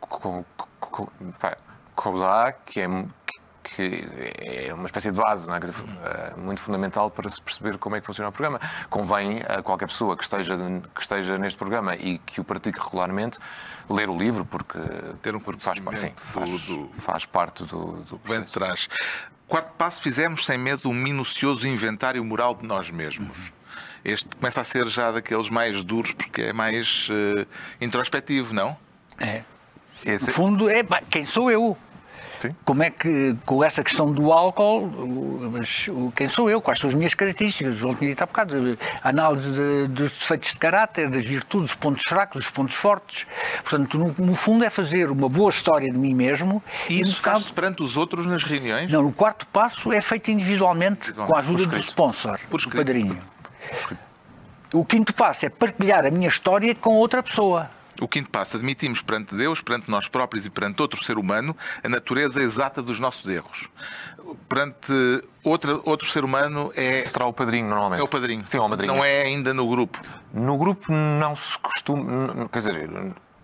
com, 0.00 0.44
com, 0.78 1.06
pá, 1.40 1.56
com 1.96 2.22
A, 2.22 2.52
que 2.52 2.80
é, 2.80 2.88
que 3.62 4.04
é 4.38 4.74
uma 4.74 4.86
espécie 4.86 5.10
de 5.10 5.18
base, 5.18 5.50
é? 5.50 5.58
dizer, 5.58 5.74
eh, 6.04 6.32
muito 6.36 6.60
fundamental 6.60 7.10
para 7.10 7.28
se 7.30 7.40
perceber 7.40 7.78
como 7.78 7.96
é 7.96 8.00
que 8.00 8.06
funciona 8.06 8.28
o 8.28 8.32
programa. 8.32 8.60
Convém 8.90 9.40
a 9.48 9.62
qualquer 9.62 9.86
pessoa 9.86 10.16
que 10.16 10.22
esteja, 10.22 10.56
que 10.94 11.00
esteja 11.00 11.38
neste 11.38 11.58
programa 11.58 11.94
e 11.94 12.18
que 12.18 12.40
o 12.40 12.44
pratique 12.44 12.78
regularmente 12.78 13.38
ler 13.88 14.08
o 14.08 14.18
livro, 14.18 14.44
porque, 14.44 14.78
Ter 15.22 15.34
um 15.36 15.40
porque 15.40 15.62
faz, 15.62 15.78
sim, 15.94 16.12
faz, 16.16 16.62
do, 16.62 16.90
faz 16.98 17.24
parte 17.24 17.64
do, 17.64 18.02
do 18.02 18.18
de 18.18 18.52
trás. 18.52 18.88
Quarto 19.46 19.72
passo, 19.76 20.00
fizemos 20.00 20.44
sem 20.44 20.56
medo 20.56 20.88
um 20.88 20.94
minucioso 20.94 21.66
inventário 21.66 22.24
moral 22.24 22.54
de 22.54 22.66
nós 22.66 22.90
mesmos. 22.90 23.52
Este 24.04 24.26
começa 24.36 24.60
a 24.60 24.64
ser 24.64 24.88
já 24.88 25.12
daqueles 25.12 25.48
mais 25.50 25.84
duros 25.84 26.12
porque 26.12 26.42
é 26.42 26.52
mais 26.52 27.08
uh, 27.10 27.46
introspectivo, 27.80 28.52
não? 28.54 28.76
É. 29.18 29.42
Esse... 30.04 30.26
No 30.26 30.32
fundo, 30.32 30.68
é 30.68 30.82
quem 31.10 31.24
sou 31.24 31.50
eu? 31.50 31.76
Sim. 32.42 32.56
Como 32.64 32.82
é 32.82 32.90
que, 32.90 33.36
com 33.46 33.62
essa 33.62 33.84
questão 33.84 34.10
do 34.10 34.32
álcool, 34.32 34.90
mas, 35.52 35.86
quem 36.16 36.26
sou 36.26 36.50
eu? 36.50 36.60
Quais 36.60 36.80
são 36.80 36.90
as 36.90 36.94
minhas 36.94 37.14
características? 37.14 37.76
O 37.76 37.78
João 37.78 37.94
tinha 37.94 38.10
dito 38.10 38.20
há 38.20 38.26
bocado, 38.26 38.76
análise 39.00 39.48
de, 39.52 39.86
dos 39.86 40.10
defeitos 40.18 40.50
de 40.50 40.58
caráter, 40.58 41.08
das 41.08 41.24
virtudes, 41.24 41.68
dos 41.68 41.76
pontos 41.76 42.02
fracos, 42.04 42.42
dos 42.42 42.50
pontos 42.50 42.74
fortes. 42.74 43.28
Portanto, 43.62 43.96
no, 43.96 44.26
no 44.26 44.34
fundo, 44.34 44.64
é 44.64 44.70
fazer 44.70 45.08
uma 45.08 45.28
boa 45.28 45.50
história 45.50 45.88
de 45.88 45.96
mim 45.96 46.14
mesmo. 46.14 46.60
E 46.88 47.00
isso 47.00 47.20
faz 47.20 47.44
caso, 47.44 47.52
perante 47.52 47.80
os 47.80 47.96
outros 47.96 48.26
nas 48.26 48.42
reuniões? 48.42 48.90
Não, 48.90 49.06
o 49.06 49.12
quarto 49.12 49.46
passo 49.46 49.92
é 49.92 50.02
feito 50.02 50.32
individualmente 50.32 51.12
com 51.12 51.36
a 51.36 51.38
ajuda 51.38 51.66
do 51.66 51.78
sponsor, 51.78 52.40
do 52.50 52.70
padrinho. 52.70 53.20
O 54.72 54.84
quinto 54.84 55.14
passo 55.14 55.46
é 55.46 55.48
partilhar 55.48 56.04
a 56.04 56.10
minha 56.10 56.28
história 56.28 56.74
com 56.74 56.94
outra 56.94 57.22
pessoa. 57.22 57.70
O 58.00 58.08
quinto 58.08 58.30
passo, 58.30 58.56
admitimos 58.56 59.02
perante 59.02 59.34
Deus, 59.34 59.60
perante 59.60 59.90
nós 59.90 60.08
próprios 60.08 60.46
e 60.46 60.50
perante 60.50 60.80
outro 60.80 61.02
ser 61.04 61.18
humano 61.18 61.56
a 61.82 61.88
natureza 61.88 62.42
exata 62.42 62.82
dos 62.82 62.98
nossos 62.98 63.28
erros. 63.28 63.68
Perante 64.48 64.92
outra, 65.42 65.80
outro 65.84 66.08
ser 66.08 66.24
humano 66.24 66.72
é. 66.74 67.02
Será 67.02 67.26
o 67.26 67.32
padrinho, 67.32 67.68
normalmente. 67.68 68.00
É 68.00 68.02
o 68.02 68.08
padrinho. 68.08 68.46
Sim, 68.46 68.58
é 68.58 68.60
o 68.60 68.68
padrinho. 68.68 68.94
Não 68.94 69.04
é 69.04 69.22
ainda 69.22 69.52
no 69.52 69.68
grupo. 69.68 70.00
No 70.32 70.56
grupo 70.56 70.90
não 70.90 71.36
se 71.36 71.58
costuma. 71.58 72.48
Quer 72.48 72.58
dizer, 72.58 72.90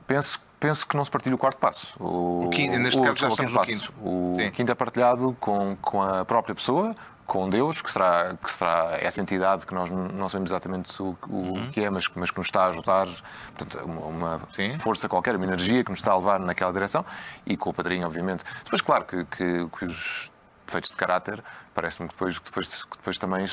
penso 0.06 0.40
penso 0.58 0.86
que 0.86 0.96
não 0.96 1.04
se 1.04 1.10
partilha 1.10 1.34
o 1.34 1.38
quarto 1.38 1.58
passo. 1.58 1.94
O, 1.98 2.46
o 2.46 2.50
quinto, 2.50 2.78
neste 2.78 2.98
o, 2.98 3.02
caso 3.02 3.16
já 3.16 3.28
estamos 3.28 3.52
no 3.52 3.60
quinto. 3.62 3.92
O 4.02 4.32
Sim. 4.34 4.50
quinto 4.50 4.72
é 4.72 4.74
partilhado 4.74 5.36
com, 5.40 5.76
com 5.80 6.02
a 6.02 6.24
própria 6.24 6.54
pessoa, 6.54 6.94
com 7.28 7.46
Deus, 7.50 7.82
que 7.82 7.92
será, 7.92 8.34
que 8.42 8.50
será 8.50 8.96
essa 9.02 9.20
entidade 9.20 9.66
que 9.66 9.74
nós 9.74 9.90
não 9.90 10.30
sabemos 10.30 10.50
exatamente 10.50 11.00
o, 11.02 11.14
o 11.28 11.36
uhum. 11.36 11.70
que 11.70 11.84
é, 11.84 11.90
mas, 11.90 12.06
mas, 12.14 12.30
que 12.30 12.38
nos 12.38 12.46
está 12.46 12.64
a 12.64 12.68
ajudar, 12.68 13.06
portanto, 13.54 13.84
uma, 13.84 14.06
uma 14.06 14.40
força 14.78 15.10
qualquer, 15.10 15.36
uma 15.36 15.44
energia 15.44 15.84
que 15.84 15.90
nos 15.90 16.00
está 16.00 16.12
a 16.12 16.16
levar 16.16 16.40
naquela 16.40 16.72
direção, 16.72 17.04
e 17.44 17.54
com 17.54 17.68
o 17.68 17.74
padrinho, 17.74 18.06
obviamente. 18.06 18.42
Depois, 18.64 18.80
claro, 18.80 19.04
que, 19.04 19.26
que, 19.26 19.68
que 19.68 19.84
os 19.84 20.32
defeitos 20.66 20.90
de 20.90 20.96
caráter, 20.96 21.44
parece-me 21.74 22.08
que 22.08 22.14
depois, 22.14 22.40
depois, 22.40 22.86
depois 22.96 23.18
também 23.18 23.44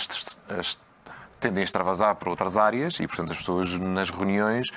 tendem 1.41 1.61
a 1.61 1.65
extravasar 1.65 2.15
para 2.15 2.30
outras 2.30 2.55
áreas, 2.55 2.97
e, 3.01 3.05
portanto, 3.05 3.32
as 3.32 3.38
pessoas 3.38 3.78
nas 3.78 4.09
reuniões 4.09 4.67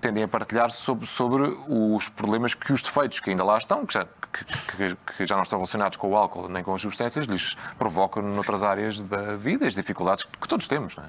tendem 0.00 0.22
a 0.22 0.28
partilhar 0.28 0.70
sobre, 0.70 1.06
sobre 1.06 1.42
os 1.68 2.08
problemas 2.08 2.54
que 2.54 2.72
os 2.72 2.82
defeitos 2.82 3.20
que 3.20 3.30
ainda 3.30 3.44
lá 3.44 3.58
estão, 3.58 3.84
que 3.84 3.94
já, 3.94 4.04
que, 4.04 4.96
que, 5.16 5.26
já 5.26 5.34
não 5.34 5.42
estão 5.42 5.58
relacionados 5.58 5.96
com 5.96 6.10
o 6.10 6.16
álcool 6.16 6.48
nem 6.48 6.62
com 6.62 6.74
as 6.74 6.82
substâncias, 6.82 7.26
lhes 7.26 7.56
provocam 7.78 8.22
noutras 8.22 8.62
áreas 8.62 9.02
da 9.02 9.36
vida 9.36 9.66
as 9.66 9.74
dificuldades 9.74 10.24
que 10.24 10.48
todos 10.48 10.68
temos. 10.68 10.96
Não 10.96 11.04
é? 11.04 11.08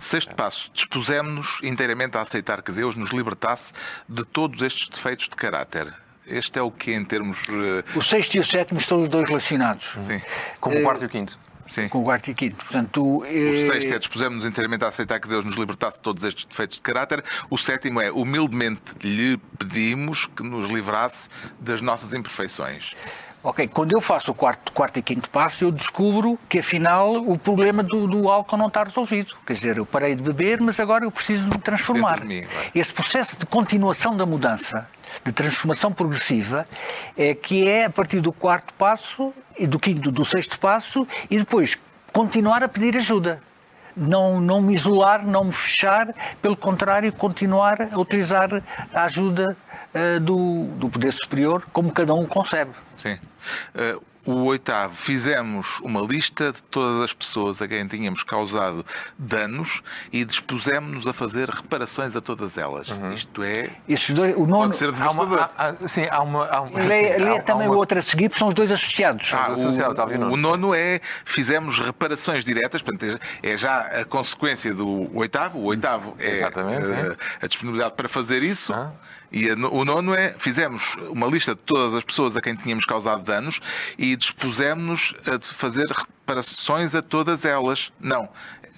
Sexto 0.00 0.34
passo, 0.34 0.70
dispusemos-nos 0.72 1.60
inteiramente 1.62 2.16
a 2.16 2.22
aceitar 2.22 2.62
que 2.62 2.72
Deus 2.72 2.96
nos 2.96 3.10
libertasse 3.10 3.72
de 4.08 4.24
todos 4.24 4.62
estes 4.62 4.88
defeitos 4.88 5.28
de 5.28 5.36
caráter. 5.36 5.92
Este 6.26 6.58
é 6.58 6.62
o 6.62 6.70
que 6.70 6.92
em 6.92 7.04
termos. 7.04 7.46
Uh... 7.48 7.84
O 7.94 8.00
sexto 8.00 8.34
e 8.36 8.40
o 8.40 8.44
sétimo 8.44 8.78
estão 8.78 9.02
os 9.02 9.08
dois 9.08 9.28
relacionados. 9.28 9.96
Sim. 10.06 10.22
Como 10.60 10.78
o 10.78 10.82
quarto 10.82 11.02
e 11.02 11.06
o 11.06 11.08
quinto. 11.08 11.38
Sim. 11.70 11.88
com 11.88 12.00
o 12.00 12.04
quarto 12.04 12.28
e 12.30 12.34
quinto. 12.34 12.56
Portanto, 12.56 13.20
o 13.20 13.24
eh, 13.24 13.70
sexto 13.70 13.94
é 13.94 13.98
dispusemos-nos 13.98 14.44
inteiramente 14.44 14.84
a 14.84 14.88
aceitar 14.88 15.20
que 15.20 15.28
Deus 15.28 15.44
nos 15.44 15.54
libertasse 15.56 15.98
de 15.98 16.02
todos 16.02 16.24
estes 16.24 16.44
defeitos 16.44 16.76
de 16.78 16.82
caráter. 16.82 17.24
O 17.48 17.56
sétimo 17.56 18.00
é 18.00 18.10
humildemente 18.10 18.82
lhe 19.02 19.36
pedimos 19.56 20.26
que 20.26 20.42
nos 20.42 20.68
livrasse 20.68 21.28
das 21.60 21.80
nossas 21.80 22.12
imperfeições. 22.12 22.92
Ok, 23.42 23.68
quando 23.68 23.92
eu 23.92 24.00
faço 24.00 24.32
o 24.32 24.34
quarto, 24.34 24.70
quarto 24.72 24.98
e 24.98 25.02
quinto 25.02 25.30
passo, 25.30 25.64
eu 25.64 25.70
descubro 25.70 26.38
que 26.48 26.58
afinal 26.58 27.14
o 27.14 27.38
problema 27.38 27.82
do, 27.82 28.06
do, 28.06 28.28
álcool 28.28 28.58
não 28.58 28.66
está 28.66 28.84
resolvido. 28.84 29.34
Quer 29.46 29.52
dizer, 29.54 29.76
eu 29.78 29.86
parei 29.86 30.14
de 30.14 30.22
beber, 30.22 30.60
mas 30.60 30.78
agora 30.78 31.04
eu 31.04 31.10
preciso 31.10 31.48
me 31.48 31.56
transformar. 31.56 32.20
De 32.20 32.26
mim, 32.26 32.44
Esse 32.74 32.92
processo 32.92 33.38
de 33.38 33.46
continuação 33.46 34.14
da 34.14 34.26
mudança 34.26 34.86
de 35.24 35.32
transformação 35.32 35.92
progressiva, 35.92 36.66
é 37.16 37.34
que 37.34 37.68
é 37.68 37.84
a 37.84 37.90
partir 37.90 38.20
do 38.20 38.32
quarto 38.32 38.72
passo 38.74 39.32
e 39.58 39.66
do 39.66 39.78
quinto, 39.78 40.10
do 40.10 40.24
sexto 40.24 40.58
passo 40.58 41.06
e 41.30 41.38
depois 41.38 41.78
continuar 42.12 42.62
a 42.62 42.68
pedir 42.68 42.96
ajuda. 42.96 43.40
Não, 43.96 44.40
não 44.40 44.62
me 44.62 44.74
isolar, 44.74 45.26
não 45.26 45.44
me 45.44 45.52
fechar, 45.52 46.14
pelo 46.40 46.56
contrário, 46.56 47.12
continuar 47.12 47.88
a 47.92 47.98
utilizar 47.98 48.62
a 48.94 49.04
ajuda 49.04 49.56
uh, 49.94 50.20
do, 50.20 50.64
do 50.76 50.88
poder 50.88 51.12
superior 51.12 51.64
como 51.72 51.90
cada 51.90 52.14
um 52.14 52.24
concebe. 52.24 52.70
Sim. 52.96 53.18
Uh, 53.74 54.00
o 54.24 54.44
oitavo, 54.44 54.94
fizemos 54.94 55.80
uma 55.80 56.00
lista 56.00 56.52
de 56.52 56.62
todas 56.64 57.02
as 57.02 57.12
pessoas 57.12 57.60
a 57.62 57.68
quem 57.68 57.86
tínhamos 57.86 58.22
causado 58.22 58.84
danos 59.18 59.82
e 60.12 60.24
dispusemos-nos 60.24 61.06
a 61.06 61.12
fazer 61.12 61.48
reparações 61.48 62.14
a 62.14 62.20
todas 62.20 62.58
elas. 62.58 62.88
Uhum. 62.90 63.12
Isto 63.12 63.42
é. 63.42 63.70
Esses 63.88 64.14
dois, 64.14 64.36
o 64.36 64.46
nono, 64.46 64.64
pode 64.64 64.76
ser 64.76 64.92
devastador. 64.92 65.50
Há 65.56 65.72
uma, 65.72 65.76
há, 65.84 65.88
sim, 65.88 66.06
há 66.10 66.22
uma. 66.22 66.46
Há 66.46 66.60
uma 66.60 66.80
lê, 66.80 67.16
lê 67.16 67.38
há, 67.38 67.42
também 67.42 67.66
há 67.66 67.70
uma... 67.70 67.76
o 67.76 67.78
outro 67.78 67.98
a 67.98 68.02
seguir, 68.02 68.28
porque 68.28 68.38
são 68.38 68.48
os 68.48 68.54
dois 68.54 68.70
associados. 68.70 69.30
Ah, 69.32 69.52
o, 69.52 70.28
o, 70.28 70.32
o 70.32 70.36
nono 70.36 70.74
é 70.74 71.00
fizemos 71.24 71.78
reparações 71.78 72.44
diretas, 72.44 72.82
portanto, 72.82 73.18
é 73.42 73.56
já 73.56 73.80
a 73.80 74.04
consequência 74.04 74.74
do 74.74 75.10
oitavo. 75.16 75.58
O 75.58 75.64
oitavo 75.64 76.14
é 76.18 76.30
Exatamente, 76.30 76.86
a, 76.86 77.44
a 77.44 77.46
disponibilidade 77.46 77.94
para 77.94 78.08
fazer 78.08 78.42
isso. 78.42 78.72
Ah. 78.72 78.92
E 79.32 79.50
o 79.50 79.84
nono 79.84 80.14
é, 80.14 80.34
fizemos 80.38 80.82
uma 81.08 81.26
lista 81.26 81.54
de 81.54 81.60
todas 81.60 81.94
as 81.94 82.04
pessoas 82.04 82.36
a 82.36 82.40
quem 82.40 82.54
tínhamos 82.56 82.84
causado 82.84 83.22
danos 83.22 83.60
e 83.96 84.16
dispusemos-nos 84.16 85.14
a 85.26 85.38
fazer 85.40 85.86
reparações 85.86 86.94
a 86.94 87.02
todas 87.02 87.44
elas. 87.44 87.92
Não. 88.00 88.28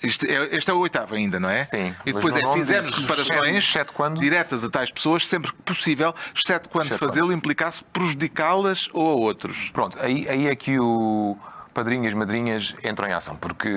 Este 0.03 0.29
é, 0.29 0.57
este 0.57 0.69
é 0.71 0.75
o 0.75 0.79
oitavo 0.79 1.15
ainda, 1.15 1.39
não 1.39 1.49
é? 1.49 1.65
Sim. 1.65 1.95
E 2.05 2.13
depois 2.13 2.35
é, 2.35 2.53
fizemos 2.53 2.99
reparações 2.99 3.73
diretas 4.19 4.65
a 4.65 4.69
tais 4.69 4.91
pessoas 4.91 5.27
sempre 5.27 5.53
que 5.53 5.63
possível, 5.63 6.13
exceto 6.35 6.69
quando 6.69 6.99
fazê-lo 6.99 7.33
implicasse 7.33 7.85
prejudicá-las 7.85 8.89
ou 8.93 9.09
a 9.09 9.15
outros. 9.15 9.71
Pronto, 9.73 9.97
aí, 10.01 10.29
aí 10.29 10.49
é 10.49 10.57
que 10.57 10.79
o 10.79 11.37
padrinho 11.73 12.05
e 12.05 12.09
as 12.09 12.15
madrinhas 12.15 12.75
entram 12.85 13.09
em 13.09 13.13
ação, 13.13 13.37
porque 13.37 13.73
uh, 13.73 13.77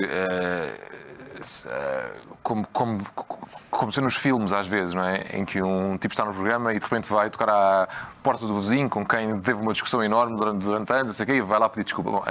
uh, 1.67 2.37
como, 2.41 2.67
como 2.67 3.03
como 3.75 3.91
se 3.91 4.01
nos 4.01 4.15
filmes 4.15 4.51
às 4.53 4.67
vezes, 4.67 4.93
não 4.93 5.03
é? 5.03 5.25
Em 5.33 5.45
que 5.45 5.61
um 5.61 5.97
tipo 5.97 6.13
está 6.13 6.25
no 6.25 6.33
programa 6.33 6.73
e 6.73 6.79
de 6.79 6.83
repente 6.83 7.11
vai 7.11 7.29
tocar 7.29 7.49
à 7.49 7.87
porta 8.23 8.45
do 8.47 8.59
vizinho 8.59 8.89
com 8.89 9.05
quem 9.05 9.39
teve 9.39 9.61
uma 9.61 9.73
discussão 9.73 10.03
enorme 10.03 10.37
durante, 10.37 10.63
durante 10.63 10.91
anos, 10.93 11.07
não 11.07 11.13
sei 11.13 11.23
o 11.23 11.27
quê, 11.27 11.33
e 11.33 11.41
vai 11.41 11.59
lá 11.59 11.69
pedir 11.69 11.83
desculpa. 11.83 12.11
Bom, 12.11 12.23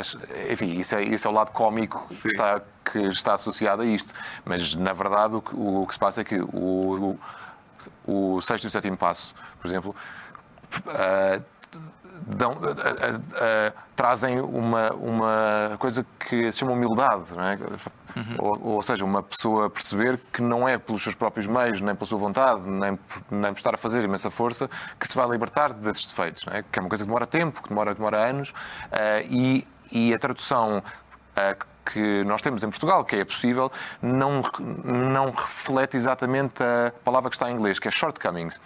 enfim, 0.50 0.78
isso 0.78 0.94
é, 0.96 1.02
isso 1.02 1.28
é 1.28 1.30
o 1.30 1.34
lado 1.34 1.52
cómico 1.52 2.08
que 2.08 2.28
está, 2.28 2.60
que 2.84 2.98
está, 3.08 3.34
associado 3.34 3.82
a 3.82 3.84
isto. 3.84 4.14
Mas, 4.44 4.74
na 4.74 4.92
verdade, 4.92 5.36
o 5.36 5.42
que, 5.42 5.54
o 5.54 5.86
que 5.86 5.94
se 5.94 5.98
passa 5.98 6.22
é 6.22 6.24
que 6.24 6.40
o, 6.40 7.18
o, 8.06 8.36
o 8.36 8.40
sexto 8.40 8.64
e 8.64 8.68
o 8.68 8.70
sétimo 8.70 8.96
passo, 8.96 9.34
por 9.60 9.68
exemplo, 9.68 9.94
uh, 10.86 11.44
dão, 12.26 12.52
uh, 12.52 12.56
uh, 12.56 13.82
trazem 13.94 14.40
uma, 14.40 14.92
uma 14.94 15.76
coisa 15.78 16.06
que 16.18 16.50
se 16.52 16.58
chama 16.58 16.72
humildade, 16.72 17.34
não 17.34 17.44
é? 17.44 17.58
Uhum. 18.16 18.36
Ou, 18.38 18.74
ou, 18.74 18.82
seja, 18.82 19.04
uma 19.04 19.22
pessoa 19.22 19.68
perceber 19.68 20.20
que 20.32 20.40
não 20.40 20.68
é 20.68 20.78
pelos 20.78 21.02
seus 21.02 21.14
próprios 21.14 21.46
meios, 21.46 21.80
nem 21.80 21.94
pela 21.94 22.06
sua 22.06 22.18
vontade, 22.18 22.68
nem, 22.68 22.98
nem 23.30 23.52
por 23.52 23.58
estar 23.58 23.74
a 23.74 23.78
fazer 23.78 24.04
imensa 24.04 24.30
força, 24.30 24.68
que 24.98 25.08
se 25.08 25.16
vai 25.16 25.28
libertar 25.28 25.72
desses 25.72 26.06
defeitos, 26.06 26.44
é? 26.50 26.62
que 26.62 26.78
é 26.78 26.82
uma 26.82 26.88
coisa 26.88 27.04
que 27.04 27.08
demora 27.08 27.26
tempo, 27.26 27.62
que 27.62 27.68
demora, 27.68 27.94
demora 27.94 28.28
anos, 28.28 28.50
uh, 28.50 28.54
e, 29.28 29.66
e 29.90 30.14
a 30.14 30.18
tradução 30.18 30.78
uh, 30.78 31.64
que 31.84 32.24
nós 32.24 32.40
temos 32.40 32.64
em 32.64 32.70
Portugal, 32.70 33.04
que 33.04 33.16
é 33.16 33.24
possível, 33.24 33.70
não, 34.00 34.42
não 34.84 35.30
reflete 35.30 35.96
exatamente 35.96 36.62
a 36.62 36.92
palavra 37.04 37.28
que 37.28 37.36
está 37.36 37.50
em 37.50 37.54
inglês, 37.54 37.78
que 37.78 37.88
é 37.88 37.90
shortcomings. 37.90 38.60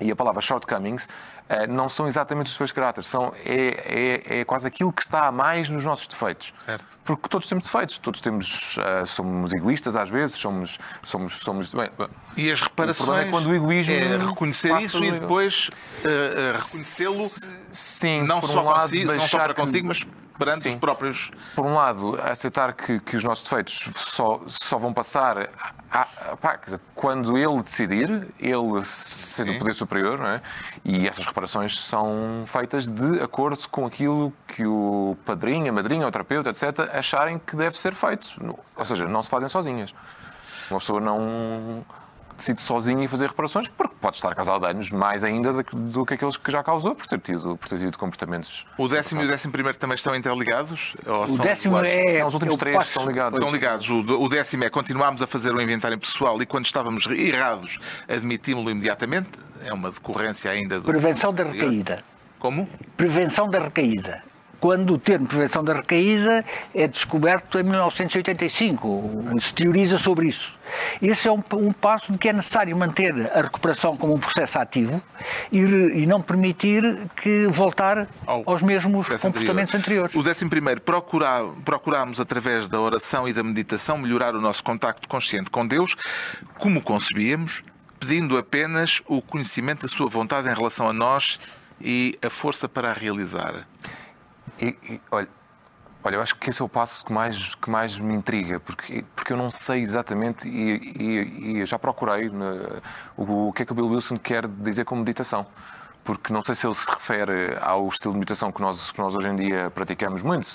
E 0.00 0.10
a 0.10 0.16
palavra 0.16 0.40
shortcomings 0.40 1.08
eh, 1.48 1.66
não 1.66 1.88
são 1.88 2.06
exatamente 2.06 2.46
os 2.46 2.52
defeitos 2.52 2.70
de 2.70 2.74
caráter, 2.74 3.04
são, 3.04 3.32
é, 3.44 4.22
é, 4.28 4.40
é, 4.40 4.44
quase 4.44 4.66
aquilo 4.66 4.92
que 4.92 5.02
está 5.02 5.26
a 5.26 5.32
mais 5.32 5.68
nos 5.68 5.84
nossos 5.84 6.06
defeitos. 6.06 6.52
Certo. 6.64 6.84
Porque 7.04 7.28
todos 7.28 7.48
temos 7.48 7.64
defeitos, 7.64 7.98
todos 7.98 8.20
temos, 8.20 8.76
uh, 8.76 9.06
somos 9.06 9.52
egoístas 9.54 9.96
às 9.96 10.10
vezes, 10.10 10.36
somos. 10.36 10.78
somos, 11.02 11.38
somos 11.38 11.72
bem, 11.72 11.90
e 12.36 12.50
as 12.50 12.60
reparações. 12.60 13.00
O 13.00 13.04
problema 13.04 13.28
é 13.28 13.30
quando 13.30 13.46
o 13.46 13.54
egoísmo. 13.54 13.94
É 13.94 14.16
reconhecer 14.18 14.78
isso 14.80 15.02
e 15.02 15.10
depois 15.10 15.70
uh, 16.04 16.52
reconhecê-lo. 16.52 17.28
Sim, 17.72 18.22
não 18.22 18.42
só, 18.42 18.60
um 18.60 18.64
lado, 18.64 18.80
consigo, 18.82 19.14
não 19.14 19.28
só 19.28 19.38
para 19.38 19.54
consigo, 19.54 19.88
mas 19.88 20.06
perante 20.38 20.62
Sim. 20.62 20.68
os 20.70 20.76
próprios. 20.76 21.30
Por 21.54 21.66
um 21.66 21.74
lado, 21.74 22.18
aceitar 22.22 22.72
que, 22.72 23.00
que 23.00 23.16
os 23.16 23.24
nossos 23.24 23.44
defeitos 23.44 23.90
só, 23.96 24.40
só 24.46 24.78
vão 24.78 24.92
passar 24.92 25.50
a, 25.90 26.00
a, 26.00 26.36
pá, 26.36 26.56
dizer, 26.56 26.80
quando 26.94 27.36
ele 27.36 27.62
decidir, 27.62 28.28
ele 28.38 28.84
sendo 28.84 29.52
o 29.52 29.58
poder 29.58 29.74
superior, 29.74 30.18
não 30.18 30.28
é? 30.28 30.40
e 30.84 31.08
essas 31.08 31.26
reparações 31.26 31.78
são 31.78 32.44
feitas 32.46 32.90
de 32.90 33.20
acordo 33.20 33.68
com 33.68 33.86
aquilo 33.86 34.32
que 34.46 34.64
o 34.64 35.16
padrinho, 35.26 35.68
a 35.68 35.72
madrinha, 35.72 36.06
o 36.06 36.10
terapeuta, 36.10 36.50
etc., 36.50 36.88
acharem 36.92 37.38
que 37.38 37.56
deve 37.56 37.76
ser 37.76 37.94
feito. 37.94 38.30
Ou 38.76 38.84
seja, 38.84 39.06
não 39.06 39.22
se 39.22 39.28
fazem 39.28 39.48
sozinhas. 39.48 39.94
Uma 40.70 40.78
pessoa 40.78 41.00
não 41.00 41.84
decide 42.38 42.60
sozinho 42.60 43.02
e 43.02 43.08
fazer 43.08 43.26
reparações, 43.26 43.68
porque 43.68 43.94
pode 44.00 44.16
estar 44.16 44.34
casado 44.34 44.60
de 44.60 44.70
anos, 44.70 44.90
mais 44.90 45.22
ainda 45.22 45.52
do 45.62 46.06
que 46.06 46.14
aqueles 46.14 46.36
que 46.36 46.50
já 46.50 46.62
causou, 46.62 46.94
por 46.94 47.06
ter 47.06 47.18
tido, 47.18 47.56
por 47.56 47.68
ter 47.68 47.78
tido 47.78 47.98
comportamentos. 47.98 48.64
O 48.78 48.88
décimo 48.88 49.22
e 49.22 49.26
o 49.26 49.28
décimo 49.28 49.52
primeiro 49.52 49.76
também 49.76 49.96
estão 49.96 50.14
interligados? 50.14 50.96
o 51.04 51.36
décimo 51.38 51.78
é. 51.84 52.20
Não, 52.20 52.28
os 52.28 52.34
últimos 52.34 52.56
três 52.56 52.76
passo. 52.76 52.88
estão 52.88 53.06
ligados. 53.06 53.38
Estão 53.38 53.52
ligados. 53.52 53.90
O, 53.90 54.28
décimo 54.28 54.64
é 54.64 54.70
continuámos 54.70 55.20
a 55.20 55.26
fazer 55.26 55.52
o 55.52 55.60
inventário 55.60 55.98
pessoal 55.98 56.40
e 56.40 56.46
quando 56.46 56.64
estávamos 56.64 57.06
errados 57.06 57.78
admitimos-lo 58.08 58.70
imediatamente. 58.70 59.30
É 59.64 59.72
uma 59.72 59.90
decorrência 59.90 60.50
ainda 60.50 60.80
do. 60.80 60.86
Prevenção 60.86 61.32
da 61.32 61.44
recaída. 61.44 62.04
Como? 62.38 62.68
Prevenção 62.96 63.48
da 63.48 63.58
recaída 63.58 64.22
quando 64.60 64.94
o 64.94 64.98
termo 64.98 65.26
prevenção 65.26 65.62
da 65.62 65.74
recaída 65.74 66.44
é 66.74 66.86
descoberto 66.86 67.58
em 67.58 67.62
1985. 67.62 69.38
Se 69.40 69.54
teoriza 69.54 69.98
sobre 69.98 70.28
isso. 70.28 70.56
Esse 71.00 71.28
é 71.28 71.32
um, 71.32 71.42
um 71.54 71.72
passo 71.72 72.12
de 72.12 72.18
que 72.18 72.28
é 72.28 72.32
necessário 72.32 72.76
manter 72.76 73.30
a 73.32 73.42
recuperação 73.42 73.96
como 73.96 74.14
um 74.14 74.18
processo 74.18 74.58
ativo 74.58 75.02
e, 75.50 75.58
e 75.58 76.06
não 76.06 76.20
permitir 76.20 76.98
que 77.16 77.46
voltar 77.46 78.06
aos 78.26 78.62
mesmos 78.62 79.08
comportamentos 79.08 79.74
anterior. 79.74 80.04
anteriores. 80.06 80.14
O 80.14 80.22
décimo 80.22 80.50
primeiro, 80.50 80.80
procurar, 80.80 81.44
procuramos 81.64 82.20
através 82.20 82.68
da 82.68 82.80
oração 82.80 83.28
e 83.28 83.32
da 83.32 83.42
meditação 83.42 83.96
melhorar 83.96 84.34
o 84.34 84.40
nosso 84.40 84.62
contacto 84.62 85.08
consciente 85.08 85.50
com 85.50 85.66
Deus, 85.66 85.96
como 86.58 86.82
concebíamos, 86.82 87.62
pedindo 87.98 88.36
apenas 88.36 89.02
o 89.06 89.22
conhecimento 89.22 89.82
da 89.82 89.88
sua 89.88 90.08
vontade 90.08 90.48
em 90.48 90.54
relação 90.54 90.88
a 90.88 90.92
nós 90.92 91.38
e 91.80 92.18
a 92.22 92.30
força 92.30 92.68
para 92.68 92.90
a 92.90 92.92
realizar. 92.92 93.66
E, 94.60 94.76
e, 94.82 95.00
olha, 95.10 95.28
olha, 96.02 96.16
eu 96.16 96.22
acho 96.22 96.36
que 96.36 96.50
esse 96.50 96.60
é 96.60 96.64
o 96.64 96.68
passo 96.68 97.04
que 97.04 97.12
mais, 97.12 97.54
que 97.54 97.70
mais 97.70 97.98
me 97.98 98.14
intriga, 98.14 98.60
porque, 98.60 99.04
porque 99.14 99.32
eu 99.32 99.36
não 99.36 99.50
sei 99.50 99.80
exatamente 99.80 100.48
e, 100.48 101.60
e 101.60 101.66
já 101.66 101.78
procurei 101.78 102.28
né, 102.28 102.80
o, 103.16 103.48
o 103.48 103.52
que 103.52 103.62
é 103.62 103.66
que 103.66 103.72
o 103.72 103.74
Bill 103.74 103.88
Wilson 103.88 104.18
quer 104.18 104.46
dizer 104.46 104.84
com 104.84 104.96
meditação 104.96 105.46
porque 106.08 106.32
não 106.32 106.40
sei 106.40 106.54
se 106.54 106.66
ele 106.66 106.74
se 106.74 106.90
refere 106.90 107.58
ao 107.60 107.86
estilo 107.86 108.14
de 108.14 108.20
meditação 108.20 108.50
que 108.50 108.62
nós, 108.62 108.90
que 108.90 108.98
nós 108.98 109.14
hoje 109.14 109.28
em 109.28 109.36
dia 109.36 109.70
praticamos 109.70 110.22
muito, 110.22 110.48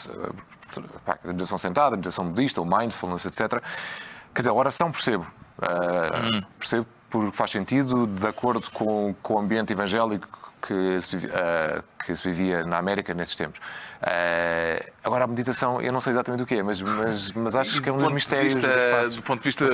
a 1.06 1.28
meditação 1.28 1.60
sentada, 1.60 1.90
a 1.90 1.92
meditação 1.92 2.28
budista, 2.28 2.60
o 2.60 2.66
mindfulness, 2.66 3.24
etc. 3.26 3.62
Quer 4.34 4.42
dizer, 4.42 4.50
a 4.50 4.54
oração 4.54 4.92
percebo. 4.92 5.28
Uh. 5.60 6.44
Percebo 6.58 6.88
porque 7.08 7.38
faz 7.38 7.52
sentido, 7.52 8.08
de 8.08 8.26
acordo 8.26 8.68
com, 8.72 9.14
com 9.22 9.36
o 9.36 9.38
ambiente 9.38 9.72
evangélico 9.72 10.43
que 10.66 11.02
se, 11.02 11.18
uh, 11.18 11.84
que 12.06 12.16
se 12.16 12.24
vivia 12.30 12.64
na 12.66 12.78
América 12.78 13.14
nesses 13.14 13.36
tempos. 13.36 13.60
Uh, 13.60 14.92
agora, 15.04 15.26
a 15.26 15.28
meditação, 15.28 15.82
eu 15.82 15.92
não 15.92 16.00
sei 16.00 16.12
exatamente 16.12 16.44
o 16.44 16.46
que 16.46 16.56
é, 16.56 16.64
mas, 16.64 16.82
mas, 16.82 17.32
mas 17.32 17.56
acho 17.56 17.82
que 17.82 17.90
é 17.90 17.92
um 17.92 17.98
dos 17.98 18.12
mistérios. 18.12 18.54
Vista, 18.54 19.10
do 19.10 19.24
ponto 19.24 19.42
de 19.42 19.50
vista 19.50 19.66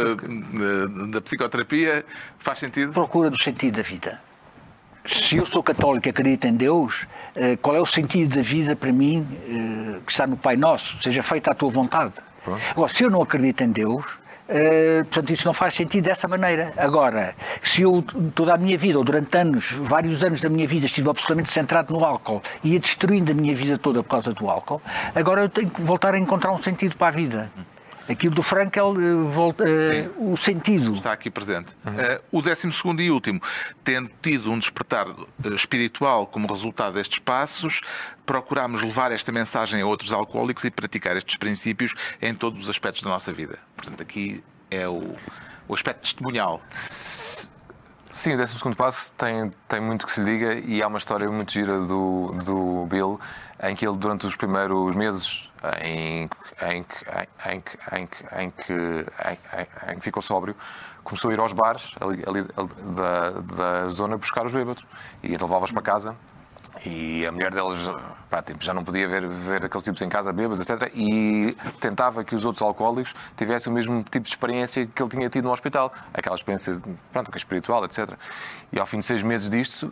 da 1.11 1.21
psicoterapia, 1.21 2.05
faz 2.39 2.59
sentido? 2.59 2.91
Procura 2.91 3.29
do 3.29 3.41
sentido 3.41 3.77
da 3.77 3.83
vida. 3.83 4.19
Se 5.05 5.37
eu 5.37 5.45
sou 5.45 5.63
católico 5.63 6.07
e 6.07 6.09
acredito 6.09 6.45
em 6.45 6.55
Deus, 6.55 7.03
uh, 7.35 7.57
qual 7.61 7.75
é 7.75 7.79
o 7.79 7.85
sentido 7.85 8.35
da 8.35 8.41
vida 8.41 8.75
para 8.75 8.91
mim 8.91 9.25
que 10.05 10.11
está 10.11 10.25
no 10.25 10.37
Pai 10.37 10.55
Nosso? 10.55 11.01
Seja 11.01 11.23
feita 11.23 11.51
a 11.51 11.53
tua 11.53 11.69
vontade. 11.69 12.13
Agora, 12.71 12.91
se 12.91 13.03
eu 13.03 13.09
não 13.09 13.21
acredito 13.21 13.61
em 13.61 13.71
Deus, 13.71 14.05
Uh, 14.49 15.05
portanto, 15.05 15.29
isso 15.31 15.45
não 15.45 15.53
faz 15.53 15.75
sentido 15.75 16.05
dessa 16.05 16.27
maneira. 16.27 16.73
Agora, 16.75 17.35
se 17.61 17.83
eu 17.83 18.03
toda 18.33 18.55
a 18.55 18.57
minha 18.57 18.75
vida, 18.79 18.97
ou 18.97 19.03
durante 19.03 19.37
anos, 19.37 19.71
vários 19.71 20.23
anos 20.23 20.41
da 20.41 20.49
minha 20.49 20.67
vida, 20.67 20.87
estive 20.87 21.07
absolutamente 21.07 21.51
centrado 21.51 21.93
no 21.93 22.03
álcool 22.03 22.41
e 22.63 22.73
ia 22.73 22.79
destruindo 22.79 23.31
a 23.31 23.35
minha 23.35 23.55
vida 23.55 23.77
toda 23.77 24.01
por 24.01 24.09
causa 24.09 24.33
do 24.33 24.49
álcool, 24.49 24.81
agora 25.13 25.41
eu 25.41 25.49
tenho 25.49 25.69
que 25.69 25.79
voltar 25.81 26.15
a 26.15 26.17
encontrar 26.17 26.51
um 26.51 26.57
sentido 26.57 26.97
para 26.97 27.09
a 27.09 27.11
vida. 27.11 27.51
Aquilo 28.09 28.33
do 28.33 28.41
Frankel, 28.41 28.89
uh, 28.89 29.25
volta, 29.25 29.63
uh, 29.63 30.33
o 30.33 30.35
sentido. 30.35 30.95
Está 30.95 31.13
aqui 31.13 31.29
presente. 31.29 31.67
Uhum. 31.85 31.93
Uh, 31.93 32.39
o 32.39 32.41
décimo 32.41 32.73
segundo 32.73 33.01
e 33.01 33.11
último, 33.11 33.39
tendo 33.83 34.09
tido 34.19 34.51
um 34.51 34.57
despertar 34.57 35.05
espiritual 35.53 36.25
como 36.25 36.51
resultado 36.51 36.95
destes 36.95 37.19
passos, 37.19 37.81
procuramos 38.25 38.81
levar 38.81 39.11
esta 39.11 39.31
mensagem 39.31 39.81
a 39.81 39.85
outros 39.85 40.11
alcoólicos 40.11 40.63
e 40.63 40.71
praticar 40.71 41.15
estes 41.17 41.35
princípios 41.35 41.93
em 42.19 42.33
todos 42.33 42.63
os 42.63 42.69
aspectos 42.69 43.03
da 43.03 43.11
nossa 43.11 43.31
vida. 43.31 43.59
Portanto, 43.77 44.01
aqui 44.01 44.43
é 44.71 44.87
o, 44.87 45.15
o 45.67 45.73
aspecto 45.75 46.01
testemunhal. 46.01 46.61
Sim, 46.71 48.33
o 48.33 48.37
décimo 48.37 48.57
segundo 48.57 48.75
passo 48.75 49.13
tem, 49.13 49.51
tem 49.67 49.79
muito 49.79 50.07
que 50.07 50.11
se 50.11 50.23
diga 50.23 50.55
e 50.55 50.81
há 50.81 50.87
uma 50.87 50.97
história 50.97 51.29
muito 51.29 51.51
gira 51.51 51.79
do, 51.79 52.33
do 52.43 52.87
Bill 52.87 53.19
em 53.61 53.75
que 53.75 53.87
ele, 53.87 53.97
durante 53.97 54.25
os 54.25 54.35
primeiros 54.35 54.95
meses 54.95 55.49
em, 55.81 56.27
em, 56.61 56.85
em, 57.45 57.63
em, 57.93 58.09
em, 58.43 58.51
que, 58.51 59.05
em, 59.91 59.95
que 59.95 60.01
ficou 60.01 60.21
sóbrio, 60.21 60.55
começou 61.03 61.31
a 61.31 61.33
ir 61.33 61.39
aos 61.39 61.53
bares 61.53 61.95
ali, 61.99 62.23
ali 62.27 62.43
da, 62.95 63.29
da 63.29 63.89
zona 63.89 64.17
buscar 64.17 64.45
os 64.45 64.51
bêbados. 64.51 64.85
E 65.23 65.33
então 65.33 65.47
levava-os 65.47 65.71
para 65.71 65.81
casa 65.81 66.15
e 66.85 67.25
a 67.25 67.31
mulher 67.31 67.53
deles 67.53 67.89
pá, 68.29 68.41
tipo, 68.41 68.63
já 68.63 68.73
não 68.73 68.83
podia 68.83 69.07
ver, 69.07 69.27
ver 69.27 69.65
aqueles 69.65 69.83
tipos 69.83 70.01
em 70.01 70.09
casa 70.09 70.31
bêbados, 70.31 70.59
etc. 70.59 70.91
E 70.95 71.57
tentava 71.79 72.23
que 72.23 72.35
os 72.35 72.45
outros 72.45 72.61
alcoólicos 72.61 73.13
tivessem 73.35 73.71
o 73.71 73.75
mesmo 73.75 74.03
tipo 74.03 74.21
de 74.23 74.29
experiência 74.29 74.85
que 74.85 75.01
ele 75.01 75.09
tinha 75.09 75.29
tido 75.29 75.45
no 75.45 75.51
hospital. 75.51 75.91
Aquela 76.13 76.35
experiência 76.35 76.77
pronto, 77.11 77.31
que 77.31 77.37
é 77.37 77.39
espiritual, 77.39 77.83
etc. 77.85 78.11
E 78.71 78.79
ao 78.79 78.85
fim 78.85 78.99
de 78.99 79.05
seis 79.05 79.23
meses 79.23 79.49
disto, 79.49 79.91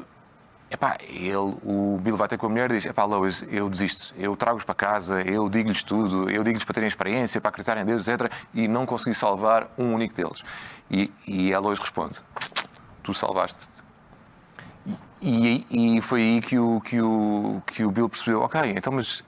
Epá, 0.69 0.97
ele, 1.01 1.55
o 1.63 1.97
Bill 2.01 2.17
vai 2.17 2.27
ter 2.27 2.37
com 2.37 2.47
a 2.47 2.49
mulher 2.49 2.69
e 2.71 2.75
diz: 2.75 2.85
Epá, 2.85 3.05
Lois, 3.05 3.43
eu 3.49 3.69
desisto, 3.69 4.13
eu 4.17 4.35
trago-os 4.35 4.65
para 4.65 4.75
casa, 4.75 5.21
eu 5.21 5.47
digo-lhes 5.47 5.81
tudo, 5.81 6.29
eu 6.29 6.43
digo-lhes 6.43 6.65
para 6.65 6.73
terem 6.73 6.87
experiência, 6.87 7.39
para 7.39 7.49
acreditarem 7.49 7.83
em 7.83 7.85
Deus, 7.85 8.05
etc. 8.05 8.29
E 8.53 8.67
não 8.67 8.85
consegui 8.85 9.15
salvar 9.15 9.69
um 9.77 9.93
único 9.93 10.13
deles. 10.13 10.43
E, 10.91 11.11
e 11.25 11.53
a 11.53 11.59
Lois 11.59 11.79
responde: 11.79 12.19
Tu 13.01 13.13
salvaste-te. 13.13 13.81
E, 15.21 15.65
e, 15.71 16.01
foi 16.01 16.21
aí 16.21 16.41
que 16.41 16.59
o, 16.59 16.81
que, 16.81 17.01
o, 17.01 17.61
que 17.65 17.85
o 17.85 17.91
Bill 17.91 18.09
percebeu: 18.09 18.41
Ok, 18.41 18.61
então, 18.75 18.91
mas 18.91 19.23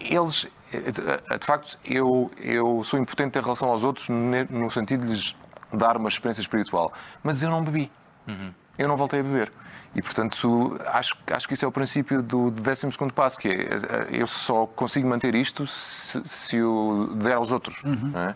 eles, 0.00 0.48
de 0.72 1.46
facto, 1.46 1.78
eu, 1.84 2.30
eu 2.38 2.82
sou 2.82 2.98
impotente 2.98 3.38
em 3.38 3.42
relação 3.42 3.68
aos 3.68 3.84
outros 3.84 4.08
no 4.08 4.70
sentido 4.70 5.04
de 5.04 5.12
lhes 5.12 5.36
dar 5.72 5.96
uma 5.96 6.08
experiência 6.08 6.40
espiritual, 6.40 6.92
mas 7.22 7.42
eu 7.42 7.50
não 7.50 7.62
bebi. 7.62 7.90
Uhum. 8.26 8.52
Eu 8.78 8.88
não 8.88 8.96
voltei 8.96 9.20
a 9.20 9.22
beber. 9.22 9.52
E, 9.94 10.00
portanto, 10.00 10.80
acho, 10.86 11.16
acho 11.30 11.46
que 11.46 11.54
isso 11.54 11.64
é 11.64 11.68
o 11.68 11.72
princípio 11.72 12.22
do 12.22 12.50
12 12.50 12.88
passo, 13.14 13.38
que 13.38 13.48
é 13.48 13.68
eu 14.10 14.26
só 14.26 14.66
consigo 14.66 15.06
manter 15.06 15.34
isto 15.34 15.66
se, 15.66 16.22
se 16.24 16.62
o 16.62 17.14
der 17.14 17.34
aos 17.34 17.52
outros. 17.52 17.82
Uhum. 17.84 18.12
É? 18.16 18.34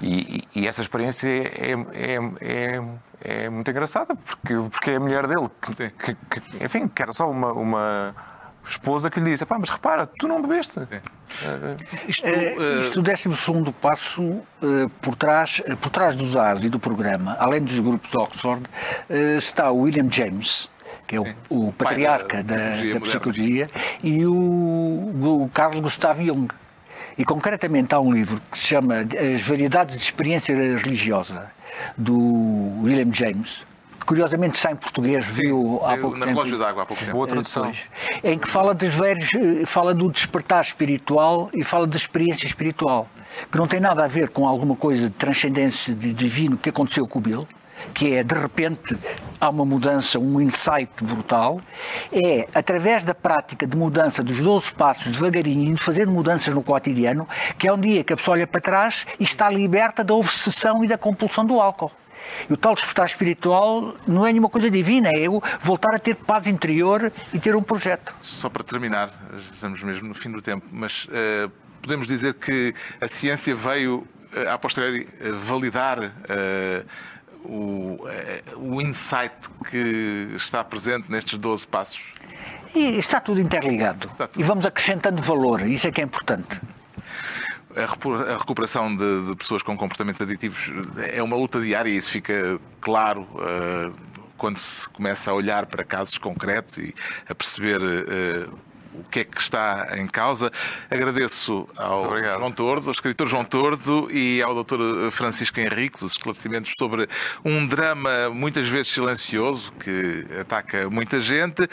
E, 0.00 0.44
e, 0.54 0.68
essa 0.68 0.80
experiência 0.80 1.28
é, 1.28 1.72
é, 1.72 2.18
é, 2.40 2.82
é, 3.20 3.50
muito 3.50 3.68
engraçada, 3.68 4.14
porque, 4.14 4.54
porque 4.70 4.90
é 4.92 4.96
a 4.96 5.00
mulher 5.00 5.26
dele, 5.26 5.50
que, 5.60 5.90
que, 5.90 6.14
que 6.14 6.64
enfim, 6.64 6.86
que 6.86 7.02
era 7.02 7.12
só 7.12 7.28
uma, 7.28 7.52
uma 7.52 8.14
esposa 8.70 9.10
que 9.10 9.20
lhe 9.20 9.30
disse: 9.30 9.44
mas 9.48 9.70
repara, 9.70 10.06
tu 10.06 10.28
não 10.28 10.40
bebeste. 10.42 10.80
Isto, 12.06 12.26
uh, 12.26 12.80
isto, 12.80 13.00
o 13.00 13.02
12 13.02 13.72
passo, 13.80 14.22
uh, 14.22 14.88
por, 15.00 15.14
trás, 15.14 15.60
uh, 15.66 15.76
por 15.76 15.90
trás 15.90 16.14
dos 16.14 16.36
AS 16.36 16.64
e 16.64 16.68
do 16.68 16.78
programa, 16.78 17.36
além 17.38 17.62
dos 17.62 17.78
grupos 17.80 18.14
Oxford, 18.14 18.62
está 19.38 19.70
o 19.70 19.80
William 19.82 20.10
James, 20.10 20.68
que 21.06 21.16
é 21.16 21.20
o, 21.20 21.26
o 21.48 21.72
patriarca 21.72 22.42
da, 22.42 22.54
da, 22.54 22.94
da 22.94 23.00
psicologia, 23.00 23.68
e 24.02 24.26
o, 24.26 24.32
o 24.32 25.50
Carlos 25.52 25.80
Gustavo 25.80 26.24
Jung. 26.24 26.48
E 27.16 27.24
concretamente 27.24 27.94
há 27.94 28.00
um 28.00 28.12
livro 28.12 28.40
que 28.50 28.58
se 28.58 28.66
chama 28.66 28.96
As 29.00 29.42
Variedades 29.42 29.96
de 29.96 30.02
Experiência 30.02 30.54
Religiosa, 30.54 31.50
do 31.96 32.82
William 32.82 33.12
James, 33.12 33.66
curiosamente 34.08 34.56
está 34.56 34.72
em 34.72 34.76
português, 34.76 35.26
Sim, 35.26 35.42
viu 35.42 35.80
há 35.84 35.98
pouco 35.98 36.16
na 36.16 36.24
tempo. 36.24 36.38
relógio 36.38 36.58
d'água 36.58 36.82
há 36.82 36.86
pouco 36.86 37.04
tempo. 37.04 37.14
Boa 37.14 37.28
tradução. 37.28 37.70
em 38.24 38.38
que 38.38 38.48
fala 38.48 38.72
dos 38.72 38.94
velhos, 38.94 39.28
fala 39.66 39.92
do 39.92 40.10
despertar 40.10 40.64
espiritual 40.64 41.50
e 41.54 41.62
fala 41.62 41.86
da 41.86 41.98
experiência 41.98 42.46
espiritual. 42.46 43.06
que 43.52 43.58
não 43.58 43.66
tem 43.66 43.80
nada 43.80 44.02
a 44.02 44.08
ver 44.08 44.30
com 44.30 44.48
alguma 44.48 44.74
coisa 44.74 45.10
de 45.10 45.14
transcendência 45.14 45.94
de 45.94 46.14
divino 46.14 46.56
que 46.56 46.70
aconteceu 46.70 47.06
com 47.06 47.18
o 47.18 47.22
Bill, 47.22 47.46
que 47.92 48.14
é 48.14 48.24
de 48.24 48.34
repente 48.34 48.96
há 49.38 49.50
uma 49.50 49.66
mudança, 49.66 50.18
um 50.18 50.40
insight 50.40 50.90
brutal, 51.02 51.60
é 52.10 52.48
através 52.54 53.04
da 53.04 53.14
prática 53.14 53.66
de 53.66 53.76
mudança 53.76 54.22
dos 54.22 54.40
12 54.40 54.72
passos 54.72 55.12
devagarinho, 55.12 55.74
de 55.74 55.82
fazer 55.82 56.06
mudanças 56.06 56.54
no 56.54 56.62
cotidiano, 56.62 57.28
que 57.58 57.68
é 57.68 57.72
um 57.72 57.78
dia 57.78 58.02
que 58.02 58.14
a 58.14 58.16
pessoa 58.16 58.38
olha 58.38 58.46
para 58.46 58.60
trás 58.62 59.06
e 59.20 59.22
está 59.22 59.50
liberta 59.50 60.02
da 60.02 60.14
obsessão 60.14 60.82
e 60.82 60.88
da 60.88 60.96
compulsão 60.96 61.44
do 61.44 61.60
álcool. 61.60 61.92
E 62.48 62.52
o 62.52 62.56
tal 62.56 62.74
despertar 62.74 63.06
espiritual 63.06 63.94
não 64.06 64.26
é 64.26 64.30
nenhuma 64.32 64.48
coisa 64.48 64.70
divina, 64.70 65.08
é 65.10 65.20
eu 65.20 65.42
voltar 65.60 65.94
a 65.94 65.98
ter 65.98 66.14
paz 66.14 66.46
interior 66.46 67.12
e 67.32 67.38
ter 67.38 67.54
um 67.56 67.62
projeto. 67.62 68.14
Só 68.20 68.48
para 68.48 68.62
terminar, 68.62 69.10
estamos 69.52 69.82
mesmo 69.82 70.08
no 70.08 70.14
fim 70.14 70.30
do 70.30 70.40
tempo, 70.40 70.66
mas 70.70 71.06
uh, 71.06 71.50
podemos 71.82 72.06
dizer 72.06 72.34
que 72.34 72.74
a 73.00 73.08
ciência 73.08 73.54
veio, 73.54 74.06
uh, 74.32 74.50
a 74.50 74.58
posteriori, 74.58 75.08
uh, 75.20 75.38
validar 75.38 75.98
uh, 76.00 76.84
o, 77.44 77.98
o 78.56 78.80
insight 78.82 79.34
que 79.70 80.32
está 80.36 80.62
presente 80.64 81.10
nestes 81.10 81.38
12 81.38 81.66
passos? 81.66 82.02
E 82.74 82.98
está 82.98 83.20
tudo 83.20 83.40
interligado. 83.40 84.08
Está 84.08 84.26
tudo. 84.26 84.40
E 84.40 84.44
vamos 84.44 84.66
acrescentando 84.66 85.22
valor, 85.22 85.66
isso 85.66 85.86
é 85.86 85.92
que 85.92 86.00
é 86.00 86.04
importante 86.04 86.60
a 87.84 88.36
recuperação 88.38 88.94
de, 88.94 89.28
de, 89.28 89.36
pessoas 89.36 89.62
com 89.62 89.76
comportamentos 89.76 90.20
aditivos 90.20 90.72
é 91.12 91.22
uma 91.22 91.36
luta 91.36 91.60
diária 91.60 91.90
e 91.90 91.96
isso 91.96 92.10
fica 92.10 92.58
claro 92.80 93.22
uh, 93.22 93.92
quando 94.36 94.58
se 94.58 94.88
começa 94.88 95.30
a 95.30 95.34
olhar 95.34 95.66
para 95.66 95.84
casos 95.84 96.18
concretos 96.18 96.78
e 96.78 96.94
a 97.28 97.34
perceber 97.34 97.80
uh, 97.80 98.58
o 98.98 99.04
que 99.10 99.20
é 99.20 99.24
que 99.24 99.40
está 99.40 99.88
em 99.96 100.06
causa. 100.06 100.50
Agradeço 100.90 101.68
ao 101.76 102.16
João 102.22 102.52
Tordo, 102.52 102.86
ao 102.88 102.92
escritor 102.92 103.26
João 103.26 103.44
Tordo 103.44 104.08
e 104.10 104.42
ao 104.42 104.62
Dr. 104.62 105.10
Francisco 105.10 105.60
Henriques 105.60 106.02
os 106.02 106.12
esclarecimentos 106.12 106.72
sobre 106.78 107.08
um 107.44 107.66
drama 107.66 108.30
muitas 108.30 108.68
vezes 108.68 108.92
silencioso 108.92 109.72
que 109.72 110.26
ataca 110.40 110.88
muita 110.90 111.20
gente. 111.20 111.68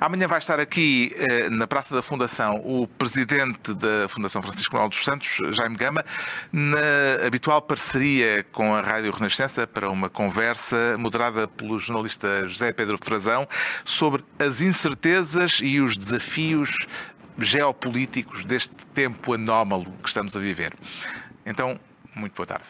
Amanhã 0.00 0.26
vai 0.26 0.38
estar 0.38 0.60
aqui 0.60 1.14
eh, 1.16 1.48
na 1.50 1.66
Praça 1.66 1.94
da 1.94 2.02
Fundação 2.02 2.60
o 2.64 2.86
presidente 2.86 3.74
da 3.74 4.08
Fundação 4.08 4.42
Francisco 4.42 4.74
Manuel 4.74 4.90
dos 4.90 5.04
Santos, 5.04 5.38
Jaime 5.54 5.76
Gama, 5.76 6.04
na 6.52 7.26
habitual 7.26 7.62
parceria 7.62 8.44
com 8.52 8.74
a 8.74 8.80
Rádio 8.80 9.12
Renascença 9.12 9.66
para 9.66 9.90
uma 9.90 10.08
conversa 10.08 10.96
moderada 10.98 11.46
pelo 11.46 11.78
jornalista 11.78 12.46
José 12.46 12.72
Pedro 12.72 12.98
Frazão 13.02 13.48
sobre 13.84 14.24
as 14.38 14.60
incertezas 14.60 15.60
e 15.62 15.80
os 15.80 15.96
desafios 15.96 16.57
desafios 16.58 16.86
geopolíticos 17.38 18.44
deste 18.44 18.74
tempo 18.94 19.32
anómalo 19.32 19.92
que 20.02 20.08
estamos 20.08 20.34
a 20.36 20.40
viver. 20.40 20.74
Então, 21.46 21.78
muito 22.14 22.34
boa 22.34 22.46
tarde. 22.46 22.66